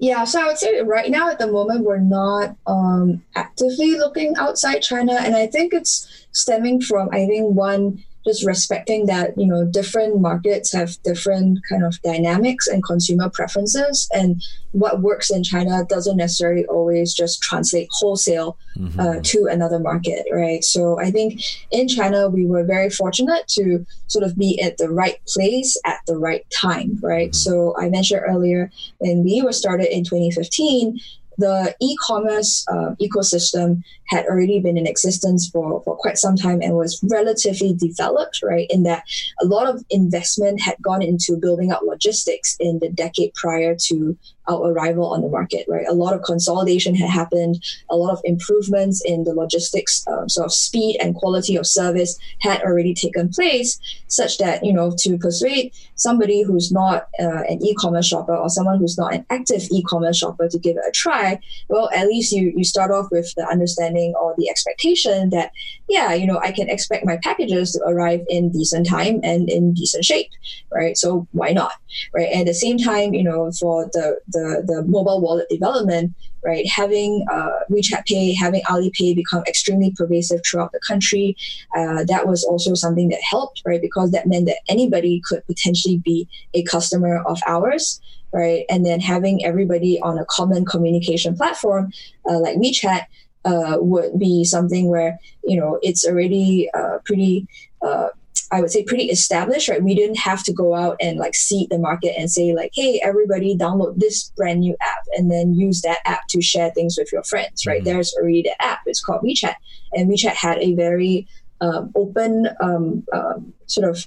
Yeah, 0.01 0.25
so 0.25 0.41
I 0.41 0.47
would 0.47 0.57
say 0.57 0.81
right 0.81 1.11
now 1.11 1.29
at 1.29 1.39
the 1.39 1.47
moment 1.47 1.85
we're 1.85 1.99
not 1.99 2.57
um, 2.67 3.23
actively 3.35 3.99
looking 3.99 4.35
outside 4.39 4.81
China, 4.81 5.13
and 5.13 5.37
I 5.37 5.47
think 5.47 5.75
it's 5.75 6.27
stemming 6.33 6.81
from 6.81 7.11
I 7.13 7.27
think 7.27 7.55
one 7.55 8.03
just 8.24 8.44
respecting 8.44 9.06
that 9.06 9.37
you 9.37 9.46
know 9.46 9.64
different 9.64 10.20
markets 10.20 10.72
have 10.72 11.02
different 11.02 11.59
kind 11.68 11.85
of 11.85 12.00
dynamics 12.02 12.66
and 12.66 12.85
consumer 12.85 13.30
preferences 13.30 14.08
and 14.12 14.42
what 14.73 15.00
works 15.00 15.31
in 15.31 15.42
china 15.42 15.85
doesn't 15.88 16.16
necessarily 16.16 16.66
always 16.66 17.14
just 17.14 17.40
translate 17.42 17.88
wholesale 17.92 18.58
mm-hmm. 18.77 19.00
uh, 19.00 19.16
to 19.23 19.48
another 19.50 19.79
market 19.79 20.27
right 20.33 20.64
so 20.64 20.98
i 21.00 21.10
think 21.10 21.42
in 21.71 21.88
china 21.88 22.29
we 22.29 22.44
were 22.46 22.64
very 22.64 22.90
fortunate 22.90 23.46
to 23.48 23.85
sort 24.06 24.25
of 24.25 24.37
be 24.37 24.60
at 24.60 24.77
the 24.79 24.90
right 24.90 25.21
place 25.27 25.77
at 25.87 26.00
the 26.06 26.16
right 26.16 26.46
time 26.50 26.98
right 27.02 27.31
mm-hmm. 27.31 27.50
so 27.50 27.75
i 27.79 27.88
mentioned 27.88 28.23
earlier 28.27 28.71
when 28.98 29.25
we 29.25 29.42
were 29.42 29.52
started 29.52 29.94
in 29.94 30.04
2015 30.04 30.98
the 31.41 31.75
e-commerce 31.81 32.65
uh, 32.69 32.95
ecosystem 33.01 33.83
had 34.09 34.27
already 34.27 34.61
been 34.61 34.77
in 34.77 34.87
existence 34.87 35.49
for, 35.49 35.83
for 35.83 35.97
quite 35.97 36.19
some 36.19 36.37
time 36.37 36.61
and 36.63 36.75
was 36.75 37.01
relatively 37.11 37.73
developed, 37.73 38.41
right? 38.43 38.67
In 38.71 38.83
that 38.83 39.05
a 39.43 39.47
lot 39.47 39.69
of 39.69 39.85
investment 39.91 40.61
had 40.61 40.77
gone 40.83 41.03
into 41.03 41.37
building 41.37 41.73
up 41.73 41.83
logistics 41.83 42.57
in 42.61 42.79
the 42.81 42.88
decade 42.88 43.33
prior 43.35 43.75
to 43.87 44.17
our 44.49 44.73
arrival 44.73 45.07
on 45.07 45.23
the 45.23 45.29
market, 45.29 45.67
right? 45.69 45.87
A 45.88 45.95
lot 45.95 46.15
of 46.15 46.23
consolidation 46.23 46.95
had 46.95 47.11
happened, 47.11 47.63
a 47.91 47.97
lot 47.97 48.13
of 48.13 48.21
improvements 48.25 49.03
in 49.05 49.25
the 49.25 49.35
logistics 49.35 50.05
um, 50.09 50.29
sort 50.29 50.47
of 50.47 50.53
speed 50.53 50.99
and 51.01 51.15
quality 51.15 51.57
of 51.57 51.67
service 51.67 52.19
had 52.41 52.63
already 52.63 52.95
taken 52.95 53.29
place, 53.29 53.79
such 54.09 54.38
that, 54.38 54.65
you 54.65 54.73
know, 54.73 54.95
to 54.99 55.19
persuade 55.19 55.73
somebody 55.95 56.43
who's 56.43 56.73
not 56.73 57.09
uh, 57.21 57.43
an 57.49 57.65
e-commerce 57.65 58.07
shopper 58.07 58.35
or 58.35 58.49
someone 58.49 58.79
who's 58.79 58.97
not 58.97 59.15
an 59.15 59.25
active 59.31 59.63
e-commerce 59.71 60.17
shopper 60.17 60.49
to 60.49 60.59
give 60.59 60.77
it 60.77 60.85
a 60.88 60.93
try, 60.93 61.38
well, 61.69 61.91
at 61.95 62.07
least 62.07 62.33
you, 62.33 62.53
you 62.57 62.65
start 62.65 62.91
off 62.91 63.09
with 63.11 63.33
the 63.37 63.47
understanding 63.47 64.15
or 64.21 64.35
the 64.38 64.49
expectation 64.49 65.31
that, 65.31 65.53
yeah, 65.88 66.15
you 66.15 66.27
know, 66.27 66.41
I 66.43 66.53
can 66.53 66.71
expect 66.71 67.05
my 67.05 67.19
packages 67.23 67.73
to 67.73 67.83
arrive 67.87 68.23
in 68.29 68.51
decent 68.51 68.88
time 68.88 69.21
and 69.23 69.49
in 69.49 69.75
decent 69.75 70.05
shape, 70.05 70.31
right? 70.73 70.97
So 70.97 71.27
why 71.33 71.51
not, 71.53 71.73
right? 72.15 72.29
And 72.33 72.41
at 72.43 72.47
the 72.47 72.55
same 72.55 72.79
time, 72.79 73.13
you 73.13 73.23
know, 73.23 73.51
for 73.61 73.87
the, 73.93 74.21
the 74.29 74.40
the, 74.41 74.63
the 74.67 74.83
mobile 74.85 75.21
wallet 75.21 75.49
development, 75.49 76.15
right? 76.45 76.67
Having 76.69 77.27
uh, 77.31 77.51
WeChat 77.71 78.07
Pay, 78.07 78.35
having 78.35 78.63
Alipay 78.63 79.15
become 79.15 79.43
extremely 79.47 79.93
pervasive 79.97 80.41
throughout 80.45 80.73
the 80.73 80.81
country, 80.81 81.37
uh, 81.77 82.05
that 82.05 82.27
was 82.27 82.45
also 82.45 82.75
something 82.75 83.09
that 83.11 83.21
helped, 83.23 83.63
right? 83.67 83.81
Because 83.81 84.11
that 84.13 84.27
meant 84.27 84.47
that 84.47 84.59
anybody 84.69 85.21
could 85.27 85.47
potentially 85.47 85.99
be 85.99 86.29
a 86.55 86.63
customer 86.65 87.23
of 87.27 87.38
ours, 87.47 88.01
right? 88.33 88.65
And 88.71 88.87
then 88.87 89.01
having 89.01 89.45
everybody 89.45 90.01
on 90.01 90.19
a 90.19 90.25
common 90.27 90.65
communication 90.65 91.37
platform 91.37 91.93
uh, 92.29 92.38
like 92.38 92.57
WeChat 92.57 93.07
uh, 93.45 93.77
would 93.81 94.19
be 94.19 94.45
something 94.45 94.88
where 94.88 95.19
you 95.45 95.59
know 95.59 95.79
it's 95.83 96.05
already 96.07 96.69
uh, 96.75 96.99
pretty 97.07 97.47
uh, 97.83 98.09
I 98.52 98.60
would 98.60 98.70
say 98.70 98.83
pretty 98.83 99.04
established, 99.04 99.68
right? 99.68 99.83
We 99.83 99.94
didn't 99.94 100.18
have 100.18 100.42
to 100.44 100.52
go 100.52 100.74
out 100.74 100.96
and 101.00 101.18
like 101.18 101.37
seed 101.37 101.68
the 101.70 101.78
market 101.78 102.14
and 102.18 102.31
say 102.31 102.52
like, 102.52 102.72
hey, 102.74 103.00
everybody 103.02 103.56
download 103.56 103.98
this 103.98 104.31
brand 104.37 104.60
new 104.60 104.76
app 104.81 105.04
and 105.16 105.31
then 105.31 105.54
use 105.54 105.83
that 105.83 105.98
app 106.04 106.26
to 106.31 106.42
share 106.42 106.70
things 106.70 106.96
with 106.98 107.12
your 107.12 107.22
friends, 107.22 107.64
right? 107.64 107.78
Mm-hmm. 107.78 107.85
There's 107.85 108.12
already 108.14 108.42
the 108.42 108.60
app. 108.60 108.81
It's 108.87 109.02
called 109.02 109.22
WeChat, 109.22 109.54
and 109.92 110.10
WeChat 110.10 110.35
had 110.35 110.58
a 110.58 110.74
very 110.74 111.28
um, 111.60 111.92
open 111.94 112.48
um, 112.60 113.04
um, 113.12 113.52
sort 113.66 113.88
of 113.88 114.06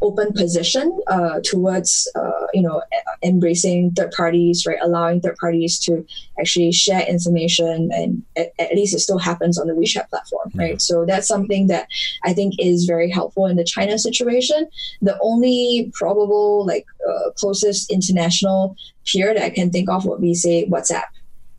open 0.00 0.32
position 0.32 0.98
uh, 1.08 1.40
towards 1.44 2.10
uh, 2.14 2.46
you 2.52 2.62
know 2.62 2.82
embracing 3.22 3.92
third 3.92 4.12
parties, 4.12 4.64
right? 4.66 4.78
Allowing 4.82 5.20
third 5.20 5.36
parties 5.36 5.78
to 5.80 6.04
actually 6.38 6.72
share 6.72 7.02
information, 7.02 7.90
and 7.92 8.22
at, 8.36 8.52
at 8.58 8.74
least 8.74 8.94
it 8.94 9.00
still 9.00 9.18
happens 9.18 9.58
on 9.58 9.66
the 9.66 9.74
WeChat 9.74 10.08
platform, 10.08 10.48
mm-hmm. 10.50 10.60
right? 10.60 10.82
So 10.82 11.04
that's 11.06 11.28
something 11.28 11.66
that 11.68 11.88
I 12.24 12.32
think 12.32 12.54
is 12.58 12.84
very 12.84 13.10
helpful 13.10 13.46
in 13.46 13.56
the 13.56 13.64
China 13.64 13.98
situation. 13.98 14.68
The 15.00 15.18
only 15.20 15.90
probable 15.94 16.66
like 16.66 16.86
uh, 17.08 17.30
closest 17.36 17.90
international 17.90 18.76
peer 19.04 19.34
that 19.34 19.42
I 19.42 19.50
can 19.50 19.70
think 19.70 19.88
of 19.88 20.04
would 20.06 20.20
be 20.20 20.34
say 20.34 20.66
WhatsApp 20.68 21.04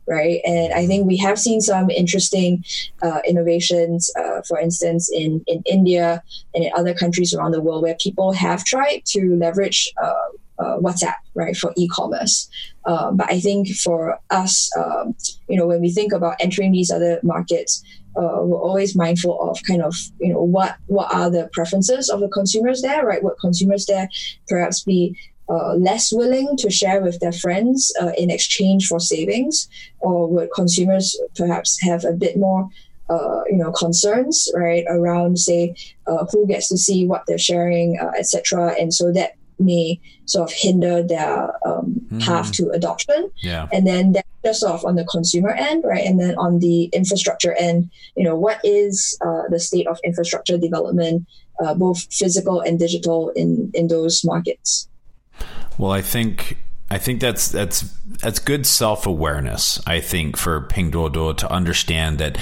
right? 0.06 0.40
And 0.44 0.72
I 0.72 0.86
think 0.86 1.06
we 1.06 1.16
have 1.18 1.38
seen 1.38 1.60
some 1.60 1.90
interesting 1.90 2.64
uh, 3.02 3.20
innovations, 3.26 4.10
uh, 4.16 4.42
for 4.42 4.58
instance, 4.58 5.10
in, 5.12 5.42
in 5.46 5.62
India 5.66 6.22
and 6.54 6.64
in 6.64 6.70
other 6.76 6.94
countries 6.94 7.34
around 7.34 7.52
the 7.52 7.62
world 7.62 7.82
where 7.82 7.96
people 8.00 8.32
have 8.32 8.64
tried 8.64 9.02
to 9.06 9.36
leverage 9.36 9.92
uh, 10.02 10.12
uh 10.56 10.78
WhatsApp, 10.78 11.16
right, 11.34 11.56
for 11.56 11.72
e-commerce. 11.76 12.48
Um, 12.86 13.16
but 13.16 13.30
I 13.30 13.40
think 13.40 13.68
for 13.68 14.18
us, 14.30 14.70
um, 14.76 15.16
you 15.48 15.56
know, 15.56 15.66
when 15.66 15.80
we 15.80 15.90
think 15.90 16.12
about 16.12 16.36
entering 16.38 16.72
these 16.72 16.90
other 16.90 17.18
markets, 17.22 17.82
uh, 18.16 18.38
we're 18.42 18.60
always 18.60 18.94
mindful 18.94 19.40
of 19.40 19.60
kind 19.66 19.82
of 19.82 19.94
you 20.20 20.32
know 20.32 20.42
what 20.42 20.76
what 20.86 21.12
are 21.12 21.30
the 21.30 21.48
preferences 21.52 22.08
of 22.08 22.20
the 22.20 22.28
consumers 22.28 22.80
there, 22.82 23.04
right? 23.04 23.22
What 23.22 23.40
consumers 23.40 23.86
there 23.86 24.08
perhaps 24.48 24.84
be 24.84 25.16
uh, 25.48 25.74
less 25.74 26.12
willing 26.12 26.56
to 26.56 26.70
share 26.70 27.02
with 27.02 27.20
their 27.20 27.32
friends 27.32 27.92
uh, 28.00 28.12
in 28.16 28.30
exchange 28.30 28.86
for 28.86 28.98
savings, 28.98 29.68
or 30.00 30.26
would 30.26 30.48
consumers 30.54 31.18
perhaps 31.36 31.80
have 31.82 32.04
a 32.04 32.12
bit 32.12 32.38
more, 32.38 32.68
uh, 33.10 33.42
you 33.50 33.56
know, 33.56 33.70
concerns 33.72 34.48
right 34.54 34.84
around 34.88 35.38
say 35.38 35.74
uh, 36.06 36.24
who 36.32 36.46
gets 36.46 36.68
to 36.68 36.78
see 36.78 37.06
what 37.06 37.24
they're 37.26 37.38
sharing, 37.38 37.98
uh, 38.00 38.12
etc. 38.18 38.74
And 38.80 38.92
so 38.94 39.12
that 39.12 39.36
may 39.58 40.00
sort 40.24 40.50
of 40.50 40.56
hinder 40.56 41.02
their 41.02 41.54
um, 41.66 42.00
mm. 42.10 42.22
path 42.22 42.50
to 42.52 42.70
adoption. 42.70 43.30
Yeah. 43.42 43.68
And 43.70 43.86
then 43.86 44.12
that's 44.12 44.28
just 44.42 44.60
sort 44.60 44.72
of 44.72 44.84
on 44.86 44.96
the 44.96 45.04
consumer 45.04 45.50
end, 45.50 45.84
right? 45.84 46.04
And 46.04 46.18
then 46.18 46.36
on 46.38 46.58
the 46.60 46.84
infrastructure 46.86 47.52
end, 47.52 47.90
you 48.16 48.24
know, 48.24 48.34
what 48.34 48.60
is 48.64 49.18
uh, 49.20 49.42
the 49.50 49.60
state 49.60 49.86
of 49.86 50.00
infrastructure 50.04 50.56
development, 50.56 51.28
both 51.76 52.12
physical 52.12 52.60
and 52.60 52.78
digital 52.78 53.28
in 53.36 53.70
in 53.74 53.88
those 53.88 54.24
markets? 54.24 54.88
Well, 55.78 55.90
I 55.90 56.02
think 56.02 56.58
I 56.90 56.98
think 56.98 57.20
that's 57.20 57.48
that's 57.48 57.82
that's 58.20 58.38
good 58.38 58.66
self 58.66 59.06
awareness. 59.06 59.80
I 59.86 60.00
think 60.00 60.36
for 60.36 60.60
Pinduoduo 60.60 61.36
to 61.38 61.50
understand 61.50 62.18
that 62.18 62.38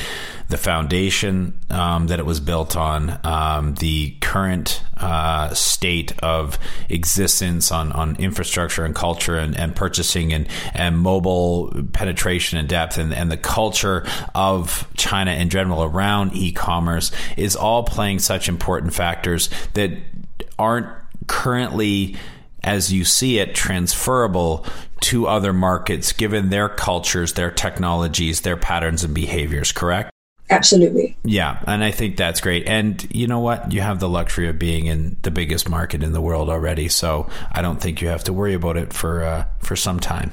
the 0.49 0.59
foundation 0.59 1.59
um, 1.71 2.09
that 2.09 2.19
it 2.19 2.27
was 2.27 2.39
built 2.39 2.77
on, 2.77 3.19
um, 3.25 3.75
the 3.77 4.11
current 4.21 4.83
uh, 4.99 5.55
state 5.55 6.13
of 6.23 6.59
existence 6.91 7.73
on, 7.73 7.91
on 7.93 8.17
infrastructure 8.17 8.85
and 8.85 8.95
culture 8.95 9.39
and, 9.39 9.57
and 9.57 9.75
purchasing 9.75 10.33
and, 10.35 10.47
and 10.75 10.99
mobile 10.99 11.73
penetration 11.93 12.59
and 12.59 12.69
depth 12.69 12.99
and, 12.99 13.15
and 13.15 13.31
the 13.33 13.39
culture 13.39 14.07
of 14.35 14.87
China 14.95 15.33
in 15.33 15.49
general 15.49 15.83
around 15.83 16.37
e 16.37 16.53
commerce 16.53 17.11
is 17.39 17.57
all 17.57 17.85
playing 17.85 18.19
such 18.19 18.49
important 18.49 18.93
factors 18.93 19.49
that 19.73 19.91
aren't 20.59 20.89
currently 21.29 22.17
as 22.65 22.93
you 22.93 23.05
see 23.05 23.39
it 23.39 23.55
transferable 23.55 24.65
to 25.01 25.27
other 25.27 25.53
markets 25.53 26.13
given 26.13 26.51
their 26.51 26.69
cultures, 26.69 27.33
their 27.33 27.51
technologies, 27.51 28.43
their 28.43 28.57
patterns 28.57 29.03
and 29.03 29.15
behaviors, 29.15 29.73
correct? 29.73 30.11
Absolutely. 30.51 31.17
Yeah, 31.25 31.63
and 31.67 31.83
I 31.83 31.91
think 31.91 32.17
that's 32.17 32.41
great. 32.41 32.67
And 32.67 33.07
you 33.15 33.27
know 33.27 33.41
what? 33.41 33.73
You 33.73 33.81
have 33.81 34.01
the 34.01 34.09
luxury 34.09 34.49
of 34.49 34.59
being 34.59 34.87
in 34.87 35.17
the 35.23 35.31
biggest 35.31 35.69
market 35.69 36.03
in 36.03 36.13
the 36.13 36.21
world 36.21 36.51
already, 36.51 36.89
so 36.89 37.29
I 37.51 37.63
don't 37.63 37.81
think 37.81 38.03
you 38.03 38.09
have 38.09 38.25
to 38.25 38.33
worry 38.33 38.53
about 38.53 38.77
it 38.77 38.93
for 38.93 39.25
uh, 39.25 39.47
for 39.61 39.77
some 39.77 39.99
time. 39.99 40.33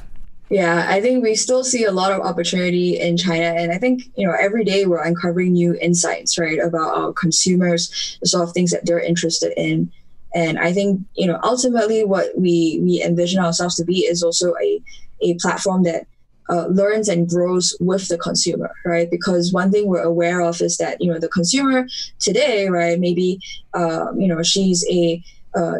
Yeah, 0.49 0.87
I 0.89 0.99
think 0.99 1.23
we 1.23 1.35
still 1.35 1.63
see 1.63 1.85
a 1.85 1.91
lot 1.91 2.11
of 2.11 2.21
opportunity 2.21 2.99
in 2.99 3.17
China. 3.17 3.45
And 3.45 3.71
I 3.71 3.77
think, 3.77 4.03
you 4.15 4.25
know, 4.27 4.33
every 4.37 4.63
day 4.63 4.87
we're 4.87 5.03
uncovering 5.03 5.53
new 5.53 5.77
insights, 5.79 6.39
right, 6.39 6.57
about 6.57 6.97
our 6.97 7.13
consumers, 7.13 8.17
the 8.19 8.27
sort 8.27 8.47
of 8.47 8.53
things 8.53 8.71
that 8.71 8.85
they're 8.85 8.99
interested 8.99 9.53
in. 9.55 9.91
And 10.33 10.59
I 10.59 10.71
think, 10.73 11.01
you 11.15 11.27
know, 11.27 11.39
ultimately 11.43 12.03
what 12.05 12.37
we, 12.37 12.79
we 12.83 13.01
envision 13.03 13.39
ourselves 13.43 13.75
to 13.75 13.85
be 13.85 13.99
is 13.99 14.21
also 14.23 14.53
a, 14.61 14.81
a 15.21 15.35
platform 15.35 15.83
that 15.83 16.05
uh, 16.49 16.65
learns 16.67 17.07
and 17.09 17.29
grows 17.29 17.75
with 17.79 18.07
the 18.07 18.17
consumer, 18.17 18.71
right? 18.85 19.09
Because 19.09 19.53
one 19.53 19.71
thing 19.71 19.87
we're 19.87 20.01
aware 20.01 20.41
of 20.41 20.61
is 20.61 20.77
that, 20.77 20.99
you 20.99 21.11
know, 21.11 21.19
the 21.19 21.29
consumer 21.29 21.87
today, 22.19 22.69
right, 22.69 22.99
maybe, 22.99 23.39
um, 23.73 24.19
you 24.19 24.27
know, 24.27 24.41
she's 24.41 24.85
a 24.89 25.23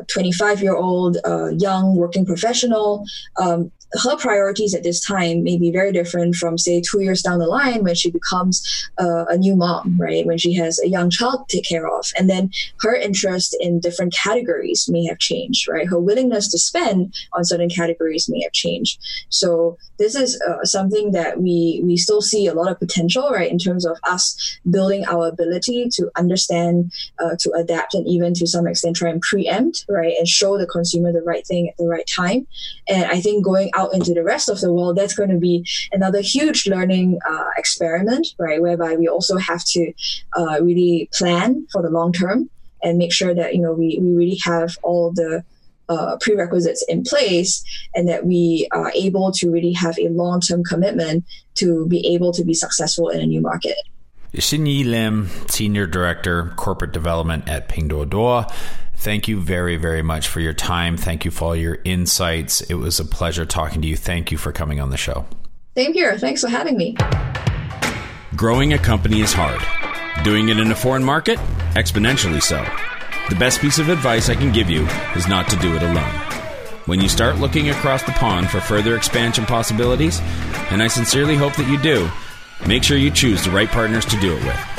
25 0.07 0.61
year 0.61 0.75
old 0.75 1.17
uh, 1.25 1.47
young 1.49 1.95
working 1.95 2.25
professional. 2.25 3.05
Um, 3.39 3.71
her 4.03 4.15
priorities 4.17 4.73
at 4.73 4.83
this 4.83 4.99
time 4.99 5.43
may 5.43 5.57
be 5.57 5.71
very 5.71 5.91
different 5.91 6.35
from 6.35 6.57
say 6.57 6.81
two 6.81 7.01
years 7.01 7.21
down 7.21 7.39
the 7.39 7.47
line 7.47 7.83
when 7.83 7.95
she 7.95 8.11
becomes 8.11 8.89
uh, 8.99 9.25
a 9.25 9.37
new 9.37 9.55
mom 9.55 9.97
right? 9.99 10.25
When 10.25 10.37
she 10.37 10.53
has 10.55 10.79
a 10.79 10.87
young 10.87 11.09
child 11.09 11.47
to 11.49 11.57
take 11.57 11.67
care 11.67 11.87
of. 11.87 12.05
And 12.17 12.29
then 12.29 12.51
her 12.81 12.95
interest 12.95 13.55
in 13.59 13.79
different 13.79 14.13
categories 14.13 14.87
may 14.89 15.05
have 15.05 15.19
changed 15.19 15.67
right? 15.67 15.87
Her 15.87 15.99
willingness 15.99 16.49
to 16.51 16.59
spend 16.59 17.15
on 17.33 17.45
certain 17.45 17.69
categories 17.69 18.29
may 18.29 18.41
have 18.43 18.51
changed. 18.51 18.99
So 19.29 19.77
this 19.97 20.15
is 20.15 20.41
uh, 20.47 20.63
something 20.63 21.11
that 21.11 21.41
we 21.41 21.81
we 21.83 21.97
still 21.97 22.21
see 22.21 22.47
a 22.47 22.53
lot 22.53 22.71
of 22.71 22.79
potential 22.79 23.29
right 23.31 23.51
in 23.51 23.57
terms 23.57 23.85
of 23.85 23.97
us 24.03 24.59
building 24.69 25.05
our 25.05 25.27
ability 25.27 25.89
to 25.93 26.09
understand 26.15 26.91
uh, 27.19 27.35
to 27.39 27.51
adapt 27.51 27.93
and 27.93 28.07
even 28.07 28.33
to 28.33 28.47
some 28.47 28.67
extent 28.67 28.95
try 28.95 29.09
and 29.09 29.21
preempt 29.21 29.85
right 29.89 30.13
and 30.17 30.27
show 30.27 30.57
the 30.57 30.67
consumer 30.67 31.11
the 31.11 31.21
right 31.21 31.45
thing 31.45 31.67
at 31.67 31.77
the 31.77 31.87
right 31.87 32.07
time. 32.07 32.47
And 32.87 33.05
i 33.05 33.19
think 33.19 33.43
going 33.43 33.69
out 33.79 33.93
into 33.93 34.13
the 34.13 34.23
rest 34.23 34.47
of 34.49 34.59
the 34.59 34.71
world, 34.73 34.97
that's 34.97 35.15
going 35.15 35.33
to 35.37 35.41
be 35.49 35.55
another 35.97 36.21
huge 36.21 36.67
learning 36.67 37.19
uh, 37.29 37.49
experiment, 37.57 38.25
right? 38.37 38.61
Whereby 38.61 38.91
we 38.95 39.07
also 39.07 39.37
have 39.37 39.63
to 39.73 39.81
uh, 40.39 40.57
really 40.61 41.09
plan 41.17 41.67
for 41.71 41.81
the 41.81 41.89
long 41.89 42.11
term. 42.21 42.39
and 42.81 42.97
make 42.97 43.13
sure 43.19 43.33
that 43.39 43.49
you 43.55 43.61
know 43.63 43.73
we, 43.73 43.87
we 44.01 44.09
really 44.21 44.39
have 44.51 44.69
all 44.83 45.11
the 45.11 45.43
uh, 45.89 46.17
prerequisites 46.21 46.85
in 46.87 47.03
place 47.03 47.63
and 47.95 48.07
that 48.07 48.25
we 48.25 48.67
are 48.71 48.91
able 48.95 49.31
to 49.31 49.49
really 49.49 49.73
have 49.73 49.97
a 49.97 50.07
long-term 50.09 50.63
commitment 50.63 51.25
to 51.55 51.87
be 51.87 52.13
able 52.13 52.31
to 52.31 52.43
be 52.43 52.53
successful 52.53 53.09
in 53.09 53.19
a 53.19 53.25
new 53.25 53.41
market. 53.41 53.75
Xinyi 54.33 54.85
Lim, 54.85 55.27
Senior 55.47 55.87
Director, 55.87 56.53
Corporate 56.55 56.91
Development 56.91 57.49
at 57.49 57.67
Pinduoduo. 57.67 58.53
Thank 58.99 59.29
you 59.29 59.39
very, 59.39 59.77
very 59.77 60.01
much 60.01 60.27
for 60.27 60.41
your 60.41 60.51
time. 60.51 60.97
Thank 60.97 61.23
you 61.23 61.31
for 61.31 61.45
all 61.45 61.55
your 61.55 61.77
insights. 61.85 62.59
It 62.59 62.73
was 62.73 62.99
a 62.99 63.05
pleasure 63.05 63.45
talking 63.45 63.81
to 63.81 63.87
you. 63.87 63.95
Thank 63.95 64.29
you 64.29 64.37
for 64.37 64.51
coming 64.51 64.81
on 64.81 64.89
the 64.89 64.97
show. 64.97 65.25
Same 65.77 65.93
here. 65.93 66.17
Thanks 66.17 66.41
for 66.41 66.49
having 66.49 66.75
me. 66.75 66.97
Growing 68.35 68.73
a 68.73 68.77
company 68.77 69.21
is 69.21 69.31
hard. 69.31 69.61
Doing 70.25 70.49
it 70.49 70.59
in 70.59 70.69
a 70.69 70.75
foreign 70.75 71.05
market? 71.05 71.39
Exponentially 71.75 72.43
so. 72.43 72.61
The 73.29 73.35
best 73.35 73.61
piece 73.61 73.79
of 73.79 73.87
advice 73.87 74.27
I 74.27 74.35
can 74.35 74.51
give 74.51 74.69
you 74.69 74.85
is 75.15 75.29
not 75.29 75.47
to 75.47 75.55
do 75.55 75.73
it 75.77 75.81
alone. 75.81 76.13
When 76.85 76.99
you 76.99 77.07
start 77.07 77.37
looking 77.37 77.69
across 77.69 78.03
the 78.03 78.11
pond 78.11 78.49
for 78.49 78.59
further 78.59 78.97
expansion 78.97 79.45
possibilities, 79.45 80.19
and 80.71 80.83
I 80.83 80.89
sincerely 80.89 81.37
hope 81.37 81.55
that 81.55 81.69
you 81.69 81.81
do, 81.81 82.09
make 82.67 82.83
sure 82.83 82.97
you 82.97 83.11
choose 83.11 83.45
the 83.45 83.51
right 83.51 83.69
partners 83.69 84.03
to 84.07 84.19
do 84.19 84.35
it 84.35 84.43
with. 84.43 84.78